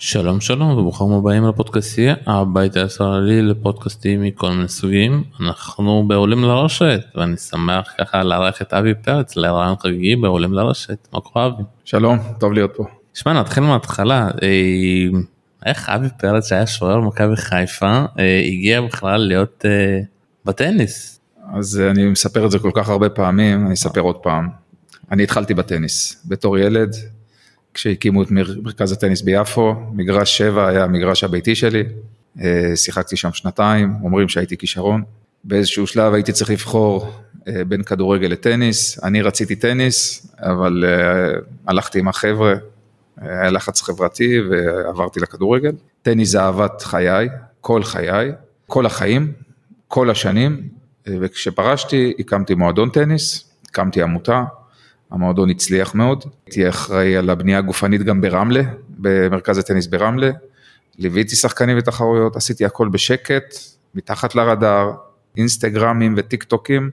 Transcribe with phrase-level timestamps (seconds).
[0.00, 5.24] שלום שלום וברוכים הבאים לפודקאסטייה, הבית הישראלי לפודקאסטים מכל מיני סוגים.
[5.40, 11.08] אנחנו בעולים לרשת ואני שמח ככה לארח את אבי פרץ לרעיון חגיגי בעולים לרשת.
[11.12, 11.62] מה קורה אבי?
[11.84, 12.84] שלום, טוב להיות פה.
[13.14, 14.28] שמע נתחיל מההתחלה.
[14.42, 15.18] אה,
[15.66, 20.00] איך אבי פרץ שהיה שוער מכבי חיפה אה, הגיע בכלל להיות אה,
[20.44, 21.20] בטניס?
[21.54, 24.48] אז אני מספר את זה כל כך הרבה פעמים, אני אספר עוד פעם.
[25.12, 26.96] אני התחלתי בטניס בתור ילד,
[27.78, 31.84] כשהקימו את מרכז הטניס ביפו, מגרש 7 היה המגרש הביתי שלי,
[32.40, 35.02] אה, שיחקתי שם שנתיים, אומרים שהייתי כישרון.
[35.44, 37.10] באיזשהו שלב הייתי צריך לבחור
[37.48, 42.54] אה, בין כדורגל לטניס, אני רציתי טניס, אבל אה, הלכתי עם החבר'ה,
[43.16, 45.72] היה לחץ חברתי ועברתי לכדורגל.
[46.02, 47.28] טניס זה אהבת חיי,
[47.60, 48.32] כל חיי,
[48.66, 49.32] כל החיים,
[49.88, 50.68] כל השנים,
[51.06, 54.44] וכשפרשתי הקמתי מועדון טניס, הקמתי עמותה,
[55.10, 60.30] המועדון הצליח מאוד, הייתי אחראי על הבנייה הגופנית גם ברמלה, במרכז הטניס ברמלה,
[60.98, 63.54] ליוויתי שחקנים ותחרויות, עשיתי הכל בשקט,
[63.94, 64.92] מתחת לרדאר,
[65.36, 66.90] אינסטגרמים וטיק טוקים,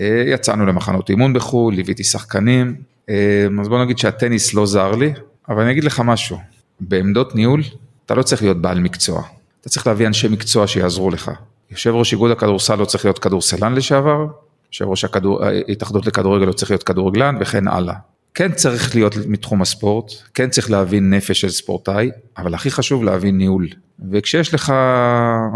[0.00, 2.74] אה, יצאנו למחנות אימון בחו"ל, ליוויתי שחקנים,
[3.08, 5.12] אה, אז בוא נגיד שהטניס לא זר לי,
[5.48, 6.38] אבל אני אגיד לך משהו,
[6.80, 7.62] בעמדות ניהול
[8.06, 9.22] אתה לא צריך להיות בעל מקצוע,
[9.60, 11.30] אתה צריך להביא אנשי מקצוע שיעזרו לך.
[11.70, 14.26] יושב ראש איגוד הכדורסל לא צריך להיות כדורסלן לשעבר,
[14.72, 15.04] יושב ראש
[15.40, 17.94] ההתאחדות לכדורגל לא צריך להיות כדורגלן וכן הלאה.
[18.34, 23.38] כן צריך להיות מתחום הספורט, כן צריך להבין נפש של ספורטאי, אבל הכי חשוב להבין
[23.38, 23.66] ניהול.
[24.12, 24.72] וכשיש לך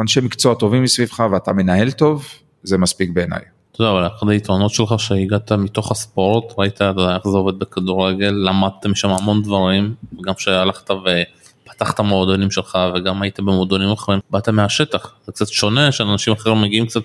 [0.01, 2.27] אנשי מקצוע טובים מסביבך ואתה מנהל טוב,
[2.63, 3.41] זה מספיק בעיניי.
[3.73, 8.95] אתה יודע, אבל אחד היתרונות שלך שהגעת מתוך הספורט, ראית איך זה עובד בכדורגל, למדתם
[8.95, 15.33] שם המון דברים, גם שהלכת ופתחת מועדונים שלך וגם היית במועדונים אחרים, באת מהשטח, זה
[15.33, 17.03] קצת שונה שאנשים אחרים מגיעים קצת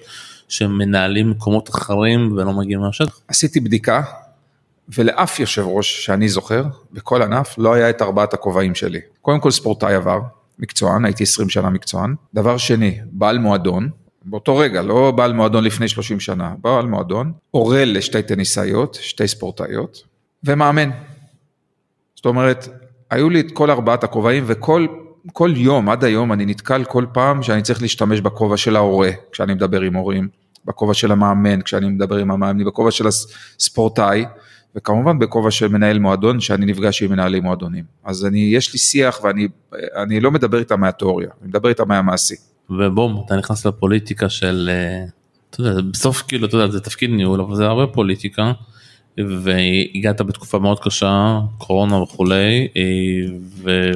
[0.47, 3.19] שמנהלים מקומות אחרים ולא מגיעים מהשטח?
[3.27, 4.01] עשיתי בדיקה,
[4.89, 8.99] ולאף יושב ראש שאני זוכר, בכל ענף, לא היה את ארבעת הכובעים שלי.
[9.21, 10.19] קודם כל ספורטאי עבר,
[10.59, 12.15] מקצוען, הייתי 20 שנה מקצוען.
[12.33, 13.89] דבר שני, בעל מועדון,
[14.25, 20.03] באותו רגע, לא בעל מועדון לפני 30 שנה, בעל מועדון, הורה לשתי טניסאיות, שתי ספורטאיות,
[20.43, 20.89] ומאמן.
[22.15, 22.67] זאת אומרת,
[23.09, 24.87] היו לי את כל ארבעת הכובעים וכל
[25.33, 29.53] כל יום, עד היום, אני נתקל כל פעם שאני צריך להשתמש בכובע של ההורה, כשאני
[29.53, 30.27] מדבר עם הורים,
[30.65, 34.25] בכובע של המאמן, כשאני מדבר עם המאמנים, בכובע של הספורטאי,
[34.75, 37.83] וכמובן בכובע של מנהל מועדון, שאני נפגש עם מנהלי מועדונים.
[38.03, 42.35] אז אני, יש לי שיח ואני לא מדבר איתם מהתיאוריה, אני מדבר איתם מהמעשי.
[42.69, 45.05] ובום, אתה נכנס לפוליטיקה של, אה,
[45.49, 48.51] אתה יודע, בסוף כאילו, אתה יודע, זה תפקיד ניהול, אבל זה הרבה פוליטיקה.
[49.17, 52.81] והגעת בתקופה מאוד קשה, קורונה וכולי, אה,
[53.63, 53.91] ו...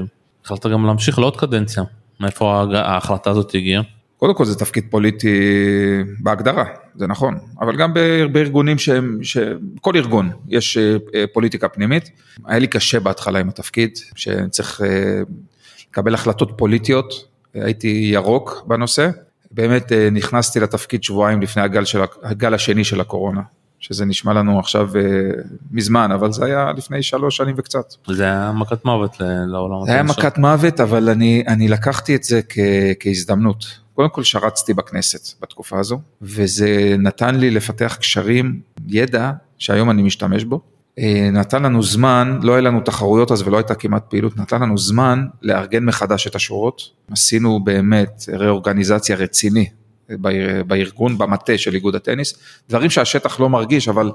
[0.45, 1.83] החלטת גם להמשיך לעוד קדנציה,
[2.19, 3.81] מאיפה ההחלטה הזאת הגיעה?
[4.19, 5.37] קודם כל זה תפקיד פוליטי
[6.19, 6.65] בהגדרה,
[6.95, 7.93] זה נכון, אבל גם
[8.31, 9.19] בארגונים שהם,
[9.81, 12.09] כל ארגון יש אה, פוליטיקה פנימית.
[12.45, 15.21] היה לי קשה בהתחלה עם התפקיד, שאני צריך אה,
[15.89, 17.13] לקבל החלטות פוליטיות,
[17.53, 19.09] הייתי ירוק בנושא,
[19.51, 23.41] באמת אה, נכנסתי לתפקיד שבועיים לפני הגל, של, הגל השני של הקורונה.
[23.81, 24.89] שזה נשמע לנו עכשיו
[25.71, 27.93] מזמן, אבל זה היה לפני שלוש שנים וקצת.
[28.07, 29.15] זה היה מכת מוות
[29.47, 29.85] לעולם.
[29.85, 32.57] זה היה מכת מוות, אבל אני, אני לקחתי את זה כ,
[32.99, 33.65] כהזדמנות.
[33.99, 40.43] קודם כל שרצתי בכנסת בתקופה הזו, וזה נתן לי לפתח קשרים, ידע, שהיום אני משתמש
[40.43, 40.61] בו.
[40.99, 44.77] אה, נתן לנו זמן, לא היה לנו תחרויות אז ולא הייתה כמעט פעילות, נתן לנו
[44.77, 46.81] זמן לארגן מחדש את השורות.
[47.11, 49.69] עשינו באמת ריאורגניזציה רציני
[50.67, 52.33] בארגון, במטה של איגוד הטניס,
[52.69, 54.11] דברים שהשטח לא מרגיש, אבל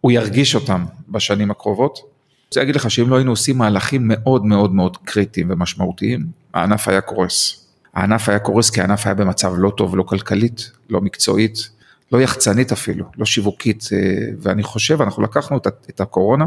[0.00, 1.98] הוא ירגיש אותם בשנים הקרובות.
[1.98, 6.88] אני רוצה להגיד לך שאם לא היינו עושים מהלכים מאוד מאוד מאוד קריטיים ומשמעותיים, הענף
[6.88, 7.65] היה קורס.
[7.96, 11.70] הענף היה קורס כי הענף היה במצב לא טוב, לא כלכלית, לא מקצועית,
[12.12, 13.98] לא יחצנית אפילו, לא שיווקית, אה,
[14.40, 15.56] ואני חושב, אנחנו לקחנו
[15.90, 16.46] את הקורונה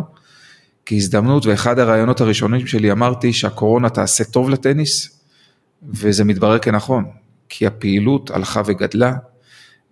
[0.86, 5.20] כהזדמנות, ואחד הרעיונות הראשונים שלי אמרתי שהקורונה תעשה טוב לטניס,
[5.84, 7.06] וזה מתברר כנכון.
[7.50, 9.14] כי הפעילות הלכה וגדלה.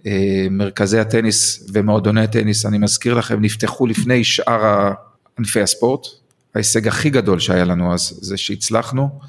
[0.06, 4.92] אה, מרכזי הטניס ומועדוני הטניס, אני מזכיר לכם, נפתחו לפני שאר
[5.40, 6.08] ענפי הספורט.
[6.56, 9.20] ההישג הכי גדול שהיה לנו אז, זה שהצלחנו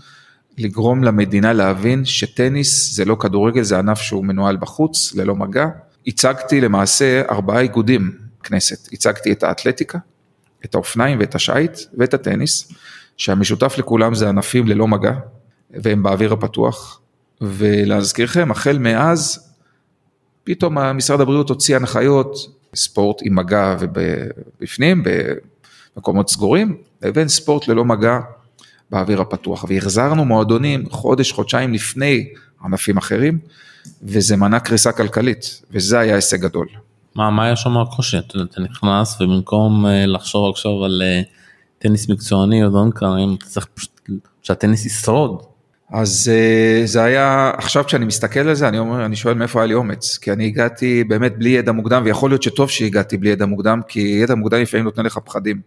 [0.59, 5.67] לגרום למדינה להבין שטניס זה לא כדורגל, זה ענף שהוא מנוהל בחוץ, ללא מגע.
[6.07, 8.11] הצגתי למעשה ארבעה איגודים
[8.43, 9.99] כנסת, הצגתי את האתלטיקה,
[10.65, 12.73] את האופניים ואת השייט ואת הטניס,
[13.17, 15.13] שהמשותף לכולם זה ענפים ללא מגע,
[15.71, 17.01] והם באוויר הפתוח,
[17.41, 19.53] ולהזכירכם, החל מאז,
[20.45, 22.37] פתאום משרד הבריאות הוציא הנחיות,
[22.75, 25.03] ספורט עם מגע ובפנים,
[25.97, 28.19] במקומות סגורים, לבין ספורט ללא מגע
[28.91, 29.65] באוויר הפתוח.
[29.69, 32.29] והחזרנו מועדונים חודש, חודשיים לפני
[32.65, 33.39] ענפים אחרים,
[34.03, 36.67] וזה מנע קריסה כלכלית, וזה היה הישג גדול.
[37.15, 38.19] מה, מה היה שם הקושי?
[38.19, 41.29] אתה, אתה נכנס ובמקום uh, לחשוב עכשיו על uh,
[41.79, 43.91] טניס מקצועני או דברים כאלה, אתה צריך פשוט
[44.43, 45.43] שהטניס ישרוד.
[45.93, 49.67] אז אה, זה היה, עכשיו כשאני מסתכל על זה, אני אומר, אני שואל מאיפה היה
[49.67, 53.47] לי אומץ, כי אני הגעתי באמת בלי ידע מוקדם, ויכול להיות שטוב שהגעתי בלי ידע
[53.47, 55.61] מוקדם, כי ידע מוקדם לפעמים נותן לך פחדים.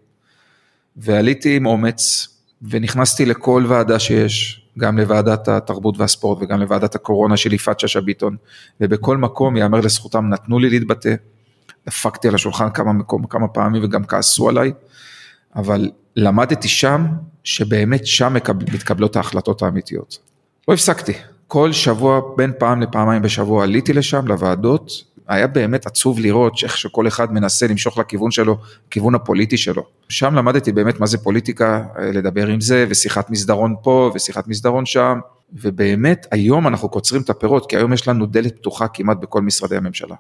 [0.97, 2.27] ועליתי עם אומץ,
[2.69, 8.36] ונכנסתי לכל ועדה שיש, גם לוועדת התרבות והספורט וגם לוועדת הקורונה של יפעת שאשא ביטון,
[8.81, 11.16] ובכל מקום, יאמר לזכותם, נתנו לי להתבטא,
[11.88, 14.72] דפקתי על השולחן כמה, מקום, כמה פעמים וגם כעסו עליי,
[15.56, 17.06] אבל למדתי שם,
[17.44, 18.34] שבאמת שם
[18.74, 20.19] מתקבלות ההחלטות האמיתיות.
[20.68, 21.13] לא הפסקתי,
[21.48, 24.92] כל שבוע, בין פעם לפעמיים בשבוע עליתי לשם, לוועדות,
[25.31, 28.57] היה באמת עצוב לראות איך שכל אחד מנסה למשוך לכיוון שלו,
[28.89, 29.83] כיוון הפוליטי שלו.
[30.10, 31.83] שם למדתי באמת מה זה פוליטיקה,
[32.13, 35.19] לדבר עם זה, ושיחת מסדרון פה, ושיחת מסדרון שם,
[35.54, 39.75] ובאמת היום אנחנו קוצרים את הפירות, כי היום יש לנו דלת פתוחה כמעט בכל משרדי
[39.75, 40.16] הממשלה.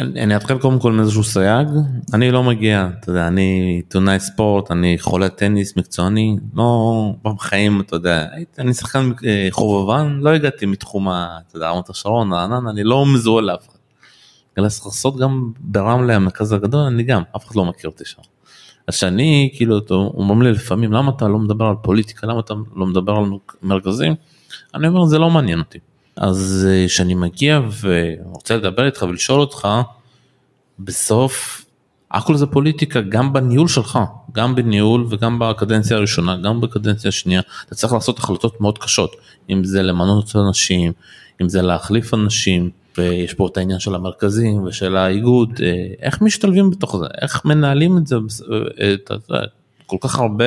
[0.00, 1.68] אני, אתחיל קודם כל מאיזשהו סייג,
[2.14, 7.96] אני לא מגיע, אתה יודע, אני עיתונאי ספורט, אני חולה טניס מקצועני, לא בחיים, אתה
[7.96, 8.26] יודע,
[8.58, 13.42] אני שחקן אה, חובבן, לא הגעתי מתחום, אתה יודע, רמת השרון, רענן, אני לא מזוהה
[13.42, 13.77] לאף אחד.
[14.62, 18.22] לעשות גם ברמלה המרכז הגדול, אני גם, אף אחד לא מכיר אותי שם.
[18.86, 22.86] אז שאני, כאילו, אומרים לי לפעמים, למה אתה לא מדבר על פוליטיקה, למה אתה לא
[22.86, 23.24] מדבר על
[23.62, 24.14] מרכזים?
[24.74, 25.78] אני אומר, זה לא מעניין אותי.
[26.16, 29.68] אז אה, כשאני מגיע ורוצה לדבר איתך ולשאול אותך,
[30.78, 31.64] בסוף
[32.10, 33.98] הכל זה פוליטיקה גם בניהול שלך,
[34.32, 39.16] גם בניהול וגם בקדנציה הראשונה, גם בקדנציה השנייה, אתה צריך לעשות החלטות מאוד קשות,
[39.50, 40.92] אם זה למנות אנשים,
[41.42, 45.72] אם זה להחליף אנשים, ויש פה את העניין של המרכזים ושל האיגוד, אה,
[46.02, 49.30] איך משתלבים בתוך זה, איך מנהלים את זה, אה, את, את,
[49.86, 50.44] כל כך הרבה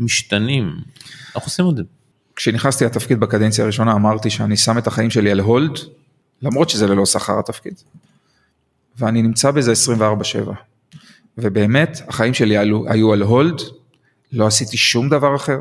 [0.00, 0.76] משתנים,
[1.34, 1.82] איך עושים את זה?
[2.36, 5.78] כשנכנסתי לתפקיד בקדנציה הראשונה אמרתי שאני שם את החיים שלי על הולד,
[6.42, 7.74] למרות שזה ללא שכר התפקיד.
[8.98, 10.52] ואני נמצא בזה 24/7.
[11.38, 13.60] ובאמת, החיים שלי היו, היו על הולד,
[14.32, 15.58] לא עשיתי שום דבר אחר,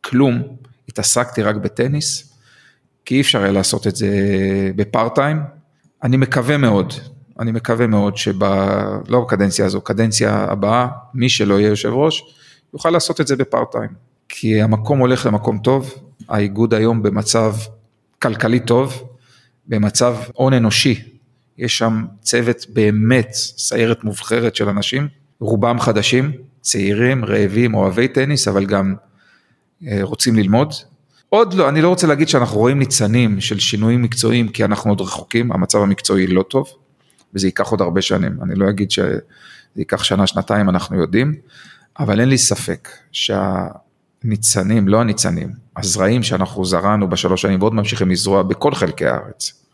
[0.00, 0.42] כלום,
[0.88, 2.34] התעסקתי רק בטניס,
[3.04, 4.08] כי אי אפשר היה לעשות את זה
[4.76, 5.59] בפארט טיים.
[6.02, 6.92] אני מקווה מאוד,
[7.40, 8.44] אני מקווה מאוד שב...
[9.08, 12.22] לא בקדנציה הזו, קדנציה הבאה, מי שלא יהיה יושב ראש,
[12.74, 13.90] יוכל לעשות את זה בפארט טיים.
[14.28, 15.94] כי המקום הולך למקום טוב,
[16.28, 17.54] האיגוד היום במצב
[18.22, 19.02] כלכלי טוב,
[19.66, 21.02] במצב הון אנושי.
[21.58, 25.08] יש שם צוות באמת, סיירת מובחרת של אנשים,
[25.40, 28.94] רובם חדשים, צעירים, רעבים, אוהבי טניס, אבל גם
[29.86, 30.72] אה, רוצים ללמוד.
[31.30, 35.00] עוד לא, אני לא רוצה להגיד שאנחנו רואים ניצנים של שינויים מקצועיים, כי אנחנו עוד
[35.00, 36.68] רחוקים, המצב המקצועי לא טוב,
[37.34, 38.38] וזה ייקח עוד הרבה שנים.
[38.42, 39.20] אני לא אגיד שזה
[39.76, 41.34] ייקח שנה, שנתיים, אנחנו יודעים,
[41.98, 43.66] אבל אין לי ספק שה...
[44.24, 49.64] ניצנים, לא הניצנים, הזרעים שאנחנו זרענו בשלוש שנים ועוד ממשיכים לזרוע בכל חלקי הארץ.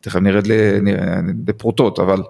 [0.00, 0.46] תכף נרד
[1.46, 2.22] לפרוטות, אבל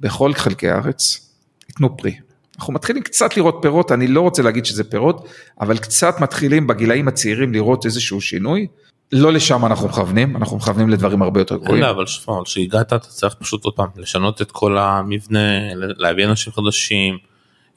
[0.00, 1.30] בכל חלקי הארץ
[1.68, 2.16] ייתנו פרי.
[2.58, 5.28] אנחנו מתחילים קצת לראות פירות, אני לא רוצה להגיד שזה פירות,
[5.60, 8.66] אבל קצת מתחילים בגילאים הצעירים לראות איזשהו שינוי.
[9.12, 11.82] לא לשם אנחנו מכוונים, אנחנו מכוונים לדברים הרבה יותר גבוהים.
[11.82, 12.04] לא, אבל
[12.44, 17.18] כשהגעת אתה צריך פשוט עוד פעם לשנות את כל המבנה, להביא אנשים חדשים.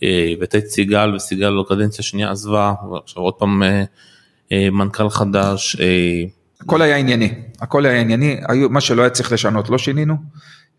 [0.01, 3.83] הבאת סיגל וסיגל בקדנציה שנייה עזבה ועכשיו עוד פעם אה,
[4.51, 5.75] אה, מנכ"ל חדש.
[5.79, 6.23] אה.
[6.61, 8.37] הכל היה ענייני, הכל היה ענייני,
[8.69, 10.15] מה שלא היה צריך לשנות לא שינינו,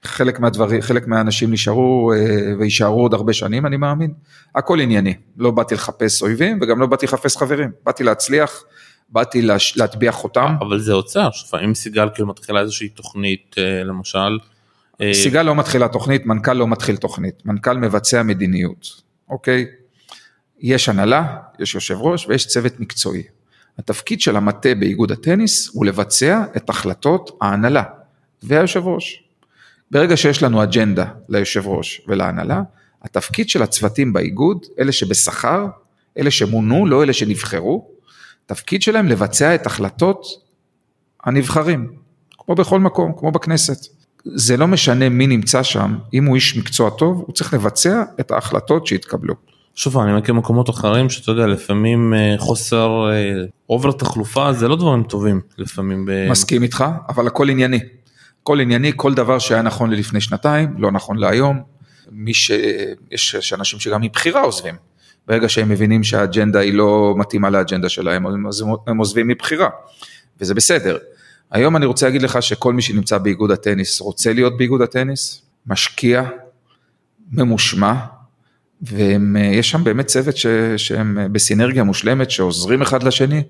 [0.05, 2.13] חלק מהדברים, חלק מהאנשים נשארו
[2.59, 4.13] ויישארו עוד הרבה שנים אני מאמין,
[4.55, 8.65] הכל ענייני, לא באתי לחפש אויבים וגם לא באתי לחפש חברים, באתי להצליח,
[9.09, 9.43] באתי
[9.77, 10.57] להטביע חותם.
[10.61, 14.39] אבל זה עוצר, לפעמים סיגל כאילו מתחילה איזושהי תוכנית למשל.
[15.13, 19.03] סיגל לא מתחילה תוכנית, מנכ"ל לא מתחיל תוכנית, מנכ"ל מבצע מדיניות.
[19.29, 19.67] אוקיי?
[20.61, 23.23] יש הנהלה, יש יושב ראש ויש צוות מקצועי.
[23.79, 27.83] התפקיד של המטה באיגוד הטניס הוא לבצע את החלטות ההנהלה
[28.43, 29.25] והיושב ראש.
[29.91, 32.63] ברגע שיש לנו אג'נדה ליושב ראש ולהנהלה,
[33.03, 35.67] התפקיד של הצוותים באיגוד, אלה שבשכר,
[36.19, 37.89] אלה שמונו, לא אלה שנבחרו,
[38.47, 40.27] תפקיד שלהם לבצע את החלטות
[41.25, 41.93] הנבחרים,
[42.39, 43.87] כמו בכל מקום, כמו בכנסת.
[44.25, 48.31] זה לא משנה מי נמצא שם, אם הוא איש מקצוע טוב, הוא צריך לבצע את
[48.31, 49.35] ההחלטות שהתקבלו.
[49.75, 52.91] שוב, אני מכיר מקומות אחרים שאתה יודע, לפעמים אה, חוסר
[53.71, 56.07] אובר אה, תחלופה זה לא דברים טובים, לפעמים.
[56.07, 56.31] ב...
[56.31, 57.81] מסכים איתך, אבל הכל ענייני.
[58.43, 61.63] הכל ענייני, כל דבר שהיה נכון ללפני שנתיים, לא נכון להיום.
[62.11, 62.51] מי ש...
[63.11, 64.75] יש אנשים שגם מבחירה עוזבים.
[65.27, 69.69] ברגע שהם מבינים שהאג'נדה היא לא מתאימה לאג'נדה שלהם, אז הם עוזבים מבחירה,
[70.41, 70.99] וזה בסדר.
[71.51, 76.23] היום אני רוצה להגיד לך שכל מי שנמצא באיגוד הטניס רוצה להיות באיגוד הטניס, משקיע,
[77.33, 77.95] ממושמע,
[78.83, 83.43] ויש שם באמת צוות ש, שהם בסינרגיה מושלמת, שעוזרים אחד לשני,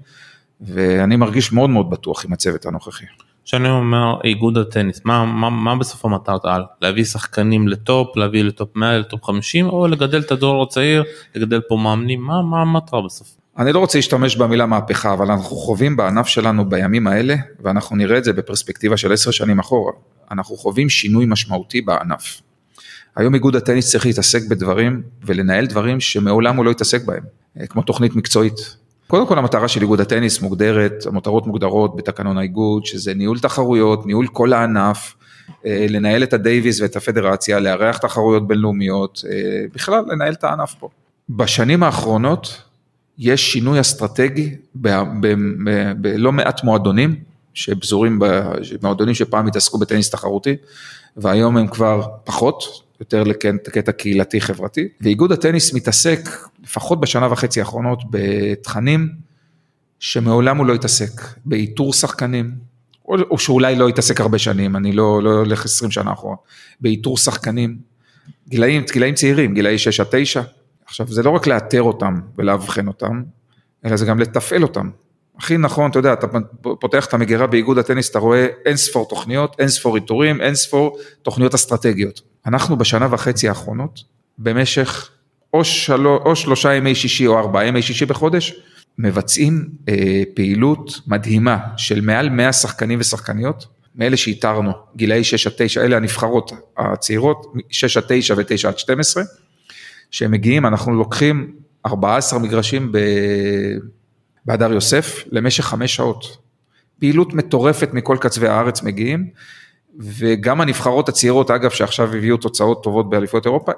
[0.61, 3.05] ואני מרגיש מאוד מאוד בטוח עם הצוות הנוכחי.
[3.45, 6.63] כשאני אומר איגוד הטניס, מה, מה, מה בסוף המטרת על?
[6.83, 11.05] להביא שחקנים לטופ, להביא לטופ 100, לטופ 50, או לגדל את הדור הצעיר,
[11.35, 13.29] לגדל פה מאמנים, מה, מה המטרה בסוף?
[13.59, 18.19] אני לא רוצה להשתמש במילה מהפכה, אבל אנחנו חווים בענף שלנו בימים האלה, ואנחנו נראה
[18.19, 19.93] את זה בפרספקטיבה של עשר שנים אחורה,
[20.31, 22.41] אנחנו חווים שינוי משמעותי בענף.
[23.17, 27.23] היום איגוד הטניס צריך להתעסק בדברים ולנהל דברים שמעולם הוא לא התעסק בהם,
[27.69, 28.77] כמו תוכנית מקצועית.
[29.11, 34.27] קודם כל המטרה של איגוד הטניס מוגדרת, המטרות מוגדרות בתקנון האיגוד, שזה ניהול תחרויות, ניהול
[34.27, 35.15] כל הענף,
[35.67, 40.89] אה, לנהל את הדייוויס ואת הפדרציה, לארח תחרויות בינלאומיות, אה, בכלל לנהל את הענף פה.
[41.31, 42.63] בשנים האחרונות
[43.19, 47.15] יש שינוי אסטרטגי בלא מעט מועדונים,
[47.55, 50.57] שפזורים במועדונים שפעם התעסקו בטניס תחרותי,
[51.17, 52.65] והיום הם כבר פחות,
[53.01, 56.29] יותר לקטע קהילתי חברתי, ואיגוד הטניס מתעסק,
[56.63, 59.09] לפחות בשנה וחצי האחרונות, בתכנים
[59.99, 62.51] שמעולם הוא לא התעסק, באיתור שחקנים,
[63.09, 66.37] או, או שאולי לא התעסק הרבה שנים, אני לא, לא הולך 20 שנה אחורה,
[66.81, 67.79] באיתור שחקנים,
[68.49, 70.43] גילאים, גילאים צעירים, גילאי 6 עד 9,
[70.87, 73.23] עכשיו זה לא רק לאתר אותם ולאבחן אותם,
[73.85, 74.91] אלא זה גם לתפעל אותם.
[75.39, 76.27] הכי נכון, אתה יודע, אתה
[76.61, 80.99] פותח את המגירה באיגוד הטניס, אתה רואה אין ספור תוכניות, אין ספור איתורים, אין ספור
[81.23, 82.30] תוכניות אסטרטגיות.
[82.47, 84.01] אנחנו בשנה וחצי האחרונות,
[84.39, 85.11] במשך
[85.55, 88.55] או, שלו, או שלושה ימי שישי או ארבעה ימי שישי בחודש,
[88.99, 95.81] מבצעים אה, פעילות מדהימה של מעל 100 שחקנים ושחקניות, מאלה שאיתרנו, גילאי 6 עד 9,
[95.81, 99.23] אלה הנבחרות הצעירות, 6 עד 9 ו-9 עד 12,
[100.11, 101.53] שהם מגיעים, אנחנו לוקחים
[101.87, 102.93] 14 מגרשים
[104.45, 106.37] בהדר יוסף למשך חמש שעות.
[106.99, 109.31] פעילות מטורפת מכל קצווי הארץ מגיעים,
[109.99, 113.73] וגם הנבחרות הצעירות, אגב, שעכשיו הביאו תוצאות טובות באליפויות אירופה,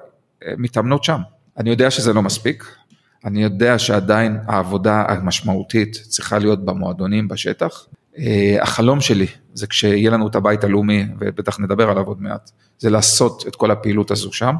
[0.59, 1.19] מתאמנות שם.
[1.59, 2.65] אני יודע שזה לא מספיק,
[3.25, 7.87] אני יודע שעדיין העבודה המשמעותית צריכה להיות במועדונים, בשטח.
[8.19, 12.91] אה, החלום שלי זה כשיהיה לנו את הבית הלאומי, ובטח נדבר עליו עוד מעט, זה
[12.91, 14.55] לעשות את כל הפעילות הזו שם.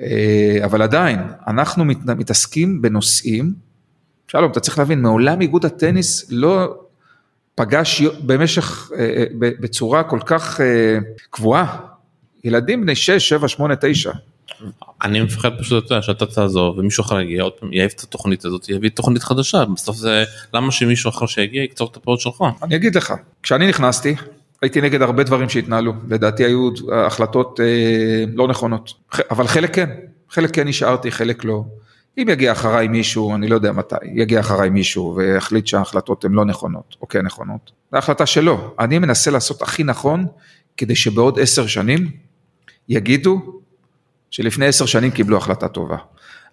[0.00, 3.52] אה, אבל עדיין, אנחנו מתעסקים בנושאים,
[4.28, 6.80] שלום, אתה צריך להבין, מעולם איגוד הטניס לא
[7.58, 9.24] פגש במשך, אה, אה,
[9.60, 10.60] בצורה כל כך
[11.30, 11.76] קבועה,
[12.44, 14.10] ילדים בני 6, 7, 8, 9.
[15.02, 18.68] אני מפחד פשוט אתה שאתה תעזוב ומישהו אחר יגיע עוד פעם יעיף את התוכנית הזאת
[18.68, 20.24] יביא תוכנית חדשה בסוף זה
[20.54, 22.44] למה שמישהו אחר שיגיע יקצור את הפעולות שלך.
[22.62, 24.14] אני אגיד לך כשאני נכנסתי
[24.62, 26.70] הייתי נגד הרבה דברים שהתנהלו, לדעתי היו
[27.06, 28.92] החלטות אה, לא נכונות,
[29.30, 29.90] אבל חלק כן,
[30.30, 31.64] חלק כן נשארתי, חלק לא.
[32.18, 36.44] אם יגיע אחריי מישהו, אני לא יודע מתי, יגיע אחריי מישהו ויחליט שההחלטות הן לא
[36.44, 38.74] נכונות או כן נכונות, זו החלטה שלו.
[38.78, 40.26] אני מנסה לעשות הכי נכון
[40.76, 42.10] כדי שבעוד עשר שנים
[42.88, 43.60] יגידו
[44.30, 45.96] שלפני עשר שנים קיבלו החלטה טובה.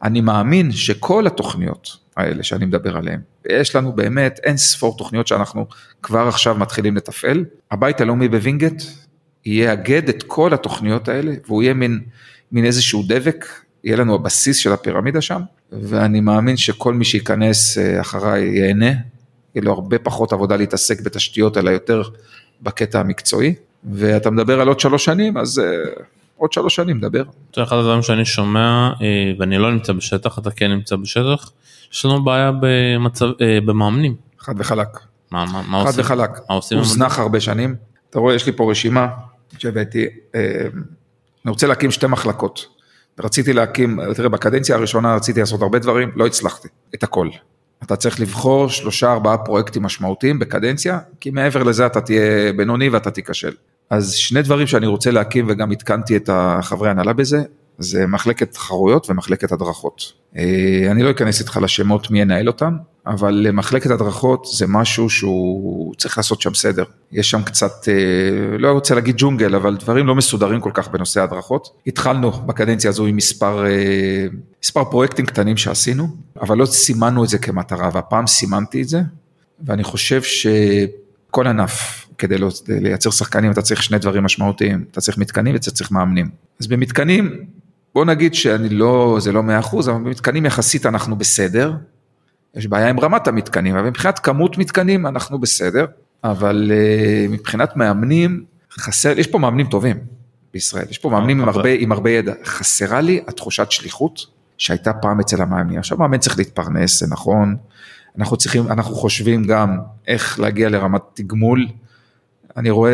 [0.04, 3.20] אני מאמין שכל התוכניות האלה שאני מדבר עליהן,
[3.50, 5.68] יש לנו באמת אין ספור תוכניות שאנחנו
[6.04, 7.46] כבר עכשיו מתחילים לתפעל.
[7.72, 8.84] הבית הלאומי בווינגייט
[9.46, 12.02] יאגד את כל התוכניות האלה והוא יהיה מין,
[12.52, 13.46] מין איזשהו דבק,
[13.86, 19.66] יהיה לנו הבסיס של הפירמידה שם, ואני מאמין שכל מי שייכנס אה, אחריי ייהנה, יהיה
[19.66, 22.02] לו הרבה פחות עבודה להתעסק בתשתיות, אלא יותר
[22.62, 23.56] בקטע המקצועי.
[23.94, 25.66] ואתה מדבר על עוד שלוש שנים, אז אה,
[26.38, 27.24] עוד שלוש שנים, דבר.
[27.56, 31.52] זה אחד הדברים שאני שומע, אה, ואני לא נמצא בשטח, אתה כן נמצא בשטח,
[31.94, 33.26] יש לנו בעיה במצב,
[33.66, 34.16] במאמנים.
[34.40, 34.88] חד וחלק.
[35.32, 36.02] מה, מה, מה חד עושים?
[36.02, 36.30] וחלק.
[36.50, 36.78] מה עושים?
[36.78, 37.76] הוזנח הרבה שנים.
[38.10, 39.08] אתה רואה, יש לי פה רשימה
[39.58, 42.75] שהבאתי, אני רוצה להקים שתי מחלקות.
[43.20, 47.30] רציתי להקים, תראה, בקדנציה הראשונה רציתי לעשות הרבה דברים, לא הצלחתי, את הכל.
[47.84, 53.12] אתה צריך לבחור שלושה ארבעה פרויקטים משמעותיים בקדנציה, כי מעבר לזה אתה תהיה בינוני ואתה
[53.12, 53.52] תיכשל.
[53.90, 57.44] אז שני דברים שאני רוצה להקים וגם עדכנתי את החברי הנהלה בזה,
[57.78, 60.14] זה מחלקת תחרויות ומחלקת הדרכות.
[60.38, 62.78] אה, אני לא אכנס איתך לשמות מי ינהל אותם,
[63.08, 66.84] אבל מחלקת הדרכות זה משהו שהוא צריך לעשות שם סדר.
[67.12, 71.22] יש שם קצת, אה, לא רוצה להגיד ג'ונגל, אבל דברים לא מסודרים כל כך בנושא
[71.22, 71.68] הדרכות.
[71.88, 74.26] התחלנו בקדנציה הזו עם מספר, אה,
[74.64, 76.08] מספר פרויקטים קטנים שעשינו,
[76.42, 79.02] אבל לא סימנו את זה כמטרה, והפעם סימנתי את זה,
[79.66, 85.18] ואני חושב שכל ענף, כדי לא, לייצר שחקנים אתה צריך שני דברים משמעותיים, אתה צריך
[85.18, 86.30] מתקנים ואתה צריך מאמנים.
[86.60, 87.32] אז במתקנים,
[87.96, 91.74] בוא נגיד שאני לא, זה לא מאה אחוז, אבל במתקנים יחסית אנחנו בסדר.
[92.56, 95.86] יש בעיה עם רמת המתקנים, אבל מבחינת כמות מתקנים אנחנו בסדר,
[96.24, 98.44] אבל uh, מבחינת מאמנים,
[98.80, 99.98] חסר, יש פה מאמנים טובים
[100.54, 102.34] בישראל, יש פה מאמנים עם הרבה, עם הרבה ידע.
[102.46, 104.26] חסרה לי התחושת שליחות
[104.58, 105.80] שהייתה פעם אצל המאמנים.
[105.80, 107.56] עכשיו מאמן צריך להתפרנס, זה נכון.
[108.18, 111.68] אנחנו צריכים, אנחנו חושבים גם איך להגיע לרמת תגמול.
[112.58, 112.92] אני רואה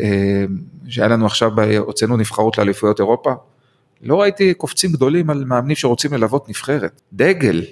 [0.00, 0.44] אה,
[0.88, 3.32] שהיה לנו עכשיו, הוצאנו נבחרות לאליפויות אירופה,
[4.02, 7.00] לא ראיתי קופצים גדולים על מאמנים שרוצים ללוות נבחרת.
[7.12, 7.62] דגל,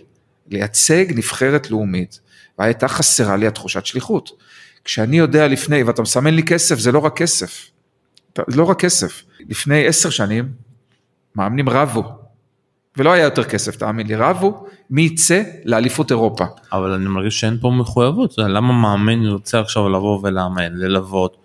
[0.50, 2.20] לייצג נבחרת לאומית,
[2.58, 4.30] והייתה חסרה לי התחושת שליחות.
[4.84, 7.70] כשאני יודע לפני, ואתה מסמן לי כסף, זה לא רק כסף.
[8.48, 9.22] לא רק כסף.
[9.48, 10.48] לפני עשר שנים,
[11.36, 12.04] מאמנים רבו
[12.96, 16.44] ולא היה יותר כסף, תאמין לי, רבו מי יצא לאליפות אירופה.
[16.72, 21.36] אבל אני מרגיש שאין פה מחויבות, למה מאמן ירצה עכשיו לבוא ולאמן, ללוות,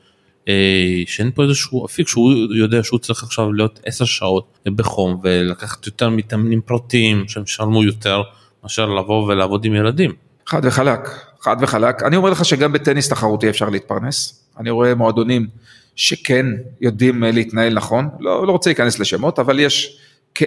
[0.48, 5.86] אה, שאין פה איזשהו אפיק שהוא יודע שהוא צריך עכשיו להיות 10 שעות בחום ולקחת
[5.86, 8.22] יותר מתאמנים פרטיים שהם שלמו יותר
[8.64, 10.12] מאשר לבוא ולעבוד עם ילדים.
[10.46, 11.10] חד וחלק,
[11.42, 12.04] חד וחלק.
[12.04, 14.44] אני אומר לך שגם בטניס תחרותי אפשר להתפרנס.
[14.60, 15.48] אני רואה מועדונים
[15.96, 16.46] שכן
[16.82, 20.00] יודעים להתנהל נכון, לא, לא רוצה להיכנס לשמות, אבל יש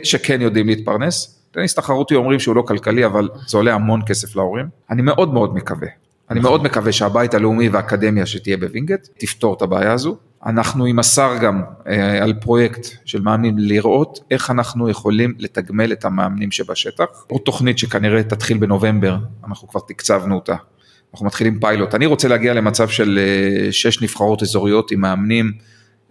[0.02, 1.40] שכן יודעים להתפרנס.
[1.50, 4.66] טניס תחרותי אומרים שהוא לא כלכלי, אבל זה עולה המון כסף להורים.
[4.90, 5.88] אני מאוד מאוד מקווה.
[6.30, 10.16] אני מאוד מקווה שהבית הלאומי והאקדמיה שתהיה בווינגייט תפתור את הבעיה הזו.
[10.46, 16.04] אנחנו עם השר גם אה, על פרויקט של מאמנים לראות איך אנחנו יכולים לתגמל את
[16.04, 17.04] המאמנים שבשטח.
[17.26, 19.16] עוד תוכנית שכנראה תתחיל בנובמבר,
[19.46, 20.54] אנחנו כבר תקצבנו אותה.
[21.12, 21.94] אנחנו מתחילים פיילוט.
[21.94, 25.52] אני רוצה להגיע למצב של אה, שש נבחרות אזוריות עם מאמנים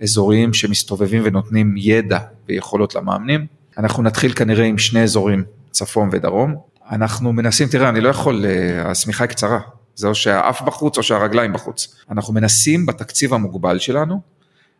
[0.01, 2.19] אזוריים שמסתובבים ונותנים ידע
[2.49, 3.45] ויכולות למאמנים.
[3.77, 6.55] אנחנו נתחיל כנראה עם שני אזורים, צפון ודרום.
[6.91, 9.59] אנחנו מנסים, תראה, אני לא יכול, אה, השמיכה היא קצרה.
[9.99, 11.95] זה או שהאף בחוץ או שהרגליים בחוץ.
[12.11, 14.21] אנחנו מנסים בתקציב המוגבל שלנו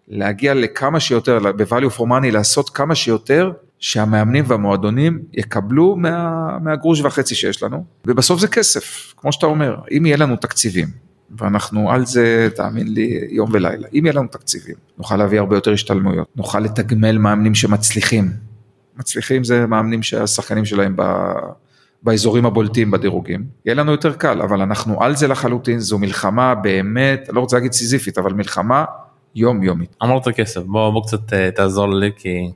[0.08, 7.36] להגיע לכמה שיותר, ב-value for money לעשות כמה שיותר שהמאמנים והמועדונים יקבלו מה, מהגרוש וחצי
[7.36, 10.88] שיש לנו, ובסוף זה כסף, כמו שאתה אומר, אם יהיה לנו תקציבים,
[11.38, 15.74] ואנחנו על זה, תאמין לי, יום ולילה, אם יהיה לנו תקציבים, נוכל להביא הרבה יותר
[15.74, 18.32] השתלמויות, נוכל לתגמל מאמנים שמצליחים,
[18.98, 21.04] מצליחים זה מאמנים שהשחקנים שלהם ב...
[22.04, 27.30] באזורים הבולטים בדירוגים, יהיה לנו יותר קל, אבל אנחנו על זה לחלוטין, זו מלחמה באמת,
[27.32, 28.86] לא רוצה להגיד סיזיפית, אבל מלחמה
[29.36, 29.96] יומיומית.
[30.04, 32.52] אמרת כסף, בוא, בוא קצת אה, תעזור לי, כי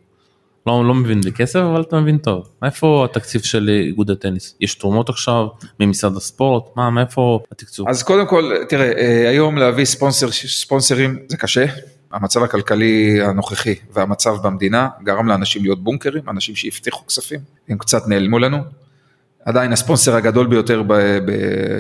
[0.68, 2.50] לא, לא מבין בכסף, אבל אתה מבין טוב.
[2.62, 4.56] מאיפה התקציב של איגוד הטניס?
[4.62, 5.48] יש תרומות עכשיו
[5.80, 6.64] ממשרד הספורט?
[6.76, 7.90] מה, מאיפה התקצוב?
[7.90, 11.66] אז קודם כל, תראה, אה, היום להביא ספונסר, ספונסרים זה קשה.
[12.12, 18.40] המצב הכלכלי הנוכחי והמצב במדינה גרם לאנשים להיות בונקרים, אנשים שהבטיחו כספים, הם קצת נעלמו
[18.40, 18.58] לנו.
[19.46, 21.32] עדיין הספונסר הגדול ביותר ב, ב,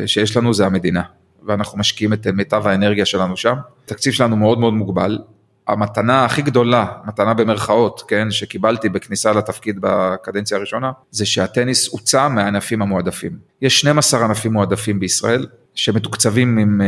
[0.06, 1.02] שיש לנו זה המדינה,
[1.48, 3.56] ואנחנו משקיעים את מיטב האנרגיה שלנו שם.
[3.86, 5.20] התקציב שלנו מאוד מאוד מוגבל.
[5.68, 12.82] המתנה הכי גדולה, מתנה במרכאות, כן, שקיבלתי בכניסה לתפקיד בקדנציה הראשונה, זה שהטניס הוצא מהענפים
[12.82, 13.32] המועדפים.
[13.62, 16.88] יש 12 ענפים מועדפים בישראל, שמתוקצבים עם, אה,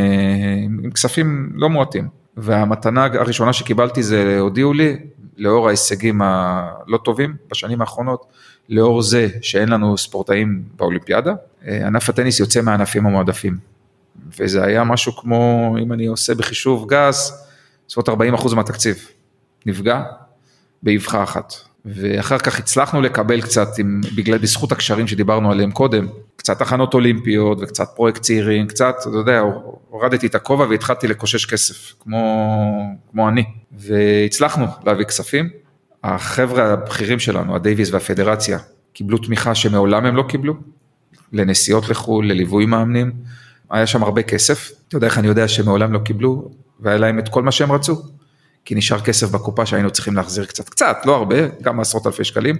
[0.63, 2.07] עם, עם כספים לא מועטים.
[2.37, 4.97] והמתנה הראשונה שקיבלתי זה, הודיעו לי,
[5.37, 8.25] לאור ההישגים הלא טובים בשנים האחרונות,
[8.69, 11.33] לאור זה שאין לנו ספורטאים באולימפיאדה,
[11.67, 13.57] אה, ענף הטניס יוצא מהענפים המועדפים.
[14.39, 17.45] וזה היה משהו כמו, אם אני עושה בחישוב גס,
[17.87, 19.07] בסביבות 40% מהתקציב.
[19.65, 20.03] נפגע
[20.83, 21.53] באבחה אחת.
[21.85, 27.57] ואחר כך הצלחנו לקבל קצת, עם, בגלל, בזכות הקשרים שדיברנו עליהם קודם, קצת תחנות אולימפיות
[27.61, 29.41] וקצת פרויקט צעירים, קצת, אתה יודע,
[29.89, 33.43] הורדתי את הכובע והתחלתי לקושש כסף, כמו, כמו אני.
[33.71, 35.49] והצלחנו להביא כספים.
[36.05, 38.59] החבר'ה הבכירים שלנו, הדייוויס והפדרציה,
[38.93, 40.53] קיבלו תמיכה שמעולם הם לא קיבלו,
[41.33, 43.11] לנסיעות לחו"ל, לליווי מאמנים,
[43.69, 47.29] היה שם הרבה כסף, אתה יודע איך אני יודע שמעולם לא קיבלו, והיה להם את
[47.29, 48.01] כל מה שהם רצו,
[48.65, 52.55] כי נשאר כסף בקופה שהיינו צריכים להחזיר קצת, קצת, לא הרבה, גם עשרות אלפי שקלים,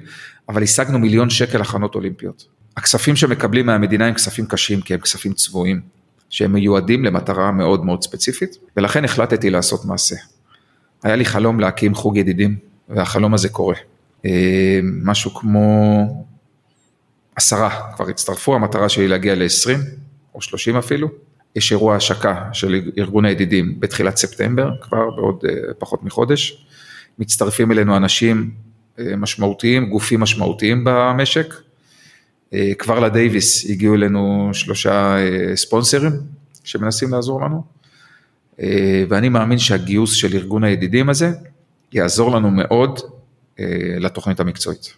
[0.49, 2.45] אבל השגנו מיליון שקל הכנות אולימפיות.
[2.77, 5.81] הכספים שמקבלים מהמדינה הם כספים קשים, כי הם כספים צבועים,
[6.29, 10.15] שהם מיועדים למטרה מאוד מאוד ספציפית, ולכן החלטתי לעשות מעשה.
[11.03, 13.75] היה לי חלום להקים חוג ידידים, והחלום הזה קורה.
[14.25, 16.25] אה, משהו כמו
[17.35, 19.79] עשרה כבר הצטרפו, המטרה שלי להגיע ל-20
[20.35, 21.07] או 30 אפילו.
[21.55, 26.65] יש אירוע השקה של ארגון הידידים בתחילת ספטמבר, כבר בעוד אה, פחות מחודש.
[27.19, 28.51] מצטרפים אלינו אנשים
[28.99, 31.53] אה, משמעותיים, גופים משמעותיים במשק.
[32.77, 35.15] כבר לדייוויס הגיעו אלינו שלושה
[35.55, 36.11] ספונסרים
[36.63, 37.63] שמנסים לעזור לנו.
[39.09, 41.31] ואני מאמין שהגיוס של ארגון הידידים הזה
[41.95, 42.99] יעזור לנו מאוד
[43.59, 43.65] אה,
[43.99, 44.93] לתוכנית המקצועית.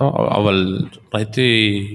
[0.00, 1.88] אבל ראיתי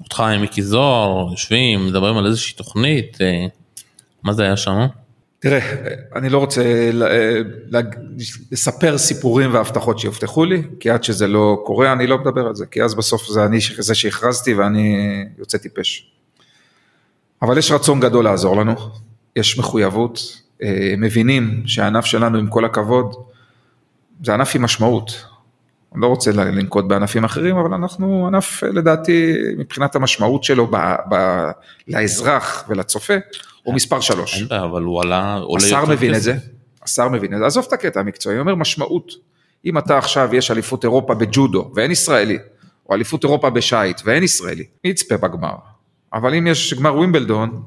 [0.00, 3.46] אותך עם מיקי זוהר, יושבים, מדברים על איזושהי תוכנית, אה,
[4.22, 4.86] מה זה היה שם?
[5.38, 5.60] תראה,
[6.16, 6.90] אני לא רוצה
[8.52, 12.66] לספר סיפורים והבטחות שיובטחו לי, כי עד שזה לא קורה אני לא מדבר על זה,
[12.66, 14.96] כי אז בסוף זה אני זה שהכרזתי ואני
[15.38, 16.10] יוצא טיפש.
[17.42, 18.74] אבל יש רצון גדול לעזור לנו,
[19.36, 23.14] יש מחויבות, אה, מבינים שהענף שלנו עם כל הכבוד,
[24.24, 25.24] זה ענף עם משמעות.
[25.92, 30.76] אני לא רוצה לנקוט בענפים אחרים, אבל אנחנו ענף לדעתי מבחינת המשמעות שלו ב,
[31.10, 31.16] ב,
[31.88, 33.14] לאזרח ולצופה,
[33.62, 34.40] הוא מספר שלוש.
[34.40, 36.36] אין בעיה, אבל הוא עלה, עולה השר מבין את זה,
[36.82, 39.12] השר מבין את זה, עזוב את הקטע המקצועי, הוא אומר משמעות.
[39.64, 42.38] אם אתה עכשיו, יש אליפות אירופה בג'ודו ואין ישראלי,
[42.88, 45.54] או אליפות אירופה בשייט ואין ישראלי, מי יצפה בגמר?
[46.12, 47.62] אבל אם יש גמר ווימבלדון,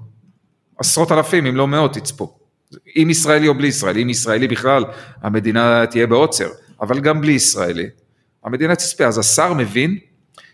[0.77, 2.38] עשרות אלפים אם לא מאות יצפו.
[2.95, 4.86] עם ישראלי או בלי ישראלי, אם ישראלי בכלל,
[5.21, 6.47] המדינה תהיה בעוצר,
[6.82, 7.89] אבל גם בלי ישראלי.
[8.43, 9.05] המדינה תצפה.
[9.05, 9.97] אז השר מבין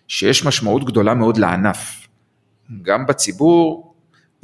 [0.08, 2.08] שיש משמעות גדולה מאוד לענף,
[2.82, 3.93] גם בציבור,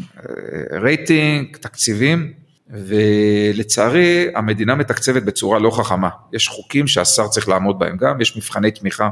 [0.01, 2.33] אה, רייטינג, תקציבים,
[2.69, 6.09] ולצערי המדינה מתקצבת בצורה לא חכמה.
[6.33, 9.09] יש חוקים שהשר צריך לעמוד בהם גם, יש מבחני תמיכה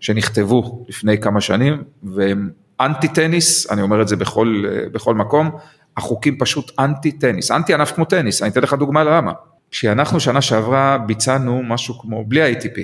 [0.00, 2.50] שנכתבו לפני כמה שנים, והם
[2.80, 5.50] אנטי טניס, אני אומר את זה בכל, בכל מקום,
[5.96, 9.32] החוקים פשוט אנטי טניס, אנטי ענף כמו טניס, אני אתן לך דוגמה למה.
[9.70, 12.80] כשאנחנו שנה שעברה ביצענו משהו כמו, בלי ה-ATP,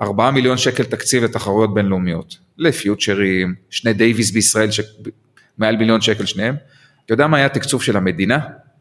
[0.00, 4.80] 4 מיליון שקל תקציב לתחרויות בינלאומיות, לפיוטשרים, שני דייוויס בישראל, ש...
[5.58, 6.56] מעל מיליון שקל שניהם.
[7.04, 8.38] אתה יודע מה היה התקצוב של המדינה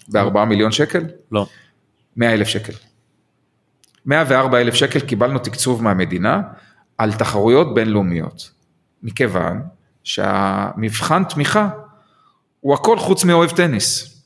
[0.10, 1.04] ב-4 מיליון שקל?
[1.32, 1.48] לא.
[2.18, 2.74] 100 אלף שקל.
[4.06, 6.42] 104 אלף שקל קיבלנו תקצוב מהמדינה
[6.98, 8.52] על תחרויות בינלאומיות.
[9.04, 9.62] מכיוון
[10.04, 11.70] שהמבחן תמיכה
[12.62, 14.22] הוא הכל חוץ מאוהב טניס.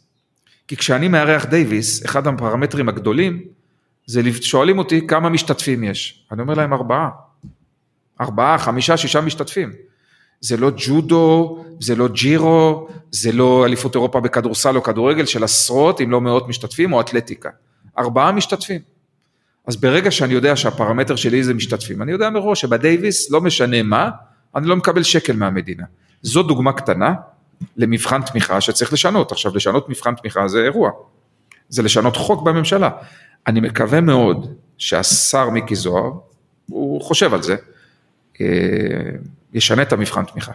[0.68, 3.44] כי כשאני מארח דייוויס, אחד הפרמטרים הגדולים
[4.06, 6.26] זה שואלים אותי כמה משתתפים יש.
[6.32, 7.10] אני אומר להם ארבעה.
[8.22, 9.72] ארבעה, חמישה, שישה משתתפים.
[10.42, 16.02] זה לא ג'ודו, זה לא ג'ירו, זה לא אליפות אירופה בכדורסל או כדורגל של עשרות
[16.02, 17.50] אם לא מאות משתתפים או אתלטיקה.
[17.98, 18.82] ארבעה משתתפים.
[19.68, 24.10] אז ברגע שאני יודע שהפרמטר שלי זה משתתפים, אני יודע מראש שבדייוויס לא משנה מה,
[24.56, 25.84] אני לא מקבל שקל מהמדינה.
[26.22, 27.14] זו דוגמה קטנה
[27.78, 29.32] למבחן תמיכה שצריך לשנות.
[29.32, 30.92] עכשיו לשנות מבחן תמיכה זה אירוע,
[31.70, 32.90] זה לשנות חוק בממשלה.
[33.48, 36.12] אני מקווה מאוד שהשר מיקי זוהר,
[36.70, 37.56] הוא חושב על זה,
[38.42, 38.48] אה,
[39.54, 40.52] ישנה את המבחן תמיכה.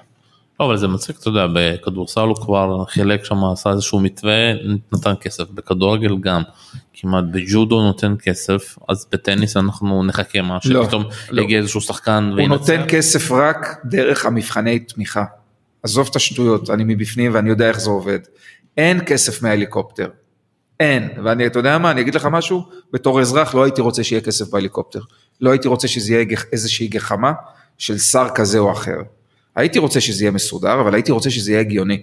[0.60, 4.52] לא, אבל זה מצחיק, אתה יודע, בכדורסל הוא כבר חילק שם, עשה איזשהו מתווה,
[4.92, 6.42] נתן כסף, בכדורגל גם,
[6.94, 11.42] כמעט בג'ודו נותן כסף, אז בטניס אנחנו נחכה מה, לא, שפתאום לא.
[11.42, 15.24] יגיע איזשהו שחקן הוא נותן כסף רק דרך המבחני תמיכה.
[15.82, 18.18] עזוב את השטויות, אני מבפנים ואני יודע איך זה עובד.
[18.76, 20.08] אין כסף מההליקופטר.
[20.80, 21.08] אין.
[21.24, 24.48] ואני, אתה יודע מה, אני אגיד לך משהו, בתור אזרח לא הייתי רוצה שיהיה כסף
[24.48, 25.00] בהליקופטר.
[25.40, 27.32] לא הייתי רוצה שזה יהיה איזושהי גחמה
[27.78, 28.96] של שר כזה או אחר.
[29.56, 32.02] הייתי רוצה שזה יהיה מסודר, אבל הייתי רוצה שזה יהיה הגיוני.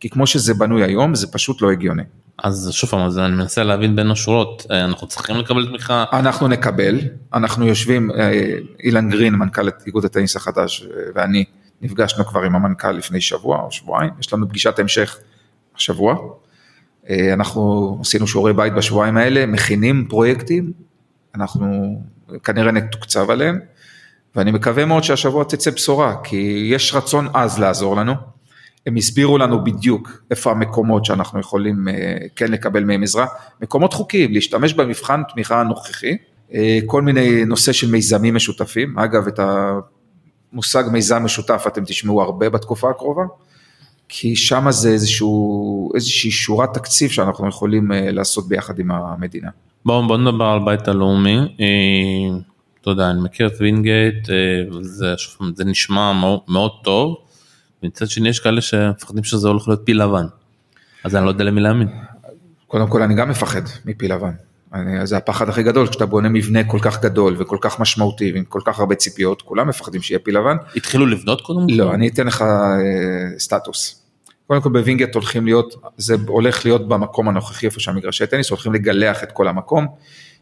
[0.00, 2.02] כי כמו שזה בנוי היום, זה פשוט לא הגיוני.
[2.38, 6.48] אז שוב פעם, אז אני מנסה להבין בין השורות, אה, אנחנו צריכים לקבל תמיכה, אנחנו
[6.48, 7.00] נקבל,
[7.34, 11.44] אנחנו יושבים, אה, אילן גרין, מנכ"ל איגוד הטניס החדש, אה, ואני
[11.82, 15.18] נפגשנו כבר עם המנכ"ל לפני שבוע או שבועיים, יש לנו פגישת המשך
[15.76, 16.16] השבוע.
[17.10, 20.72] אה, אנחנו עשינו שיעורי בית בשבועיים האלה, מכינים פרויקטים,
[21.34, 22.00] אנחנו
[22.44, 23.58] כנראה נתוקצב עליהם,
[24.36, 28.12] ואני מקווה מאוד שהשבוע תצא בשורה, כי יש רצון עז לעזור לנו.
[28.86, 33.26] הם הסבירו לנו בדיוק איפה המקומות שאנחנו יכולים אה, כן לקבל מהם עזרה,
[33.62, 36.16] מקומות חוקיים, להשתמש במבחן תמיכה הנוכחי,
[36.54, 39.40] אה, כל מיני נושא של מיזמים משותפים, אגב את
[40.52, 43.22] המושג מיזם משותף אתם תשמעו הרבה בתקופה הקרובה,
[44.08, 49.50] כי שם זה איזשהו, איזושהי שורת תקציב שאנחנו יכולים אה, לעשות ביחד עם המדינה.
[49.84, 52.38] בואו בוא נדבר על בית הלאומי, אה,
[52.80, 54.34] אתה יודע, אני מכיר את וינגייט, אה,
[54.82, 55.14] זה,
[55.54, 57.16] זה נשמע מאוד, מאוד טוב,
[57.82, 60.26] מצד שני יש כאלה שמפחדים שזה הולך להיות פיל לבן,
[61.04, 61.88] אז אני לא יודע למי להאמין.
[62.66, 64.32] קודם כל אני גם מפחד מפיל לבן.
[64.74, 68.44] אני, זה הפחד הכי גדול, כשאתה בונה מבנה כל כך גדול וכל כך משמעותי ועם
[68.44, 70.56] כל כך הרבה ציפיות, כולם מפחדים שיהיה פיל לבן.
[70.76, 71.66] התחילו לבנות קודם?
[71.68, 74.02] לא, אני אתן לך אה, סטטוס.
[74.46, 79.22] קודם כל בווינגייט הולכים להיות, זה הולך להיות במקום הנוכחי איפה שהמגרשי טניס, הולכים לגלח
[79.22, 79.86] את כל המקום.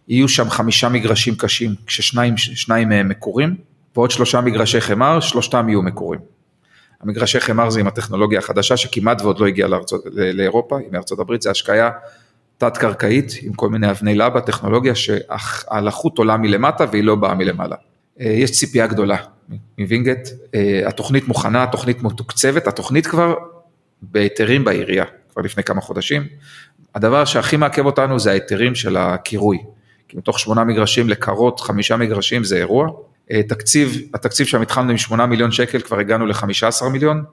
[0.09, 3.57] יהיו שם חמישה מגרשים קשים, כששניים שניים מהם מקורים,
[3.97, 6.21] ועוד שלושה מגרשי חמר, שלושתם יהיו מקורים.
[7.01, 9.69] המגרשי חמר זה עם הטכנולוגיה החדשה שכמעט ועוד לא הגיעה
[10.13, 11.91] לאירופה, היא מארצות הברית, זה השקיה
[12.71, 17.77] תת-קרקעית עם כל מיני אבני לבה, טכנולוגיה שהלחות עולה מלמטה והיא לא באה מלמעלה.
[18.21, 19.17] אה, יש ציפייה גדולה
[19.79, 23.35] מווינגייט, אה, התוכנית מוכנה, התוכנית מתוקצבת, התוכנית כבר
[24.03, 26.27] בהיתרים בעירייה, כבר לפני כמה חודשים.
[26.95, 29.59] הדבר שהכי מעכב אותנו זה ההיתרים של הקירוי.
[30.09, 32.89] כי מתוך שמונה מגרשים לקרות חמישה מגרשים זה אירוע.
[33.31, 37.25] אה, תקציב, התקציב שם התחלנו עם שמונה מיליון שקל, כבר הגענו לחמישה עשר מיליון,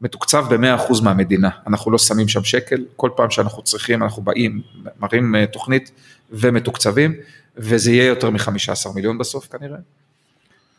[0.00, 1.48] מתוקצב ב-100% מהמדינה.
[1.66, 4.60] אנחנו לא שמים שם שקל, כל פעם שאנחנו צריכים אנחנו באים,
[5.00, 5.90] מראים אה, תוכנית
[6.30, 7.14] ומתוקצבים,
[7.56, 9.78] וזה יהיה יותר מ-15 מיליון בסוף כנראה.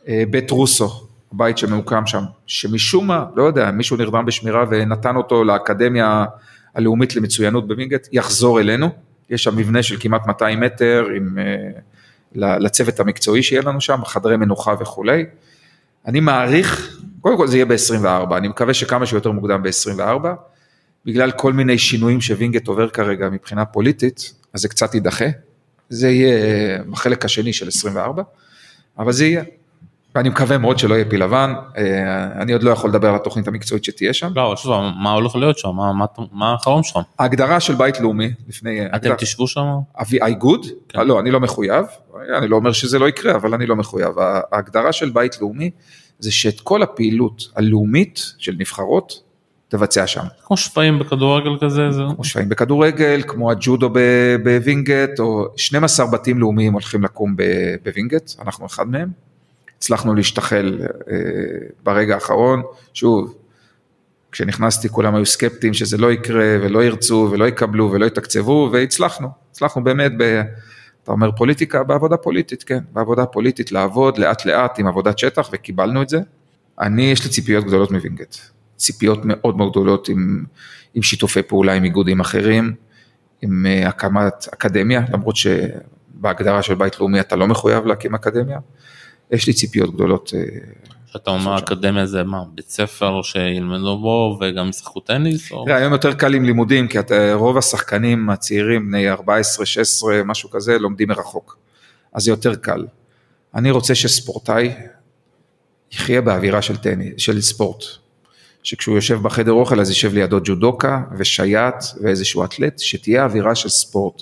[0.07, 5.43] אה, בית רוסו, הבית שממוקם שם, שמשום מה, לא יודע, מישהו נרדם בשמירה ונתן אותו
[5.43, 6.25] לאקדמיה
[6.75, 8.89] הלאומית למצוינות בווינגייט, יחזור אלינו,
[9.29, 11.69] יש שם מבנה של כמעט 200 מטר עם, אה,
[12.35, 15.25] לצוות המקצועי שיהיה לנו שם, חדרי מנוחה וכולי.
[16.05, 20.27] אני מעריך, קודם כל זה יהיה ב-24, אני מקווה שכמה שיותר מוקדם ב-24,
[21.05, 25.25] בגלל כל מיני שינויים שווינגייט עובר כרגע מבחינה פוליטית, אז זה קצת יידחה,
[25.89, 26.37] זה יהיה
[26.89, 28.23] בחלק השני של 24,
[28.99, 29.43] אבל זה יהיה.
[30.15, 31.83] ואני מקווה מאוד שלא יהיה פיל לבן, אה,
[32.41, 34.31] אני עוד לא יכול לדבר על התוכנית המקצועית שתהיה שם.
[34.35, 34.71] לא, שוב,
[35.03, 35.69] מה הולך להיות שם?
[35.69, 36.97] מה- מה- מה החלום שלך?
[37.19, 38.85] ההגדרה של בית לאומי, לפני...
[38.85, 39.65] אתם הגדרה- תשבו שם?
[40.01, 40.65] כאיגוד?
[40.89, 41.07] כן.
[41.07, 41.85] לא, אני לא מחויב,
[42.37, 44.09] אני לא אומר שזה לא יקרה, אבל אני לא מחויב.
[44.51, 45.71] ההגדרה של בית לאומי
[46.21, 49.21] זה שאת כל הפעילות הלאומית של נבחרות
[49.67, 50.23] תבצע שם.
[50.45, 52.01] כמו שפיים בכדורגל כזה, זה...
[52.15, 53.89] כמו שפיים בכדורגל, כמו הג'ודו
[54.43, 57.35] בווינגייט, או 12 בתים לאומיים הולכים לקום
[57.83, 59.09] בווינגייט, אנחנו אחד מהם.
[59.77, 60.79] הצלחנו להשתחל
[61.11, 61.15] אה,
[61.83, 62.61] ברגע האחרון,
[62.93, 63.35] שוב,
[64.31, 69.83] כשנכנסתי כולם היו סקפטיים שזה לא יקרה ולא ירצו ולא יקבלו ולא יתקצבו והצלחנו, הצלחנו
[69.83, 70.41] באמת, ב,
[71.03, 76.01] אתה אומר פוליטיקה, בעבודה פוליטית, כן, בעבודה פוליטית לעבוד לאט לאט עם עבודת שטח וקיבלנו
[76.01, 76.19] את זה.
[76.79, 78.35] אני, יש לי ציפיות גדולות מווינגייט,
[78.75, 80.43] ציפיות מאוד מאוד גדולות עם,
[80.93, 82.73] עם שיתופי פעולה עם איגודים אחרים,
[83.41, 88.59] עם אה, הקמת אקדמיה, למרות שבהגדרה של בית לאומי אתה לא מחויב להקים אקדמיה,
[89.31, 90.33] יש לי ציפיות גדולות.
[91.13, 95.51] שאתה אומר אקדמיה זה מה, בית ספר שילמדו בו וגם ישחקו טניס?
[95.51, 100.49] או- היום יותר קל עם לימודים, כי אתה, רוב השחקנים הצעירים, בני 14, 16, משהו
[100.49, 101.57] כזה, לומדים מרחוק.
[102.13, 102.85] אז זה יותר קל.
[103.55, 104.71] אני רוצה שספורטאי
[105.91, 107.83] יחיה באווירה של טניס, של ספורט.
[108.63, 114.21] שכשהוא יושב בחדר אוכל אז יושב לידו ג'ודוקה ושייט ואיזשהו אתלט, שתהיה אווירה של ספורט.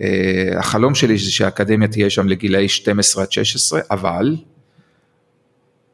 [0.00, 4.36] אה, החלום שלי זה שהאקדמיה תהיה שם לגילאי 12 עד 16, אבל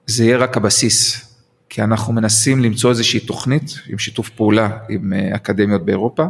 [0.06, 1.28] זה יהיה רק הבסיס,
[1.68, 6.24] כי אנחנו מנסים למצוא איזושהי תוכנית עם שיתוף פעולה עם אה, אקדמיות באירופה,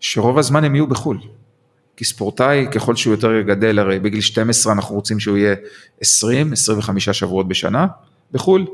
[0.00, 1.18] שרוב הזמן הם יהיו בחו"ל.
[1.96, 5.54] כי ספורטאי, ככל שהוא יותר גדל, הרי בגיל 12 אנחנו רוצים שהוא יהיה
[6.00, 7.86] 20, 25 שבועות בשנה
[8.32, 8.66] בחו"ל,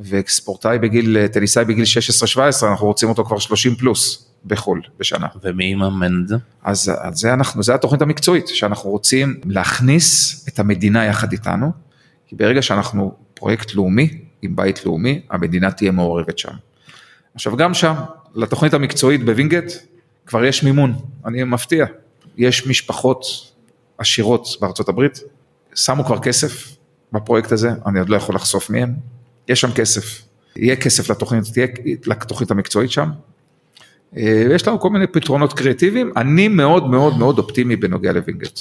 [0.00, 5.26] וספורטאי בגיל, אה, טניסאי בגיל 16-17, אנחנו רוצים אותו כבר 30 פלוס בחו"ל בשנה.
[5.42, 6.36] ומי יממן את זה?
[6.62, 11.72] אז, אז זה אנחנו, זה התוכנית המקצועית, שאנחנו רוצים להכניס את המדינה יחד איתנו,
[12.26, 13.12] כי ברגע שאנחנו
[13.42, 16.52] פרויקט לאומי, עם בית לאומי, המדינה תהיה מעורבת שם.
[17.34, 17.94] עכשיו גם שם,
[18.34, 19.72] לתוכנית המקצועית בווינגייט,
[20.26, 20.94] כבר יש מימון,
[21.26, 21.86] אני מפתיע.
[22.36, 23.24] יש משפחות
[23.98, 25.20] עשירות בארצות הברית,
[25.74, 26.76] שמו כבר כסף
[27.12, 28.94] בפרויקט הזה, אני עוד לא יכול לחשוף מהם,
[29.48, 30.22] יש שם כסף.
[30.56, 31.66] יהיה כסף לתוכנית, תהיה
[32.06, 33.10] לתוכנית המקצועית שם.
[34.16, 38.60] אה, יש לנו כל מיני פתרונות קריאטיביים, אני מאוד מאוד מאוד אופטימי בנוגע לווינגייט.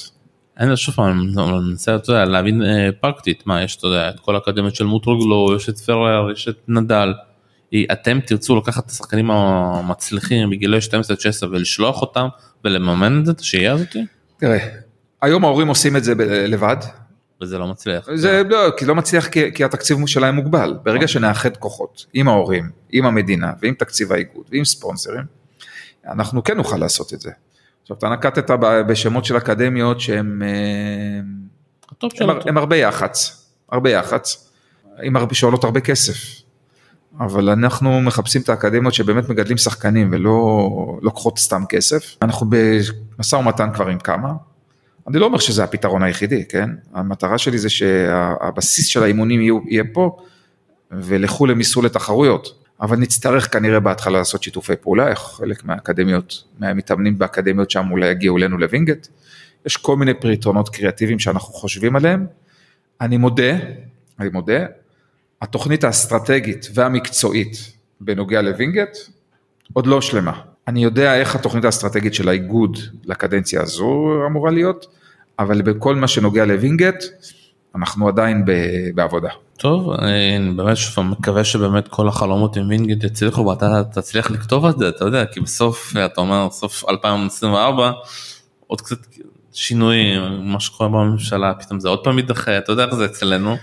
[0.61, 4.09] אין לו שוב פעם, אני מנסה אתה יודע, להבין אה, פרקטית מה יש, אתה יודע,
[4.09, 7.13] את כל האקדמיות של מוטרוגלו, יש את פרר, יש את נדל.
[7.91, 10.81] אתם תרצו לקחת את השחקנים המצליחים בגילי 12-16
[11.51, 12.27] ולשלוח אותם
[12.65, 13.95] ולממן את זה, את השהייה הזאת?
[14.37, 14.67] תראה,
[15.21, 16.13] היום ההורים עושים את זה
[16.47, 16.77] לבד,
[17.41, 18.07] וזה לא מצליח.
[18.15, 20.73] זה לא, כי לא מצליח כי, כי התקציב שלהם מוגבל.
[20.83, 25.23] ברגע שנאחד כוחות עם ההורים, עם המדינה ועם תקציב האיגוד ועם ספונסרים,
[26.07, 27.31] אנחנו כן נוכל לעשות את זה.
[27.91, 28.51] עכשיו אתה נקטת
[28.87, 31.19] בשמות של אקדמיות שהם אה,
[32.19, 34.49] הם, הם הרבה יח"צ, הרבה יח"צ,
[35.03, 36.41] עם הרבה, שעולות הרבה כסף.
[37.19, 40.69] אבל אנחנו מחפשים את האקדמיות שבאמת מגדלים שחקנים ולא
[41.01, 42.15] לוקחות סתם כסף.
[42.21, 44.33] אנחנו במשא ומתן כבר עם כמה.
[45.07, 46.69] אני לא אומר שזה הפתרון היחידי, כן?
[46.93, 50.17] המטרה שלי זה שהבסיס של האימונים יהיה פה,
[50.91, 52.60] ולחו"ל הם ייסעו לתחרויות.
[52.81, 58.57] אבל נצטרך כנראה בהתחלה לעשות שיתופי פעולה, חלק מהאקדמיות, מהמתאמנים באקדמיות שם אולי יגיעו אלינו
[58.57, 59.07] לווינגייט.
[59.65, 62.25] יש כל מיני פתרונות קריאטיביים שאנחנו חושבים עליהם.
[63.01, 63.57] אני מודה,
[64.19, 64.65] אני מודה,
[65.41, 68.97] התוכנית האסטרטגית והמקצועית בנוגע לווינגייט
[69.73, 70.41] עוד לא שלמה.
[70.67, 74.87] אני יודע איך התוכנית האסטרטגית של האיגוד לקדנציה הזו אמורה להיות,
[75.39, 77.03] אבל בכל מה שנוגע לווינגייט,
[77.75, 78.45] אנחנו עדיין
[78.95, 79.29] בעבודה.
[79.57, 84.77] טוב, אני באמת שוב מקווה שבאמת כל החלומות עם וינגייט יצליחו ואתה תצליח לכתוב את
[84.77, 87.91] זה, אתה יודע, כי בסוף, אתה אומר, סוף 2024,
[88.67, 88.97] עוד קצת
[89.53, 93.55] שינויים, מה שקורה בממשלה, פתאום זה עוד פעם יידחה, אתה יודע איך זה אצלנו.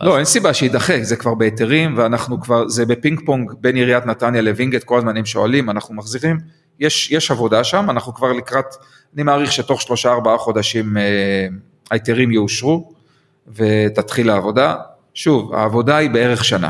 [0.00, 4.42] לא, אין סיבה שיידחה, זה כבר בהיתרים ואנחנו כבר, זה בפינג פונג בין עיריית נתניה
[4.42, 6.38] לווינגייט, כל הזמן הם שואלים, אנחנו מחזירים,
[6.80, 8.74] יש, יש עבודה שם, אנחנו כבר לקראת,
[9.14, 11.46] אני מעריך שתוך שלושה ארבעה חודשים אה,
[11.90, 12.99] ההיתרים יאושרו
[13.56, 14.76] ותתחיל העבודה.
[15.14, 16.68] שוב, העבודה היא בערך שנה.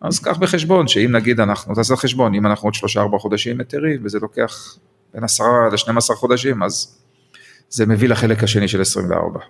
[0.00, 4.00] אז קח בחשבון שאם נגיד אנחנו, תעשה חשבון, אם אנחנו עוד שלושה ארבעה חודשים היתרים
[4.04, 4.76] וזה לוקח
[5.14, 6.98] בין עשרה ל-12 חודשים, אז
[7.68, 9.40] זה מביא לחלק השני של 24.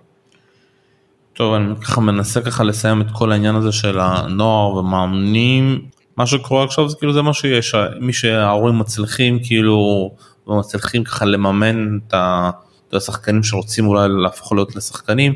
[1.33, 5.81] טוב, אני ככה מנסה ככה לסיים את כל העניין הזה של הנוער ומאמנים.
[6.17, 10.11] מה שקורה עכשיו זה כאילו זה מה שיש, מי שההורים מצליחים כאילו,
[10.47, 15.35] ומצליחים ככה לממן את השחקנים שרוצים אולי להפוך להיות לשחקנים,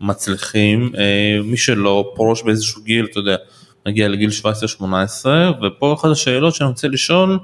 [0.00, 1.02] מצליחים, אה,
[1.44, 3.36] מי שלא פורש באיזשהו גיל, אתה יודע,
[3.86, 4.84] מגיע לגיל 17-18,
[5.62, 7.38] ופה אחת השאלות שאני רוצה לשאול,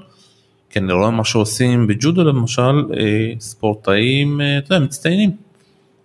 [0.69, 2.61] כי אני רואה מה שעושים בג'ודו למשל,
[2.99, 5.31] אה, ספורטאים, אה, אתה יודע, מצטיינים.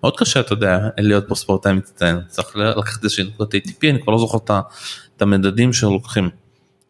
[0.02, 4.12] מאוד קשה אתה יודע להיות פה ספורטאי מצטיין צריך לקחת איזושהי נקודת ATP אני כבר
[4.12, 4.38] לא זוכר
[5.16, 6.30] את המדדים שלוקחים.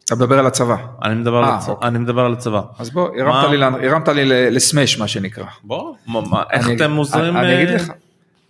[0.05, 0.77] אתה מדבר על הצבא.
[1.03, 1.69] אני מדבר, אה, על הצ...
[1.69, 1.89] אוקיי.
[1.89, 2.61] אני מדבר על הצבא.
[2.79, 5.45] אז בוא, מה- הרמת לי, ל- הרמת לי לסמש מה שנקרא.
[5.65, 7.37] בוא, מה, מה, איך אני- אתם עוזרים?
[7.37, 7.91] אני, אני אגיד לך.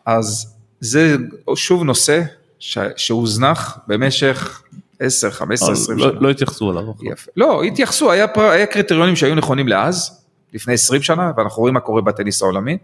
[0.07, 0.52] אז
[0.83, 1.17] זה
[1.55, 2.23] שוב נושא
[2.59, 4.63] ש- שהוזנח במשך
[4.99, 6.21] 10, 15, 20 לא, שנה.
[6.21, 6.83] לא התייחסו אליו.
[7.03, 7.31] יפה.
[7.37, 10.21] לא, התייחסו, היה, פר, היה קריטריונים שהיו נכונים לאז,
[10.55, 12.79] לפני 20 שנה, ואנחנו רואים מה קורה בטניס העולמי.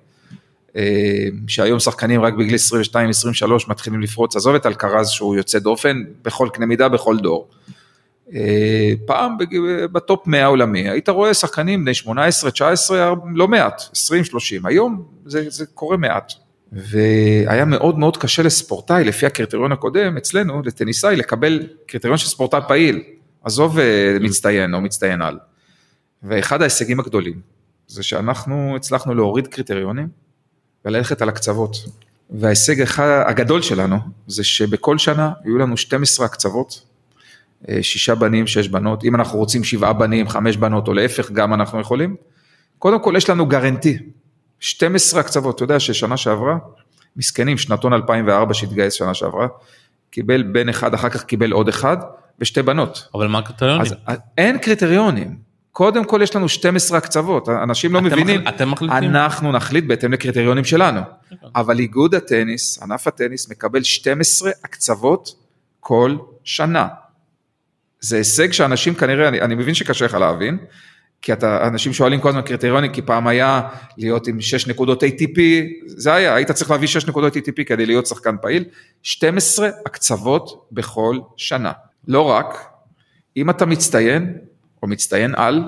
[0.76, 0.82] אה,
[1.48, 6.66] שהיום שחקנים רק בגיל 22-23 מתחילים לפרוץ, עזוב את אלקרז שהוא יוצא דופן בכל קנה
[6.66, 7.48] מידה, בכל דור.
[8.34, 9.36] אה, פעם
[9.92, 15.44] בטופ 100 העולמי, היית רואה שחקנים בני 18, 19, לא מעט, 20, 30, היום זה,
[15.48, 16.32] זה קורה מעט.
[16.72, 23.02] והיה מאוד מאוד קשה לספורטאי, לפי הקריטריון הקודם אצלנו, לטניסאי, לקבל קריטריון של ספורטאי פעיל,
[23.44, 25.38] עזוב אה, מצטיין או מצטיין על.
[26.22, 27.40] ואחד ההישגים הגדולים,
[27.86, 30.08] זה שאנחנו הצלחנו להוריד קריטריונים
[30.84, 31.76] וללכת על הקצוות.
[32.30, 36.82] וההישג אחד, הגדול שלנו, זה שבכל שנה יהיו לנו 12 הקצוות,
[37.68, 41.54] אה, שישה בנים, שש בנות, אם אנחנו רוצים שבעה בנים, חמש בנות או להפך, גם
[41.54, 42.16] אנחנו יכולים.
[42.78, 43.98] קודם כל יש לנו גרנטי,
[44.60, 46.56] 12 הקצוות, אתה יודע ששנה שעברה,
[47.16, 49.46] מסכנים, שנתון 2004 שהתגייס שנה שעברה,
[50.10, 51.96] קיבל בן אחד, אחר כך קיבל עוד אחד,
[52.38, 53.08] ושתי בנות.
[53.14, 53.80] אבל מה הקריטריונים?
[53.82, 53.94] אז
[54.38, 55.48] אין קריטריונים.
[55.72, 58.96] קודם כל יש לנו 12 הקצוות, אנשים לא אתם מבינים, מחל- אתם מחליטים?
[59.10, 61.00] אנחנו נחליט בהתאם לקריטריונים שלנו,
[61.56, 65.28] אבל איגוד הטניס, ענף הטניס, מקבל 12 הקצוות
[65.80, 66.88] כל שנה.
[68.00, 70.58] זה הישג שאנשים כנראה, אני, אני מבין שקשה לך להבין,
[71.22, 73.62] כי אתה, אנשים שואלים כל הזמן קריטריונים, כי פעם היה
[73.96, 75.38] להיות עם 6 נקודות ATP,
[75.86, 78.64] זה היה, היית צריך להביא 6 נקודות ATP כדי להיות שחקן פעיל,
[79.02, 81.72] 12 הקצוות בכל שנה.
[82.08, 82.58] לא רק,
[83.36, 84.38] אם אתה מצטיין,
[84.82, 85.62] או מצטיין על,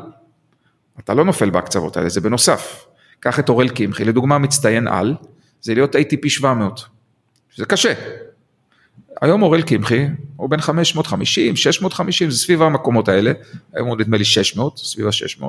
[0.99, 2.87] אתה לא נופל בהקצוות האלה, זה בנוסף.
[3.21, 5.15] קח את אורל קמחי, לדוגמה מצטיין על,
[5.61, 6.81] זה להיות ATP 700,
[7.57, 7.93] זה קשה.
[9.21, 10.07] היום אורל קמחי
[10.37, 13.33] הוא בין 550, 650, זה סביב המקומות האלה,
[13.75, 15.45] היום הוא נדמה לי 600, סביב ה-600.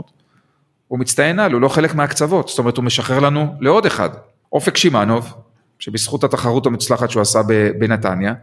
[0.88, 4.10] הוא מצטיין על, הוא לא חלק מהקצוות, זאת אומרת הוא משחרר לנו לעוד אחד.
[4.54, 5.34] אופק שמאנוב,
[5.80, 7.42] שבזכות התחרות המוצלחת שהוא עשה
[7.80, 8.34] בנתניה,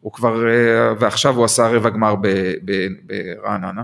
[0.00, 2.14] הוא כבר, אה, ועכשיו הוא עשה רבע גמר
[3.02, 3.82] ברעננה,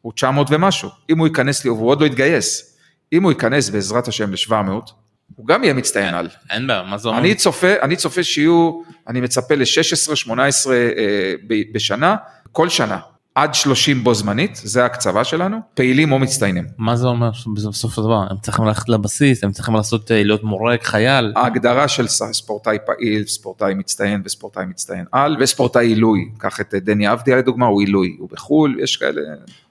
[0.00, 0.88] הוא 900 ומשהו.
[1.10, 2.78] אם הוא ייכנס לי, והוא עוד לא התגייס,
[3.12, 4.92] אם הוא ייכנס בעזרת השם ל-700,
[5.36, 6.28] הוא גם יהיה מצטיין על.
[6.50, 7.20] אין בעיה, מה זה אומר?
[7.20, 10.30] אני צופה, אני צופה שיהיו, אני מצפה ל-16-18
[10.70, 11.34] אה,
[11.72, 12.16] בשנה,
[12.52, 12.98] כל שנה,
[13.34, 16.64] עד 30 בו זמנית, זה ההקצבה שלנו, פעילים או מצטיינים.
[16.78, 18.24] מה זה אומר בסוף הדבר?
[18.30, 21.32] הם צריכים ללכת לבסיס, הם צריכים לעשות, אה, להיות מורה, חייל.
[21.36, 27.12] ההגדרה של ספורטאי פעיל, ספורטאי מצטיין וספורטאי מצטיין על, וספורטאי עילוי, קח את אה, דני
[27.12, 29.20] אבדיה לדוגמה, הוא עילוי, הוא בחו"ל, יש כאלה,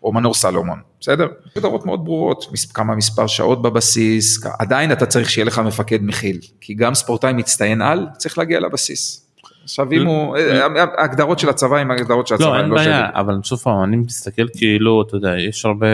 [0.03, 1.27] או מנור סלומון, בסדר?
[1.55, 6.73] הגדרות מאוד ברורות, כמה מספר שעות בבסיס, עדיין אתה צריך שיהיה לך מפקד מכיל, כי
[6.73, 9.30] גם ספורטאי מצטיין על, צריך להגיע לבסיס.
[9.71, 13.09] עכשיו אם הוא, אה, ההגדרות של הצבא הם ההגדרות של הצבא, לא, אין לא בעיה.
[13.13, 15.87] אבל שוב פעם, אני מסתכל כאילו, אתה יודע, יש הרבה,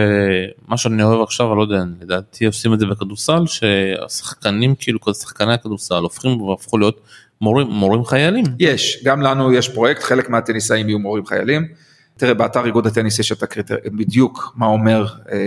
[0.67, 5.53] מה שאני אוהב עכשיו, אני לא יודע, לדעתי עושים את זה בכדורסל, שהשחקנים, כאילו, שחקני
[5.53, 7.01] הכדורסל הופכים והפכו להיות
[7.41, 8.45] מורים, מורים חיילים.
[8.59, 11.67] יש, גם לנו יש פרויקט, חלק מהטניסאים יהיו מורים חיילים.
[12.17, 15.37] תראה, באתר איגוד הטניס יש את הקריטריון, בדיוק מה אומר אה,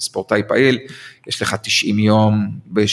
[0.00, 0.78] ספורטאי פעיל,
[1.26, 2.50] יש לך 90 יום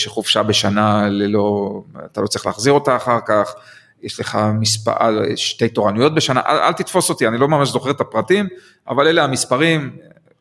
[0.07, 3.53] חופשה בשנה ללא, אתה לא צריך להחזיר אותה אחר כך,
[4.03, 8.01] יש לך מספר, שתי תורנויות בשנה, אל, אל תתפוס אותי, אני לא ממש זוכר את
[8.01, 8.47] הפרטים,
[8.87, 9.91] אבל אלה המספרים,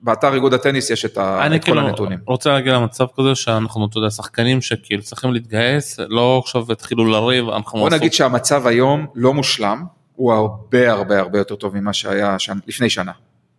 [0.01, 2.19] באתר איגוד הטניס יש את, ה, אני את כל כאילו הנתונים.
[2.27, 7.49] רוצה להגיע למצב כזה שאנחנו, אתה יודע, שחקנים שכאילו צריכים להתגייס, לא עכשיו התחילו לריב,
[7.49, 7.79] אנחנו...
[7.79, 12.61] בוא נגיד שהמצב היום לא מושלם, הוא הרבה הרבה הרבה יותר טוב ממה שהיה שנה,
[12.67, 13.13] לפני שנה.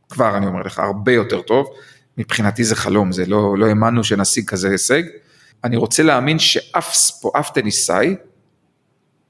[0.09, 1.67] כבר אני אומר לך, הרבה יותר טוב.
[2.17, 5.03] מבחינתי זה חלום, זה לא, לא האמנו שנשיג כזה הישג.
[5.63, 8.15] אני רוצה להאמין שאף ספו, טניסאי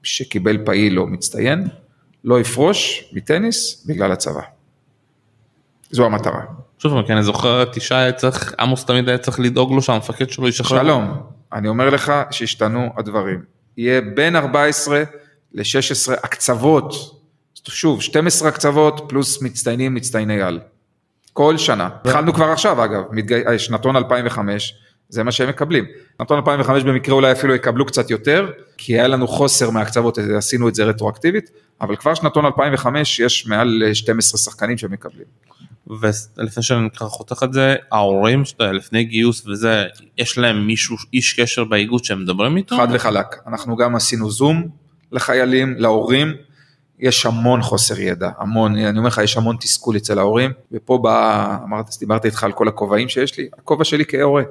[0.02, 1.68] שקיבל פעיל או מצטיין,
[2.24, 4.42] לא יפרוש מטניס בגלל הצבא.
[5.90, 6.40] זו המטרה.
[6.78, 10.30] שוב כי אני זוכר את ישי היה צריך, עמוס תמיד היה צריך לדאוג לו שהמפקד
[10.30, 10.82] שלו ישחרר.
[10.82, 13.42] שלום, אני אומר לך שהשתנו הדברים.
[13.76, 15.02] יהיה בין 14
[15.52, 16.94] ל-16 הקצוות,
[17.68, 20.60] שוב, 12 הקצוות פלוס מצטיינים, מצטייני על.
[21.32, 21.88] כל שנה.
[22.04, 23.58] התחלנו כבר עכשיו אגב, מתגי...
[23.58, 24.74] שנתון 2005,
[25.10, 25.84] זה מה שהם מקבלים.
[26.18, 30.74] שנתון 2005 במקרה אולי אפילו יקבלו קצת יותר, כי היה לנו חוסר מהקצוות, עשינו את
[30.74, 35.26] זה רטרואקטיבית, אבל כבר שנתון 2005 יש מעל 12 שחקנים שמקבלים.
[35.86, 39.84] ולפני שאני ככה חותך את זה, ההורים שאתה לפני גיוס וזה,
[40.18, 42.76] יש להם מישהו, איש קשר באיגוד שהם מדברים איתו?
[42.76, 43.26] חד וחלק.
[43.46, 44.68] אנחנו גם עשינו זום
[45.12, 46.34] לחיילים, להורים,
[46.98, 51.56] יש המון חוסר ידע, המון, אני אומר לך, יש המון תסכול אצל ההורים, ופה בא,
[51.64, 54.42] אמרת, דיברתי איתך על כל הכובעים שיש לי, הכובע שלי כהורה.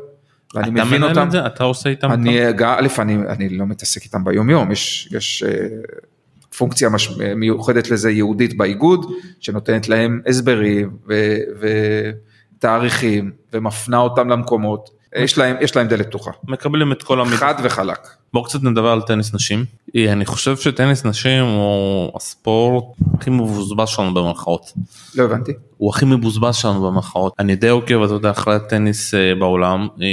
[0.56, 1.28] ואני אתה מבין אותם.
[1.28, 1.46] את זה?
[1.46, 2.12] אתה עושה איתם?
[2.12, 5.68] אני, א', אני, אני לא מתעסק איתם ביום יום, יש, יש אה,
[6.58, 9.06] פונקציה מש, מיוחדת לזה ייעודית באיגוד,
[9.40, 11.38] שנותנת להם הסברים ו-
[12.58, 17.38] ותאריכים, ומפנה אותם למקומות, יש להם, יש להם דלת פתוחה, מקבלים את כל המידע.
[17.38, 18.08] חד וחלק.
[18.34, 19.66] בואו קצת נדבר על טניס נשים.
[19.96, 22.84] אה, אני חושב שטניס נשים הוא הספורט
[23.14, 24.72] הכי מבוזבז שלנו במרכאות.
[25.16, 25.52] לא הבנתי.
[25.78, 27.34] הוא הכי מבוזבז שלנו במרכאות.
[27.40, 30.08] אני די עוקב, אתה יודע, אחרי הטניס אה, בעולם, אה,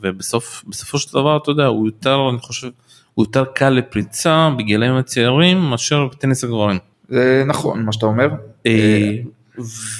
[0.00, 2.68] ובסוף, בסופו של דבר, אתה יודע, הוא יותר, אני חושב,
[3.14, 6.78] הוא יותר קל לפריצה בגילאים הצעירים מאשר בטניס הגברים.
[7.08, 8.28] זה נכון מה שאתה אומר.
[8.66, 9.16] אה,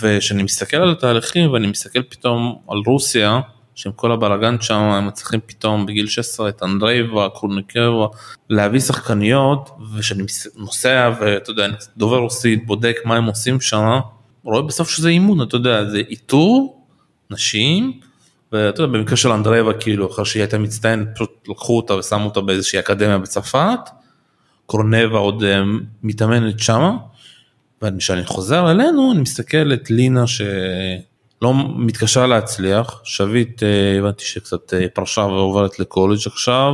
[0.00, 3.40] וכשאני מסתכל על התהליכים ואני מסתכל פתאום על רוסיה,
[3.74, 8.06] שעם כל הבלאגן שם הם מצליחים פתאום בגיל 16 את אנדרייבה, קורניקבה,
[8.50, 13.98] להביא שחקניות, וכשאני מס- נוסע ואתה יודע, אני דובר רוסית, בודק מה הם עושים שם,
[14.44, 16.84] רואה בסוף שזה אימון, אתה יודע, זה איתור
[17.30, 18.00] נשים,
[18.52, 22.40] ואתה יודע, במקרה של אנדרייבה, כאילו, אחרי שהיא הייתה מצטיינת, פשוט לקחו אותה ושמו אותה
[22.40, 23.78] באיזושהי אקדמיה בצרפת,
[24.66, 25.62] קורנבה עוד אה,
[26.02, 26.96] מתאמנת שמה,
[27.82, 30.24] וכשאני חוזר אלינו אני מסתכל את לינה
[31.42, 36.72] שלא מתקשה להצליח, שביט אה, הבנתי שקצת אה, פרשה ועוברת לקולג' עכשיו,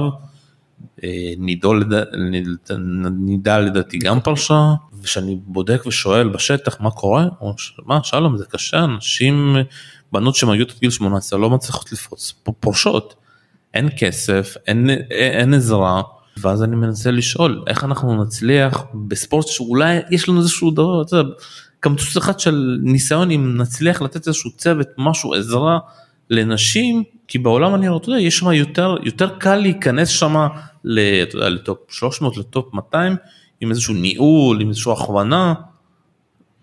[1.04, 1.08] אה,
[1.38, 2.04] נידו לד-
[3.48, 4.60] לדעתי גם פרשה,
[5.00, 7.54] וכשאני בודק ושואל בשטח מה קורה, הוא אומר,
[7.86, 9.56] מה שלום זה קשה, אנשים,
[10.12, 13.14] בנות שמגיעות עד גיל 18 לא מצליחות לפרוץ, פורשות,
[13.74, 16.02] אין כסף, אין, אין עזרה.
[16.40, 21.30] ואז אני מנסה לשאול איך אנחנו נצליח בספורט שאולי יש לנו איזשהו דבר, אתה יודע,
[21.80, 25.78] קמצוץ אחד של ניסיון אם נצליח לתת איזשהו צוות, משהו, עזרה
[26.30, 30.46] לנשים, כי בעולם אני אתה יודע, יש שם יותר, יותר קל להיכנס שם
[30.84, 33.16] לטופ 300, לטופ 200,
[33.60, 35.54] עם איזשהו ניהול, עם איזושהי הכוונה.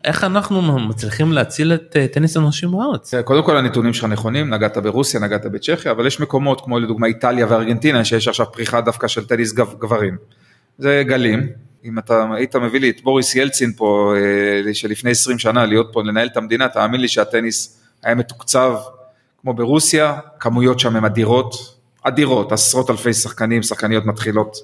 [0.04, 3.14] איך אנחנו מצליחים להציל את אה, טניס הנשים בארץ?
[3.24, 7.46] קודם כל הנתונים שלך נכונים, נגעת ברוסיה, נגעת בצ'כיה, אבל יש מקומות כמו לדוגמה איטליה
[7.50, 10.18] וארגנטינה, שיש עכשיו פריחה דווקא של טניס גב- גברים.
[10.78, 11.48] זה גלים,
[11.86, 14.14] אם אתה היית מביא לי את בוריס ילצין פה,
[14.68, 18.76] אה, שלפני 20 שנה להיות פה לנהל את המדינה, תאמין לי שהטניס היה מתוקצב
[19.42, 21.54] כמו ברוסיה, כמויות שם הן אדירות,
[22.04, 24.58] אדירות, עשרות אלפי שחקנים, שחקניות מתחילות,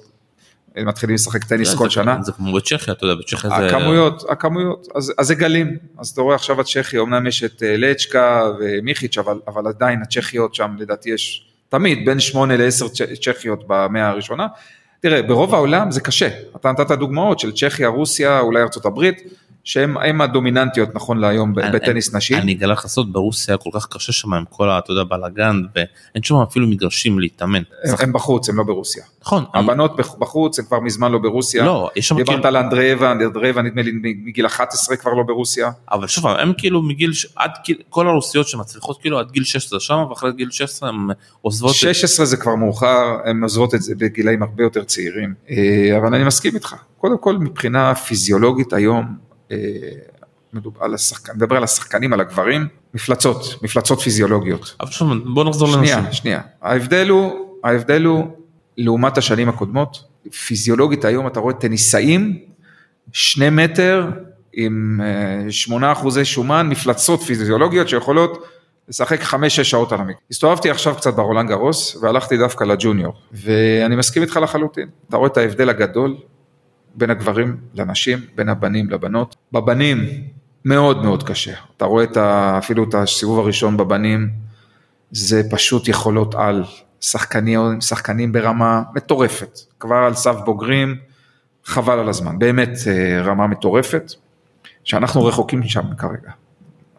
[0.76, 2.18] אה, מתחילים לשחק טניס כל זה- שנה.
[2.22, 3.66] זה כמו בצ'כיה, אתה יודע, בצ'כיה זה...
[3.66, 7.76] הכמויות, הכמויות, אז, אז זה גלים, אז אתה רואה עכשיו הצ'כי, אמנם יש את אה,
[7.76, 13.64] לצ'קה ומיכיץ', אבל, אבל עדיין הצ'כיות שם לדעתי יש תמיד בין שמונה לעשר צ'- צ'כיות
[13.66, 14.46] במאה הראשונה.
[15.02, 19.22] תראה, ברוב העולם זה קשה, אתה נתת דוגמאות של צ'כיה, רוסיה, אולי הברית,
[19.64, 22.36] שהן הדומיננטיות נכון להיום בטניס נשים.
[22.38, 24.68] אני אגלה לך סוד, ברוסיה כל כך קשה שם עם כל.
[24.68, 27.62] אתה יודע, בלאגן, ואין שם אפילו מגרשים להתאמן.
[28.00, 29.02] הם, בחוץ, הם לא ברוסיה.
[29.22, 29.44] נכון.
[29.54, 31.64] הבנות בח- בחוץ, הם כבר מזמן לא ברוסיה.
[31.64, 32.48] לא, יש שם דיברת כאילו...
[32.48, 33.92] על אנדרייבה, אנדרייבה נדמה לי
[34.24, 35.70] מגיל 11 כבר לא ברוסיה.
[35.92, 37.12] אבל שוב, הם כאילו מגיל...
[37.36, 37.50] עד.
[37.88, 41.08] כל הרוסיות שמצליחות כאילו עד גיל 16 שם, ואחרי גיל 16 הם
[41.40, 41.70] עוזבות...
[41.70, 46.14] את- 16 זה כבר מאוחר, הן עוזבות את זה בגילאים הרבה יותר צעירים, אה, אבל
[46.14, 46.74] אני מסכים איתך.
[46.98, 49.31] קודם כל מבחינה פיזיולוגית היום,
[50.52, 54.76] מדובר על השחקן, מדבר על השחקנים, על הגברים, מפלצות, מפלצות פיזיולוגיות.
[54.80, 55.84] אבל שוב, בוא נחזור לנשים.
[55.84, 56.40] שנייה, שנייה.
[56.62, 57.32] ההבדל הוא,
[57.64, 58.26] ההבדל הוא,
[58.76, 60.04] לעומת השנים הקודמות,
[60.46, 62.38] פיזיולוגית היום אתה רואה טניסאים,
[63.12, 64.10] שני מטר
[64.52, 68.44] עם אה, שמונה אחוזי שומן, מפלצות פיזיולוגיות שיכולות
[68.88, 70.20] לשחק חמש-שש שעות על המקרה.
[70.30, 74.88] הסתובבתי עכשיו קצת ברולנד גרוס והלכתי דווקא לג'וניור, ואני מסכים איתך לחלוטין.
[75.08, 76.16] אתה רואה את ההבדל הגדול
[76.94, 79.36] בין הגברים לנשים, בין הבנים לבנות.
[79.52, 79.98] בבנים
[80.64, 81.54] מאוד מאוד קשה.
[81.76, 84.30] אתה רואה את ה, אפילו את הסיבוב הראשון בבנים,
[85.10, 86.64] זה פשוט יכולות על.
[87.02, 90.96] שחקנים, שחקנים ברמה מטורפת, כבר על סף בוגרים,
[91.64, 94.12] חבל על הזמן, באמת אה, רמה מטורפת,
[94.84, 96.30] שאנחנו רחוקים משם כרגע.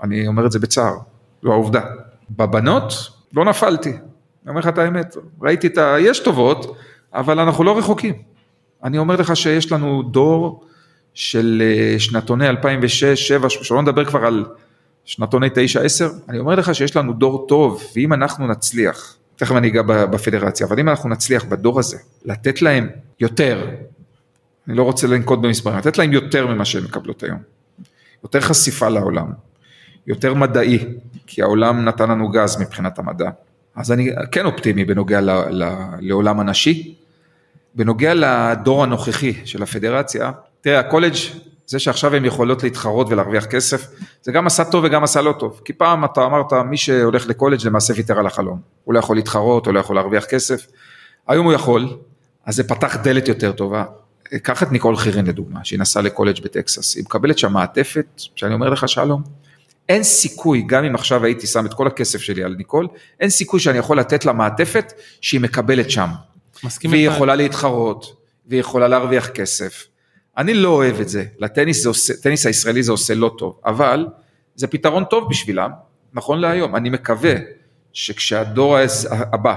[0.04, 0.98] אני אומר את זה בצער,
[1.44, 1.82] זו העובדה.
[2.30, 2.94] בבנות
[3.34, 5.96] לא נפלתי, אני אומר לך את האמת, ראיתי את ה...
[6.00, 6.78] יש טובות,
[7.14, 8.33] אבל אנחנו לא רחוקים.
[8.84, 10.64] אני אומר לך שיש לנו דור
[11.14, 12.54] של אה, שנתוני 2006-2007,
[13.50, 14.46] שלא נדבר כבר על
[15.06, 15.52] שנתוני 9-10,
[16.30, 20.80] אני אומר לך שיש לנו דור טוב, ואם אנחנו נצליח, תכף אני אגע בפדרציה, אבל
[20.80, 23.70] אם אנחנו נצליח בדור הזה, לתת להם יותר,
[24.68, 27.40] אני לא רוצה לנקוט במספרים, לתת להם יותר ממה שהן מקבלות היום,
[28.24, 29.28] יותר חשיפה לעולם,
[30.08, 30.86] יותר מדעי,
[31.28, 33.30] כי העולם נתן לנו גז מבחינת המדע,
[33.76, 36.96] אז אני כן אופטימי בנוגע ל, ל, לעולם הנשי,
[37.76, 41.14] בנוגע לדור הנוכחי של הפדרציה, תראה הקולג'
[41.68, 43.88] זה שעכשיו הן יכולות להתחרות ולהרוויח כסף,
[44.22, 47.66] זה גם עשה טוב וגם עשה לא טוב, כי פעם אתה אמרת מי שהולך לקולג'
[47.66, 50.68] למעשה ויתר על החלום, הוא לא יכול להתחרות, הוא לא יכול להרוויח כסף,
[51.28, 51.98] היום הוא יכול,
[52.46, 53.84] אז זה פתח דלת יותר טובה,
[54.24, 58.06] קח את ניקול חירן לדוגמה, שהיא נסעה לקולג' בטקסס, היא מקבלת שם מעטפת,
[58.36, 59.24] שאני אומר לך שלום,
[59.90, 62.88] אין סיכוי, גם אם עכשיו הייתי שם את כל הכסף שלי על ניקול,
[63.20, 66.08] אין סיכוי שאני יכול לתת לה מעטפת שהיא מקבלת שם.
[66.64, 67.16] מסכים והיא איתך.
[67.16, 68.16] יכולה להתחרות,
[68.48, 69.88] והיא יכולה להרוויח כסף.
[70.38, 74.08] אני לא אוהב את זה, לטניס זה עושה, טניס הישראלי זה עושה לא טוב, אבל
[74.56, 75.70] זה פתרון טוב בשבילם,
[76.14, 76.76] נכון להיום.
[76.76, 77.34] אני מקווה
[77.94, 78.78] שכשהדור
[79.10, 79.56] הבא,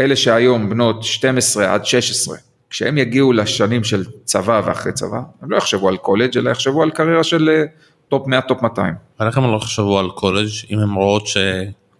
[0.00, 2.36] אלה שהיום בנות 12 עד 16,
[2.70, 6.90] כשהם יגיעו לשנים של צבא ואחרי צבא, הם לא יחשבו על קולג' אלא יחשבו על
[6.90, 7.64] קריירה של אה,
[8.08, 8.94] טופ 100, טופ 200.
[9.20, 11.26] אבל איך הם לא חשבו על קולג' אם הם רואות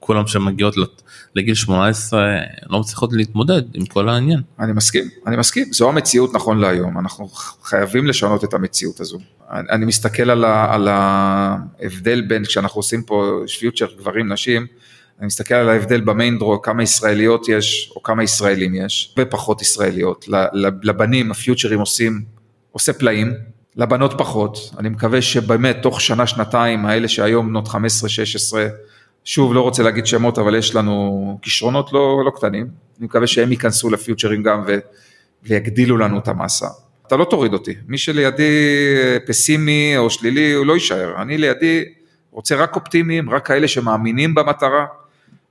[0.00, 0.74] שכולם שמגיעות
[1.34, 2.20] לגיל 18
[2.70, 4.40] לא מצליחות להתמודד עם כל העניין.
[4.60, 7.28] אני מסכים, אני מסכים, זו המציאות נכון להיום, אנחנו
[7.62, 9.18] חייבים לשנות את המציאות הזו.
[9.50, 14.66] אני, אני מסתכל על, ה, על ההבדל בין, כשאנחנו עושים פה Future גברים נשים,
[15.18, 20.28] אני מסתכל על ההבדל במיין דרו, כמה ישראליות יש, או כמה ישראלים יש, ופחות ישראליות.
[20.82, 22.24] לבנים הפיוטרים עושים,
[22.72, 23.32] עושה פלאים,
[23.76, 24.70] לבנות פחות.
[24.78, 27.70] אני מקווה שבאמת תוך שנה, שנתיים, האלה שהיום בנות 15-16,
[29.24, 32.66] שוב, לא רוצה להגיד שמות, אבל יש לנו כישרונות לא, לא קטנים.
[32.98, 34.78] אני מקווה שהם ייכנסו לפיוטרים גם ו,
[35.42, 36.66] ויגדילו לנו את המסה.
[37.06, 37.74] אתה לא תוריד אותי.
[37.88, 38.52] מי שלידי
[39.26, 41.22] פסימי או שלילי, הוא לא יישאר.
[41.22, 41.84] אני לידי
[42.30, 44.86] רוצה רק אופטימיים, רק כאלה שמאמינים במטרה,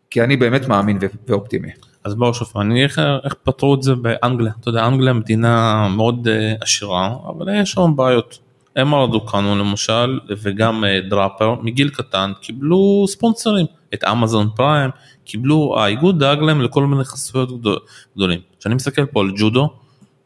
[0.10, 0.98] כי אני באמת מאמין
[1.28, 1.70] ואופטימי.
[2.04, 6.28] אז בואו שוב, אני איך, איך פתרו את זה באנגליה, אתה יודע, אנגליה מדינה מאוד
[6.28, 8.40] אה, עשירה, אבל יש שם בעיות.
[8.80, 14.90] אמה רדוקאנו למשל, וגם אה, דראפר, מגיל קטן קיבלו ספונסרים, את אמזון פריים,
[15.26, 17.80] קיבלו, האיגוד דאג להם לכל מיני חסויות גדול,
[18.16, 18.40] גדולים.
[18.60, 19.70] כשאני מסתכל פה על ג'ודו,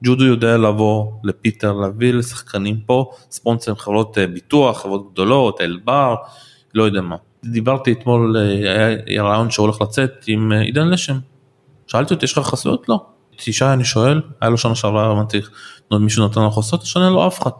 [0.03, 6.15] ג'ודו יודע לבוא לפיטר, להביא לשחקנים פה, ספונסרים חברות אה, ביטוח, חברות גדולות, אלבר,
[6.73, 7.15] לא יודע מה.
[7.45, 8.37] דיברתי אתמול,
[9.07, 11.19] היה רעיון שהולך לצאת עם עידן לשם.
[11.87, 12.89] שאלתי אותי יש לך חסויות?
[12.89, 13.05] לא.
[13.47, 15.41] ישי אני שואל, היה לו שנה שעברה, אמרתי,
[15.91, 16.83] מישהו נותן לו חסויות?
[16.83, 17.51] השנה לא אף אחד.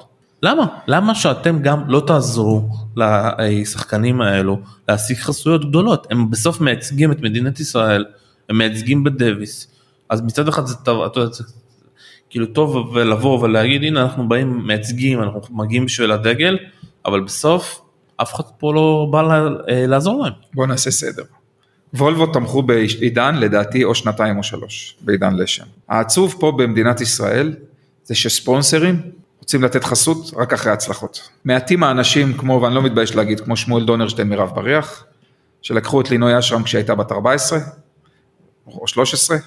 [0.44, 0.66] למה?
[0.88, 6.08] למה שאתם גם לא תעזרו לשחקנים האלו להשיג חסויות גדולות?
[6.12, 8.06] הם בסוף מייצגים את מדינת ישראל,
[8.50, 9.68] הם מייצגים בדוויס,
[10.10, 11.44] אז מצד אחד זה טוב, אתה יודע, זה
[12.30, 16.58] כאילו טוב ולבוא ולהגיד הנה אנחנו באים מייצגים, אנחנו מגיעים בשביל הדגל,
[17.06, 17.82] אבל בסוף
[18.18, 20.34] אף אחד פה לא בא לה, אה, לעזור להם.
[20.54, 21.24] בואו נעשה סדר.
[21.94, 25.66] וולבו תמכו בעידן לדעתי או שנתיים או שלוש, בעידן לשם.
[25.90, 27.56] העצוב פה במדינת ישראל
[28.04, 29.02] זה שספונסרים
[29.44, 31.30] רוצים לתת חסות רק אחרי הצלחות.
[31.46, 35.06] מעטים האנשים כמו, ואני לא מתבייש להגיד, כמו שמואל דונרשטיין מירב בריח,
[35.62, 37.60] שלקחו את לינוי אשרם כשהייתה בת 14
[38.68, 39.38] או 13,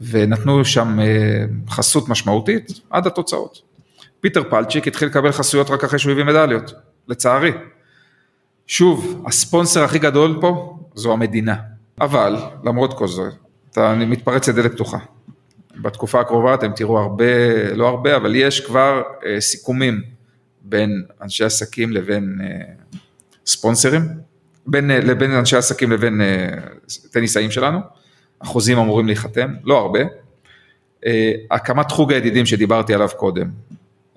[0.00, 3.62] ונתנו שם אה, חסות משמעותית עד התוצאות.
[4.20, 6.72] פיטר פלצ'יק התחיל לקבל חסויות רק אחרי שהוא הביא מדליות,
[7.08, 7.52] לצערי.
[8.66, 11.56] שוב, הספונסר הכי גדול פה זו המדינה.
[12.00, 13.22] אבל, למרות כל זה,
[13.70, 14.98] אתה אני מתפרץ לדלת פתוחה.
[15.82, 17.24] בתקופה הקרובה אתם תראו הרבה,
[17.74, 20.02] לא הרבה, אבל יש כבר אה, סיכומים
[20.62, 22.72] בין אנשי עסקים לבין אה,
[23.46, 24.02] ספונסרים,
[24.66, 26.48] בין, אה, לבין אנשי עסקים לבין אה,
[27.10, 27.78] טניסאים שלנו.
[28.40, 30.00] החוזים אמורים להיחתם, לא הרבה.
[31.06, 33.50] אה, הקמת חוג הידידים שדיברתי עליו קודם,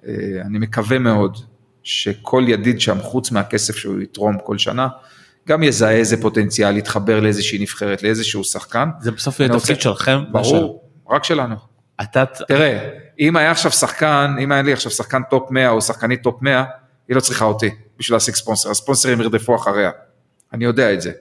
[0.07, 0.13] אה,
[0.45, 1.37] אני מקווה מאוד
[1.83, 4.87] שכל ידיד שם, חוץ מהכסף שהוא יתרום כל שנה,
[5.47, 8.89] גם יזהה איזה פוטנציאל, להתחבר לאיזושהי נבחרת, לאיזשהו שחקן.
[9.01, 10.19] זה בסוף יהיה תפקיד שלכם.
[10.31, 11.55] ברור, רק שלנו.
[12.01, 12.89] אתה, תראה,
[13.19, 16.63] אם היה עכשיו שחקן, אם היה לי עכשיו שחקן טופ 100 או שחקנית טופ 100,
[17.07, 19.91] היא לא צריכה אותי בשביל להשיג ספונסר, הספונסרים ירדפו אחריה.
[20.53, 21.11] אני יודע את זה.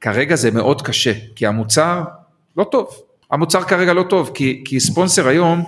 [0.00, 2.02] כרגע זה מאוד קשה, כי המוצר
[2.56, 2.88] לא טוב.
[3.30, 5.64] המוצר כרגע לא טוב, כי, כי ספונסר היום,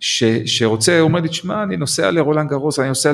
[0.00, 3.12] ש, שרוצה, הוא אומר לי, תשמע, אני נוסע לרולנד גרוס, אני נוסע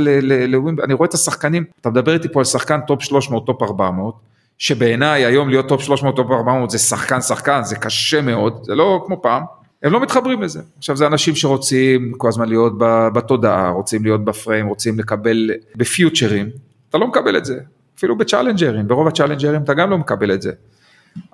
[0.49, 4.15] לווימב, אני רואה את השחקנים, אתה מדבר איתי פה על שחקן טופ 300, טופ 400,
[4.59, 9.05] שבעיניי היום להיות טופ 300, טופ 400 זה שחקן שחקן, זה קשה מאוד, זה לא
[9.07, 9.43] כמו פעם,
[9.87, 10.61] הם לא מתחברים לזה.
[10.79, 12.73] עכשיו זה אנשים שרוצים כל הזמן להיות
[13.15, 16.49] בתודעה, רוצים להיות בפריים, רוצים לקבל בפיוצ'רים,
[16.91, 17.59] אתה לא מקבל את זה,
[17.99, 20.53] אפילו בצ'אלנג'רים, ברוב הצ'אלנג'רים אתה גם לא מקבל את זה.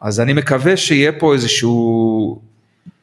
[0.00, 2.42] אז אני מקווה שיהיה פה איזשהו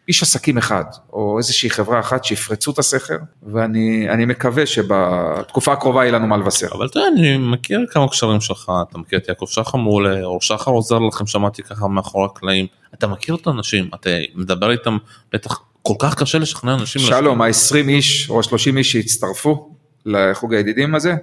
[0.09, 0.83] איש עסקים אחד,
[1.13, 6.37] או איזושהי חברה אחת שיפרצו את הסכר, ואני אני מקווה שבתקופה הקרובה יהיה לנו מה
[6.37, 6.67] לבשר.
[6.73, 10.41] אבל אתה יודע, אני מכיר כמה קשרים שלך, אתה מכיר את יעקב שחר מעולה, אור
[10.41, 14.97] שחר עוזר לכם, שמעתי ככה מאחורי הקלעים, אתה מכיר את האנשים, אתה מדבר איתם,
[15.33, 17.01] בטח כל כך קשה לשכנע אנשים.
[17.01, 19.69] שלום, ה-20 איש או ה-30 איש שהצטרפו
[20.05, 21.15] לחוג הידידים הזה,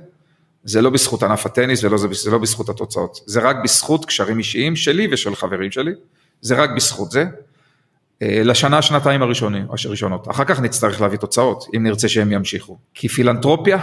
[0.64, 4.38] זה לא בזכות ענף הטניס ולא זה, זה לא בזכות התוצאות, זה רק בזכות קשרים
[4.38, 5.92] אישיים שלי ושל חברים שלי,
[6.40, 7.24] זה רק בזכות זה.
[8.22, 10.30] אה, לשנה, שנתיים הראשונות.
[10.30, 12.78] אחר כך נצטרך להביא תוצאות, אם נרצה שהם ימשיכו.
[12.94, 13.78] כי פילנטרופיה,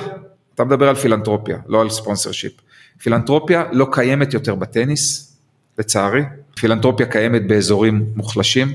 [0.55, 2.53] אתה מדבר על פילנטרופיה, לא על ספונסר שיפ.
[2.97, 5.35] פילנטרופיה לא קיימת יותר בטניס,
[5.77, 6.23] לצערי.
[6.55, 8.73] פילנטרופיה קיימת באזורים מוחלשים,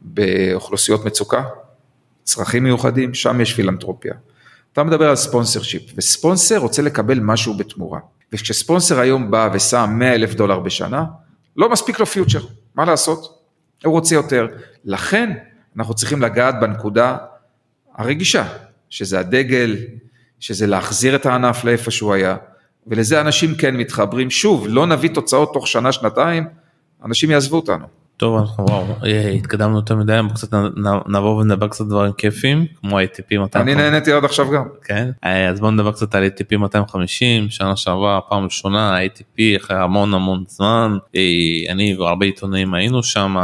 [0.00, 1.42] באוכלוסיות מצוקה,
[2.24, 4.14] צרכים מיוחדים, שם יש פילנטרופיה.
[4.72, 8.00] אתה מדבר על ספונסר שיפ, וספונסר רוצה לקבל משהו בתמורה.
[8.32, 11.04] וכשספונסר היום בא ושם 100 אלף דולר בשנה,
[11.56, 12.40] לא מספיק לו פיוטר,
[12.74, 13.39] מה לעשות?
[13.84, 14.46] הוא רוצה יותר.
[14.84, 15.32] לכן
[15.76, 17.16] אנחנו צריכים לגעת בנקודה
[17.94, 18.46] הרגישה,
[18.90, 19.76] שזה הדגל,
[20.40, 22.36] שזה להחזיר את הענף לאיפה שהוא היה,
[22.86, 24.30] ולזה אנשים כן מתחברים.
[24.30, 26.44] שוב, לא נביא תוצאות תוך שנה, שנתיים,
[27.04, 27.99] אנשים יעזבו אותנו.
[28.20, 32.66] טוב אנחנו וואו אה, התקדמנו יותר מדי בוא קצת נ- נעבור ונדבר קצת דברים כיפים
[32.80, 33.60] כמו ATP 250.
[33.60, 34.64] אני נהניתי עד עכשיו גם.
[34.84, 39.76] כן אה, אז בוא נדבר קצת על ATP 250 שנה שעברה פעם ראשונה ATP אחרי
[39.76, 43.36] המון המון זמן אה, אני והרבה עיתונאים היינו שם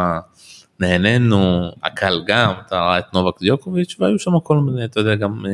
[0.80, 5.44] נהנינו הקהל גם אתה ראה את נובק דיוקוביץ' והיו שם כל מיני אתה יודע גם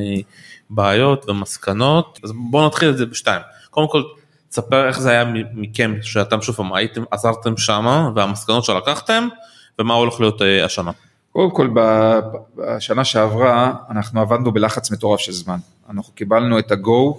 [0.70, 4.02] בעיות ומסקנות אז בוא נתחיל את זה בשתיים קודם כל
[4.52, 5.24] תספר איך זה היה
[5.54, 9.28] מכם שאתם שוב פעם הייתם עזרתם שמה והמסקנות שלקחתם
[9.78, 10.90] ומה הולך להיות אה, השנה.
[11.32, 11.68] קודם כל,
[12.56, 15.58] בשנה שעברה אנחנו עבדנו בלחץ מטורף של זמן.
[15.90, 17.16] אנחנו קיבלנו את ה-go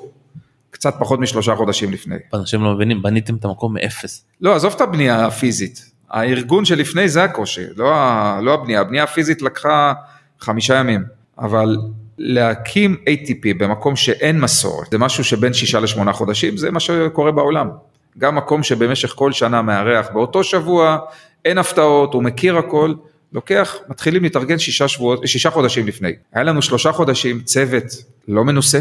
[0.72, 2.16] קצת פחות משלושה חודשים לפני.
[2.34, 4.26] אנשים לא מבינים בניתם את המקום מאפס.
[4.42, 5.92] לא, עזוב את הבנייה הפיזית.
[6.10, 7.94] הארגון שלפני זה הקושי, לא,
[8.42, 8.82] לא הבנייה.
[8.82, 9.94] הבנייה הפיזית לקחה
[10.40, 11.04] חמישה ימים.
[11.40, 11.78] אבל
[12.18, 17.70] להקים ATP במקום שאין מסורת, זה משהו שבין שישה לשמונה חודשים, זה מה שקורה בעולם.
[18.18, 20.98] גם מקום שבמשך כל שנה מארח באותו שבוע,
[21.46, 22.94] אין הפתעות, הוא מכיר הכל,
[23.34, 26.12] לוקח, מתחילים להתארגן שישה, שבועות, שישה חודשים לפני.
[26.34, 27.84] היה לנו שלושה חודשים צוות
[28.28, 28.80] לא מנוסה,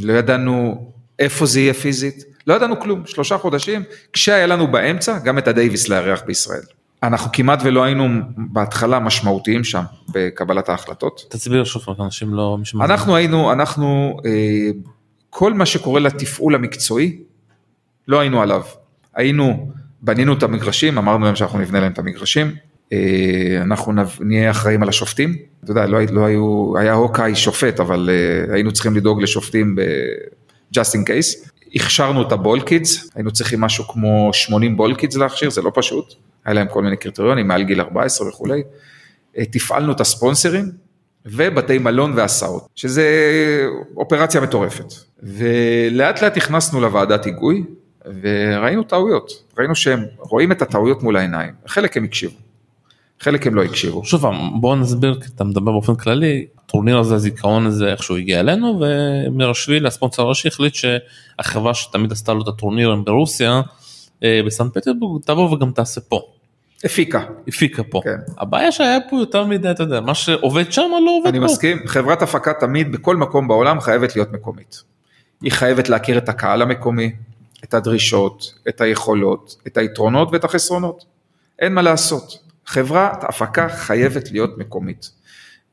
[0.00, 0.86] לא ידענו
[1.18, 5.88] איפה זה יהיה פיזית, לא ידענו כלום, שלושה חודשים, כשהיה לנו באמצע גם את הדייוויס
[5.88, 6.62] לארח בישראל.
[7.02, 11.26] אנחנו כמעט ולא היינו בהתחלה משמעותיים שם בקבלת ההחלטות.
[11.30, 12.90] תסביר שוב אנשים לא משמעים.
[12.90, 14.70] אנחנו היינו, אנחנו, אה,
[15.30, 17.18] כל מה שקורה לתפעול המקצועי,
[18.08, 18.62] לא היינו עליו.
[19.14, 19.70] היינו,
[20.02, 22.54] בנינו את המגרשים, אמרנו להם שאנחנו נבנה להם את המגרשים,
[22.92, 28.10] אה, אנחנו נהיה אחראים על השופטים, אתה יודע, לא, לא היו, היה הוקאי שופט, אבל
[28.12, 31.48] אה, היינו צריכים לדאוג לשופטים ב-just in case.
[31.74, 36.14] הכשרנו את הבול קידס, היינו צריכים משהו כמו 80 בול קידס להכשיר, זה לא פשוט,
[36.44, 38.62] היה להם כל מיני קריטריונים, מעל גיל 14 וכולי.
[39.38, 40.70] אה, תפעלנו את הספונסרים
[41.26, 43.04] ובתי מלון והסעות, שזה
[43.96, 44.94] אופרציה מטורפת.
[45.22, 47.64] ולאט לאט נכנסנו לוועדת היגוי
[48.22, 52.36] וראינו טעויות, ראינו שהם רואים את הטעויות מול העיניים, חלק הם הקשיבו,
[53.20, 54.04] חלק הם לא הקשיבו.
[54.04, 58.40] שוב פעם בוא נסביר כי אתה מדבר באופן כללי הטורניר הזה הזיכרון הזה איכשהו הגיע
[58.40, 63.60] אלינו ומירשווילי הספונסר הראשי החליט שהחברה שתמיד עשתה לו את הטורנירים ברוסיה
[64.46, 66.22] בסן פטרבורג תבוא וגם תעשה פה.
[66.84, 68.00] הפיקה, הפיקה פה.
[68.04, 68.16] כן.
[68.38, 71.44] הבעיה שהיה פה יותר מדי אתה יודע מה שעובד שם לא עובד אני פה.
[71.44, 74.82] מסכים, חברת הפקה תמיד בכל מקום בעולם חייבת להיות מקומית.
[75.42, 77.12] היא חייבת להכיר את הקהל המקומי,
[77.64, 81.04] את הדרישות, את היכולות, את היתרונות ואת החסרונות.
[81.58, 82.38] אין מה לעשות.
[82.66, 85.10] חברת הפקה חייבת להיות מקומית.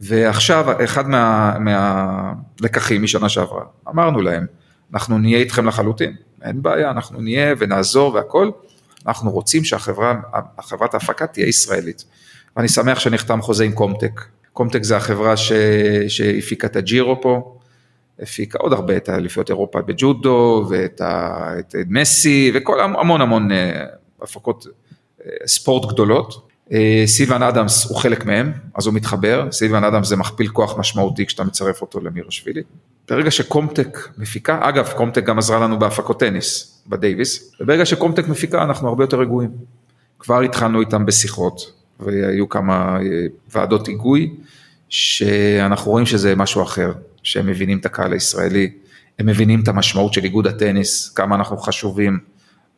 [0.02, 4.46] ועכשיו, אחד מה, מהלקחים משנה שעברה, אמרנו להם,
[4.94, 8.50] אנחנו נהיה איתכם לחלוטין, אין בעיה, אנחנו נהיה ונעזור והכל,
[9.08, 10.16] אנחנו רוצים שהחברה,
[10.58, 12.04] החברת ההפקה תהיה ישראלית.
[12.56, 14.22] ואני שמח שנחתם חוזה עם קומטק.
[14.54, 15.52] קומטק זה החברה ש...
[16.08, 17.58] שהפיקה את הג'ירו פה,
[18.20, 21.54] הפיקה עוד הרבה את האליפיות אירופה בג'ודו, ואת ה...
[21.60, 23.86] את מסי, וכל המון המון אה,
[24.22, 24.68] הפקות
[25.26, 26.50] אה, ספורט גדולות.
[26.72, 31.26] אה, סיוון אדמס הוא חלק מהם, אז הוא מתחבר, סיוון אדמס זה מכפיל כוח משמעותי
[31.26, 32.62] כשאתה מצרף אותו למירשווילי.
[33.10, 38.88] ברגע שקומטק מפיקה, אגב קומטק גם עזרה לנו בהפקות טניס בדייוויס, וברגע שקומטק מפיקה אנחנו
[38.88, 39.50] הרבה יותר רגועים.
[40.20, 44.36] כבר התחלנו איתם בשיחות, והיו כמה אה, ועדות היגוי,
[44.90, 46.92] שאנחנו רואים שזה משהו אחר,
[47.24, 48.72] שהם מבינים את הקהל הישראלי,
[49.20, 52.20] הם מבינים את המשמעות של איגוד הטניס, כמה אנחנו חשובים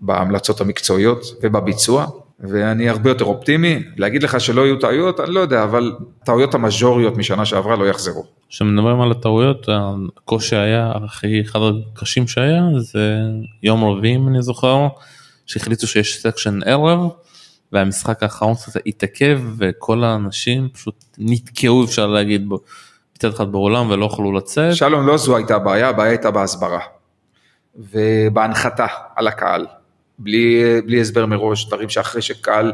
[0.02, 2.08] בהמלצות המקצועיות ובביצוע,
[2.44, 7.18] ואני הרבה יותר אופטימי, להגיד לך שלא יהיו טעויות, אני לא יודע, אבל טעויות המז'וריות
[7.18, 8.26] משנה שעברה לא יחזרו.
[8.50, 9.70] כשמדברים על הטעויות
[10.18, 11.60] הקושי היה הכי אחד
[11.94, 13.18] הקשים שהיה זה
[13.64, 14.88] יום רביעי אם אני זוכר
[15.46, 17.00] שהחליטו שיש סקשן ערב
[17.72, 22.60] והמשחק האחרון קצת התעכב וכל האנשים פשוט נתקעו אפשר להגיד בו,
[23.18, 24.76] מצד אחד בעולם ולא יכלו לצאת.
[24.76, 26.80] שלום, לא זו הייתה הבעיה, הבעיה הייתה בהסברה.
[27.76, 29.66] ובהנחתה על הקהל,
[30.24, 32.74] בלי, בלי הסבר מראש, דברים שאחרי שקהל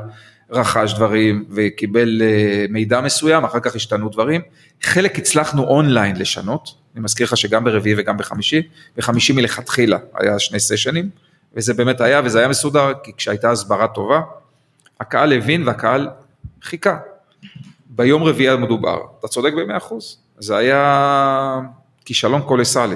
[0.49, 4.41] רכש דברים וקיבל אה, מידע מסוים, אחר כך השתנו דברים.
[4.83, 8.61] חלק הצלחנו אונליין לשנות, אני מזכיר לך שגם ברביעי וגם בחמישי,
[8.97, 11.09] בחמישי מלכתחילה היה שני סשנים,
[11.53, 14.21] וזה באמת היה, וזה היה מסודר, כי כשהייתה הסברה טובה,
[14.99, 16.09] הקהל הבין והקהל
[16.61, 16.97] חיכה.
[17.85, 21.59] ביום רביעי המדובר, אתה צודק במאה אחוז, זה היה
[22.05, 22.95] כישלון קולסלי,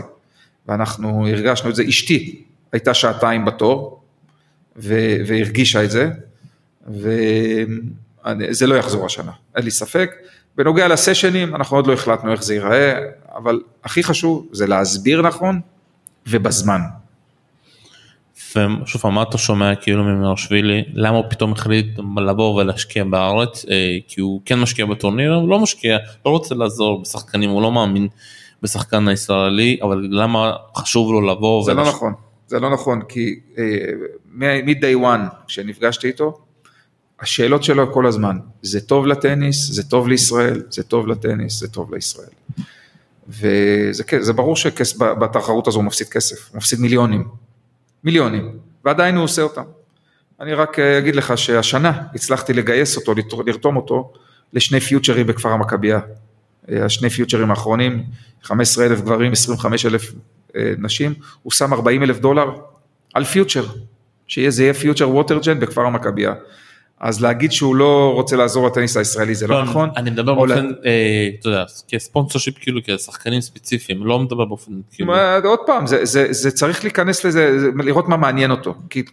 [0.68, 4.01] ואנחנו הרגשנו את זה, אשתי הייתה שעתיים בתור,
[4.78, 6.10] ו- והרגישה את זה,
[6.90, 10.12] וזה לא יחזור השנה, אין לי ספק.
[10.56, 13.00] בנוגע לסשנים, אנחנו עוד לא החלטנו איך זה ייראה,
[13.36, 15.60] אבל הכי חשוב זה להסביר נכון
[16.28, 16.82] ובזמן.
[18.56, 23.98] ושוב פעם, מה אתה שומע כאילו ממרשווילי, למה הוא פתאום החליט לבוא ולהשקיע בארץ, אה,
[24.08, 28.08] כי הוא כן משקיע בטורניר, הוא לא משקיע, לא רוצה לעזור בשחקנים, הוא לא מאמין
[28.64, 31.64] בשחקן הישראלי, אבל למה חשוב לו לבוא?
[31.64, 32.14] זה לא נכון,
[32.48, 33.40] זה לא נכון, כי
[34.34, 36.40] מ-day one, כשנפגשתי איתו,
[37.20, 41.94] השאלות שלו כל הזמן, זה טוב לטניס, זה טוב לישראל, זה טוב לטניס, זה טוב
[41.94, 42.30] לישראל.
[43.28, 47.28] וזה ברור שבתחרות הזו הוא מפסיד כסף, הוא מפסיד מיליונים,
[48.04, 49.64] מיליונים, ועדיין הוא עושה אותם.
[50.40, 53.14] אני רק אה, אגיד לך שהשנה הצלחתי לגייס אותו,
[53.46, 54.14] לרתום אותו
[54.54, 56.00] לשני פיוצ'רים בכפר המכבייה.
[56.72, 58.04] אה, השני פיוצ'רים האחרונים,
[58.44, 60.14] 15 אלף גברים, 25 אלף
[60.56, 61.14] אה, נשים,
[61.44, 62.52] הוא שם 40 אלף דולר
[63.14, 63.66] על Future,
[64.32, 66.34] שזה יהיה Future Watergen בכפר המכבייה.
[67.00, 69.90] אז להגיד שהוא לא רוצה לעזור לטניס הישראלי זה לא, לא נכון.
[69.98, 75.14] אני מדבר באופן, אה, אתה יודע, כספונסר שיפ כאילו כשחקנים ספציפיים, לא מדבר באופן כאילו.
[75.44, 75.86] עוד פעם,
[76.32, 78.76] זה צריך להיכנס לזה, לראות מה מעניין אותו.
[78.90, 79.04] כי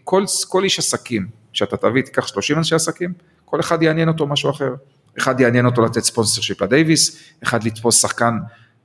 [0.45, 3.13] כל איש עסקים, שאתה תביא, תיקח 30 אנשי עסקים,
[3.45, 4.75] כל אחד יעניין אותו משהו אחר.
[5.19, 8.39] אחד יעניין אותו לתת sponsorship לדייוויס, אחד לתפוס שחקן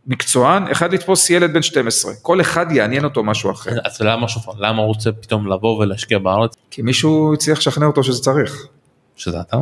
[0.08, 3.72] מקצוען, אחד לתפוס ילד בן 12, כל אחד יעניין אותו משהו אחר.
[3.86, 6.56] אז למה שופר, למה הוא רוצה פתאום לבוא ולהשקיע בארץ?
[6.72, 8.68] כי מישהו הצליח לשכנע אותו שזה צריך.
[9.16, 9.58] שזה אתה?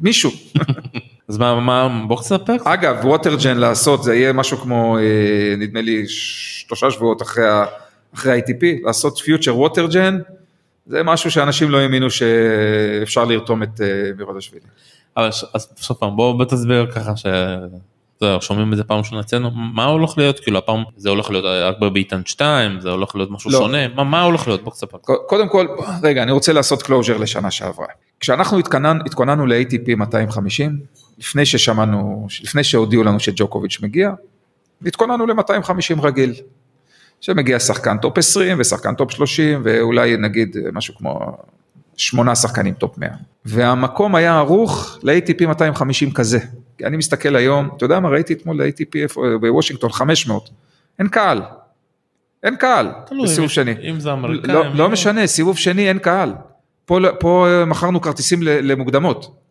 [0.00, 0.30] מישהו.
[1.28, 2.56] אז מה, מה, בוא תספר.
[2.64, 9.18] אגב, Watergen לעשות, זה יהיה משהו כמו, אה, נדמה לי, שלושה שבועות אחרי ה-ATP, לעשות
[9.18, 10.18] Future Watergen,
[10.86, 13.80] זה משהו שאנשים לא האמינו שאפשר לרתום את.
[13.80, 14.24] אה,
[15.16, 17.26] אבל אז סוף פעם בוא תסביר ככה ש...
[18.40, 21.78] שומעים את זה פעם ראשונה אצלנו, מה הולך להיות, כאילו הפעם זה הולך להיות רק
[21.78, 23.58] בביתן 2, זה הולך להיות משהו לא.
[23.58, 24.98] שונה, מה, מה הולך להיות, בוא תספר.
[25.26, 25.66] קודם כל,
[26.02, 27.86] רגע, אני רוצה לעשות closure לשנה שעברה.
[28.20, 30.78] כשאנחנו התכונן, התכוננו ל-ATP 250,
[31.18, 34.10] לפני ששמענו, לפני שהודיעו לנו שג'וקוביץ' מגיע,
[34.86, 36.34] התכוננו ל-250 רגיל.
[37.20, 41.20] שמגיע שחקן טופ 20 ושחקן טופ 30 ואולי נגיד משהו כמו
[41.96, 43.08] שמונה שחקנים טופ 100.
[43.44, 46.38] והמקום היה ערוך ל-ATP 250 כזה.
[46.84, 50.50] אני מסתכל היום, אתה יודע מה ראיתי אתמול ל-ATP בוושינגטון 500,
[50.98, 51.42] אין קהל.
[52.42, 52.88] אין קהל
[53.22, 53.74] בסיבוב שני.
[53.90, 54.54] אם זה אמריקאים.
[54.54, 56.32] לא, לא משנה, סיבוב שני אין קהל.
[56.84, 59.42] פה, פה מכרנו כרטיסים למוקדמות.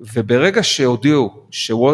[0.00, 1.46] וברגע שהודיעו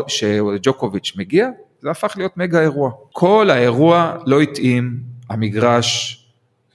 [0.07, 1.49] שג'וקוביץ' מגיע,
[1.81, 2.91] זה הפך להיות מגה אירוע.
[3.12, 4.97] כל האירוע לא התאים,
[5.31, 6.21] המגרש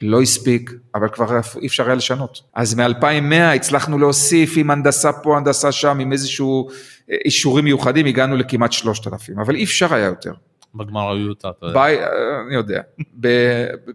[0.01, 2.41] לא הספיק, אבל כבר אי אפשר היה לשנות.
[2.53, 6.75] אז מ-2100 הצלחנו להוסיף עם הנדסה פה, הנדסה שם, עם איזשהו אה,
[7.25, 10.33] אישורים מיוחדים, הגענו לכמעט 3,000, אבל אי אפשר היה יותר.
[10.75, 11.79] בגמר היו אותה, אתה יודע.
[11.79, 11.97] ביי,
[12.47, 12.81] אני יודע.
[13.19, 13.27] ב,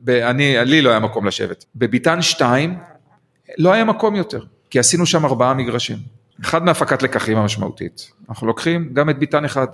[0.05, 1.65] ב, אני, לי לא היה מקום לשבת.
[1.77, 2.79] בביתן 2
[3.59, 4.41] לא היה מקום יותר,
[4.71, 5.99] כי עשינו שם ארבעה מגרשים.
[6.43, 8.11] אחד מהפקת לקחים המשמעותית.
[8.29, 9.67] אנחנו לוקחים גם את ביתן אחד.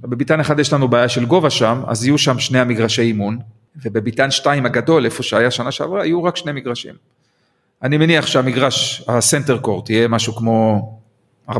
[0.00, 3.38] בביתן אחד יש לנו בעיה של גובה שם, אז יהיו שם שני המגרשי אימון,
[3.82, 6.94] ובביתן 2 הגדול, איפה שהיה שנה שעברה, יהיו רק שני מגרשים.
[7.82, 10.82] אני מניח שהמגרש, הסנטר קורט, יהיה משהו כמו
[11.50, 11.54] 4,500-5,000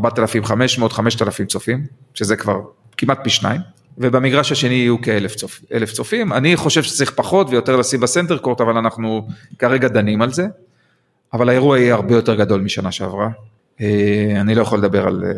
[1.49, 2.61] צופים, שזה כבר
[2.97, 3.61] כמעט פי שניים,
[3.99, 5.61] ובמגרש השני יהיו כאלף צופ,
[5.93, 6.33] צופים.
[6.33, 9.29] אני חושב שצריך פחות ויותר לשים בסנטר קורט, אבל אנחנו
[9.59, 10.47] כרגע דנים על זה.
[11.33, 13.29] אבל האירוע יהיה הרבה יותר גדול משנה שעברה.
[13.81, 15.31] אה, אני לא יכול לדבר על אה,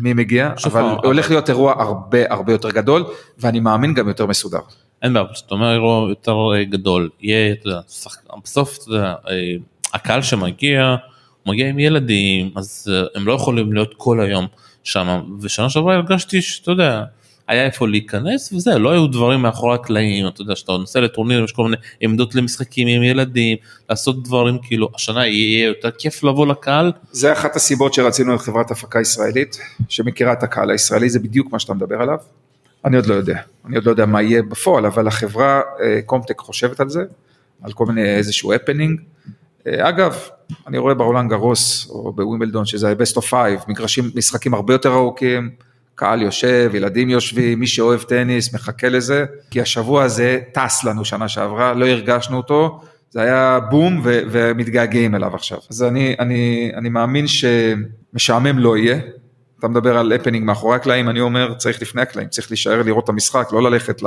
[0.00, 3.04] מי מגיע, אבל הולך להיות אירוע הרבה הרבה יותר גדול,
[3.38, 4.58] ואני מאמין גם יותר מסודר.
[5.02, 7.80] אין בעיה, זאת אומרת אירוע יותר אה, גדול, יהיה, אתה יודע,
[8.44, 9.14] בסוף, אתה יודע,
[9.94, 10.96] הקהל שמגיע,
[11.48, 14.46] מגיע עם ילדים, אז הם לא יכולים להיות כל היום
[14.84, 17.04] שם, ושנה שעברה הרגשתי שאתה יודע,
[17.48, 21.52] היה איפה להיכנס וזה, לא היו דברים מאחורי הקלעים, אתה יודע, שאתה נוסע לטורנירים, יש
[21.52, 23.56] כל מיני עמדות למשחקים עם ילדים,
[23.90, 26.92] לעשות דברים, כאילו, השנה יהיה יותר כיף לבוא לקהל.
[27.12, 31.58] זה אחת הסיבות שרצינו את חברת הפקה ישראלית, שמכירה את הקהל הישראלי, זה בדיוק מה
[31.58, 32.18] שאתה מדבר עליו.
[32.84, 36.38] אני עוד לא יודע, אני עוד לא יודע מה יהיה בפועל, אבל החברה אה, קומטק
[36.38, 37.02] חושבת על זה,
[37.62, 39.00] על כל מיני איזשהו הפנינג.
[39.68, 40.18] אה, אגב,
[40.66, 45.50] אני רואה ברולנד גרוס או בווימבלדון שזה ה-best of five, מגרשים, משחקים הרבה יותר ארוכים,
[45.94, 51.28] קהל יושב, ילדים יושבים, מי שאוהב טניס מחכה לזה, כי השבוע הזה טס לנו שנה
[51.28, 55.58] שעברה, לא הרגשנו אותו, זה היה בום ו- ומתגעגעים אליו עכשיו.
[55.70, 58.98] אז אני, אני, אני מאמין שמשעמם לא יהיה.
[59.58, 63.08] אתה מדבר על הפנינג מאחורי הקלעים, אני אומר צריך לפני הקלעים, צריך להישאר לראות את
[63.08, 64.02] המשחק, לא ללכת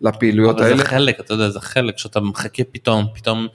[0.00, 0.76] לפעילויות אבל האלה.
[0.76, 3.46] זה חלק, אתה יודע, זה חלק, שאתה מחכה פתאום, פתאום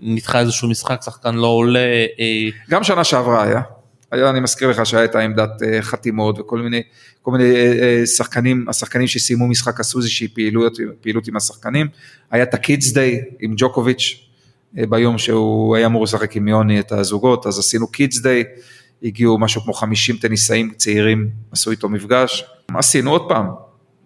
[0.00, 1.78] נדחה איזשהו משחק, שחקן לא עולה.
[2.20, 2.48] אה...
[2.70, 3.60] גם שנה שעברה היה,
[4.10, 6.82] היה, אני מזכיר לך שהייתה עמדת אה, חתימות וכל מיני,
[7.22, 11.86] כל מיני אה, שחקנים, השחקנים שסיימו משחק עשו איזושהי פעילות, פעילות עם השחקנים,
[12.30, 14.24] היה את הקידס דיי עם ג'וקוביץ',
[14.72, 18.44] ביום שהוא היה אמור לשחק עם יוני את הזוגות, אז עשינו קידס דיי,
[19.02, 23.46] הגיעו משהו כמו 50 טניסאים צעירים, עשו איתו מפגש, עשינו עוד פעם,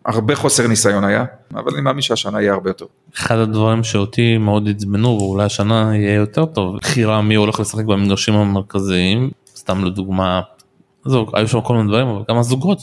[0.06, 1.24] הרבה חוסר ניסיון היה,
[1.54, 2.86] אבל אני מאמין שהשנה יהיה הרבה יותר.
[3.16, 8.34] אחד הדברים שאותי מאוד עצבנו ואולי השנה יהיה יותר טוב, בחירה מי הולך לשחק במגרשים
[8.34, 10.40] המרכזיים, סתם לדוגמה,
[11.04, 12.78] עזוב, היו שם כל מיני דברים, אבל גם הזוגות,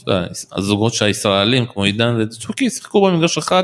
[0.51, 3.63] הזוגות שהישראלים כמו עידן וצ'וקי שיחקו במגרש אחד,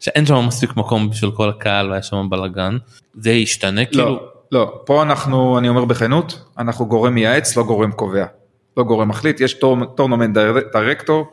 [0.00, 2.76] שאין שם מספיק מקום בשביל כל הקהל והיה שם בלאגן,
[3.14, 4.20] זה ישתנה לא, כאילו,
[4.52, 8.24] לא, פה אנחנו, אני אומר בכנות, אנחנו גורם מייעץ, לא גורם קובע.
[8.76, 9.54] לא גורם מחליט, יש
[9.94, 10.38] tournament
[10.72, 11.26] director,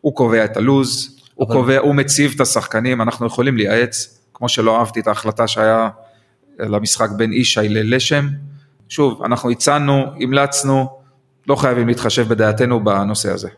[0.00, 4.48] הוא קובע את הלוז, הוא אבל- קובע, הוא מציב את השחקנים, אנחנו יכולים לייעץ, כמו
[4.48, 5.88] שלא אהבתי את ההחלטה שהיה
[6.58, 8.28] למשחק בין ישי ללשם.
[8.88, 10.88] שוב, אנחנו הצענו, המלצנו,
[11.48, 13.48] לא חייבים להתחשב בדעתנו בנושא הזה.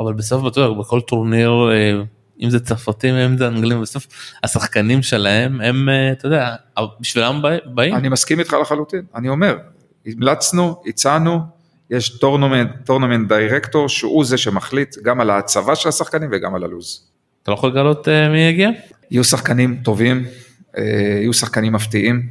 [0.00, 2.02] אבל בסוף יודע, בכל טורניר, אה,
[2.40, 4.06] אם זה צרפתים אם זה אנגלים, בסוף
[4.44, 6.54] השחקנים שלהם הם, אה, אתה יודע,
[7.00, 7.94] בשבילם בא- באים.
[7.94, 9.56] אני מסכים איתך לחלוטין, אני אומר,
[10.06, 11.38] המלצנו, הצענו,
[11.90, 17.08] יש tournament, tournament director שהוא זה שמחליט גם על ההצבה של השחקנים וגם על הלוז.
[17.42, 18.70] אתה לא יכול לגלות אה, מי יגיע?
[19.10, 20.24] יהיו שחקנים טובים,
[20.78, 20.82] אה,
[21.20, 22.28] יהיו שחקנים מפתיעים,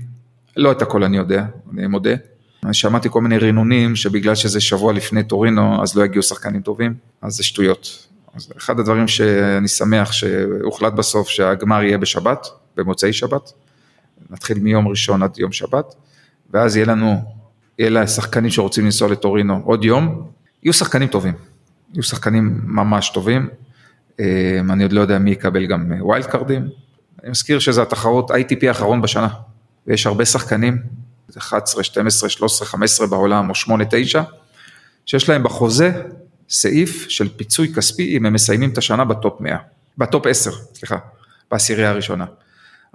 [0.57, 2.15] לא את הכל אני יודע, אני מודה.
[2.71, 7.33] שמעתי כל מיני רינונים שבגלל שזה שבוע לפני טורינו אז לא יגיעו שחקנים טובים, אז
[7.33, 8.07] זה שטויות.
[8.35, 12.47] אז אחד הדברים שאני שמח שהוחלט בסוף שהגמר יהיה בשבת,
[12.77, 13.51] במוצאי שבת,
[14.29, 15.95] נתחיל מיום ראשון עד יום שבת,
[16.51, 17.34] ואז יהיה לנו,
[17.79, 20.27] יהיה לה שחקנים שרוצים לנסוע לטורינו עוד יום,
[20.63, 21.33] יהיו שחקנים טובים,
[21.93, 23.49] יהיו שחקנים ממש טובים,
[24.19, 26.67] אה, אני עוד לא יודע מי יקבל גם ווילד קארדים,
[27.23, 29.27] אני מזכיר שזה התחרות ATP האחרון בשנה,
[29.87, 30.77] ויש הרבה שחקנים,
[31.37, 34.23] 11, 12, 13, 15 בעולם, או 8, 9,
[35.05, 35.91] שיש להם בחוזה
[36.49, 39.57] סעיף של פיצוי כספי אם הם מסיימים את השנה בטופ 100,
[39.97, 40.97] בטופ 10, סליחה,
[41.51, 42.25] בעשירייה הראשונה.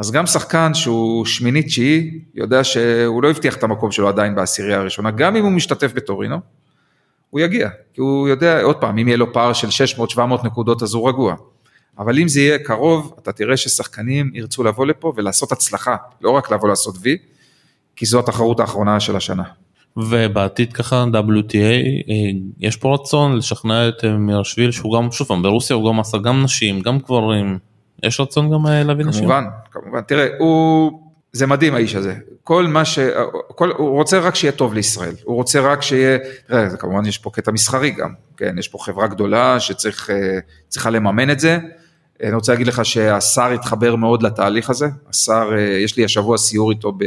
[0.01, 4.78] אז גם שחקן שהוא שמינית תשיעי, יודע שהוא לא הבטיח את המקום שלו עדיין בעשירייה
[4.78, 6.36] הראשונה, גם אם הוא משתתף בטורינו,
[7.30, 9.68] הוא יגיע, כי הוא יודע, עוד פעם, אם יהיה לו פער של
[10.16, 11.34] 600-700 נקודות אז הוא רגוע.
[11.98, 16.51] אבל אם זה יהיה קרוב, אתה תראה ששחקנים ירצו לבוא לפה ולעשות הצלחה, לא רק
[16.51, 17.16] לבוא לעשות וי,
[17.96, 19.44] כי זו התחרות האחרונה של השנה.
[19.96, 22.14] ובעתיד ככה WTA אה,
[22.61, 26.18] יש פה רצון לשכנע את אה, מירשוויל שהוא גם שוב פעם ברוסיה הוא גם עשה
[26.18, 27.59] גם נשים גם גברים
[28.03, 29.22] יש רצון גם אה, להביא נשים.
[29.22, 30.92] כמובן, כמובן, תראה, הוא,
[31.32, 32.98] זה מדהים האיש הזה, כל מה ש...
[33.48, 37.18] כל, הוא רוצה רק שיהיה טוב לישראל, הוא רוצה רק שיהיה, תראה, זה כמובן יש
[37.18, 41.59] פה קטע מסחרי גם, כן, יש פה חברה גדולה שצריכה לממן את זה,
[42.22, 46.70] אני רוצה להגיד לך שהשר התחבר מאוד לתהליך הזה, השר, אה, יש לי השבוע סיור
[46.70, 47.05] איתו ב,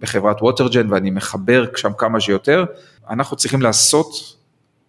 [0.00, 2.64] בחברת ווטרג'ן ואני מחבר שם כמה שיותר,
[3.10, 4.36] אנחנו צריכים לעשות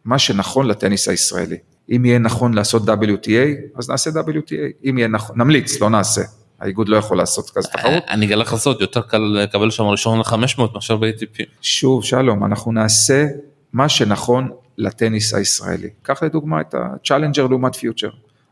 [0.05, 1.57] מה שנכון לטניס הישראלי.
[1.89, 6.21] אם יהיה נכון לעשות WTA, אז נעשה WTA, אם יהיה נכון, נמליץ, לא נעשה.
[6.59, 8.03] האיגוד לא יכול לעשות כזה תחרות.
[8.09, 11.43] אני אגלה לך סוד יותר קל לקבל שם ראשון ל-500 מאשר ב-ATP.
[11.61, 13.25] שוב, שלום, אנחנו נעשה
[13.73, 15.89] מה שנכון לטניס הישראלי.
[16.01, 18.09] קח לדוגמה את ה-Challenger לעומת פיוטר.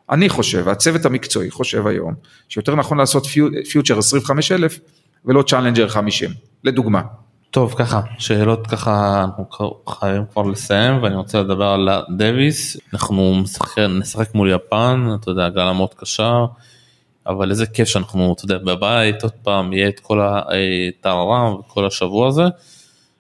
[0.10, 2.14] אני חושב, הצוות המקצועי חושב היום,
[2.50, 3.28] שיותר נכון לעשות
[3.72, 4.80] פיוטר 25,000
[5.26, 6.30] ולא Challenger 50,
[6.64, 7.02] לדוגמה.
[7.52, 13.78] טוב ככה שאלות ככה אנחנו חייבים כבר לסיים ואני רוצה לדבר על דוויס אנחנו משחק,
[13.80, 16.46] נשחק מול יפן אתה יודע הגרלה מאוד קשה
[17.28, 22.28] אבל איזה כיף שאנחנו אתה יודע בבית עוד פעם יהיה את כל הטהרם וכל השבוע
[22.28, 22.44] הזה.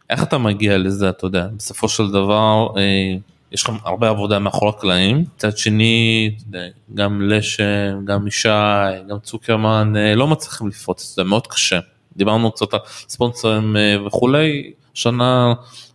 [0.10, 3.16] איך אתה מגיע לזה אתה יודע בסופו של דבר אה,
[3.52, 6.60] יש לכם הרבה עבודה מאחורי הקלעים מצד שני יודע,
[6.94, 8.50] גם לשם גם ישי
[9.10, 11.80] גם צוקרמן אה, לא מצליחים לפרוץ זה מאוד קשה.
[12.16, 15.54] דיברנו קצת על ספונסרים אה, וכולי, שנה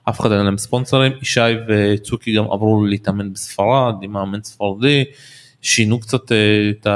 [0.08, 5.04] אף אחד אין להם ספונסרים, ישי וצוקי גם עברו להתאמן בספרד עם מאמן ספרדי,
[5.62, 6.86] שינו קצת אה, את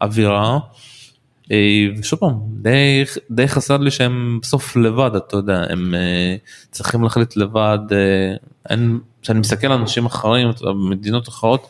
[0.00, 0.58] האווירה.
[1.52, 5.94] אה, ושוב פעם, די, די חסר לי שהם בסוף לבד, אתה יודע, הם
[6.70, 7.78] צריכים להחליט לבד,
[8.70, 11.66] אין, כשאני מסתכל על אנשים אחרים, במדינות אחרות,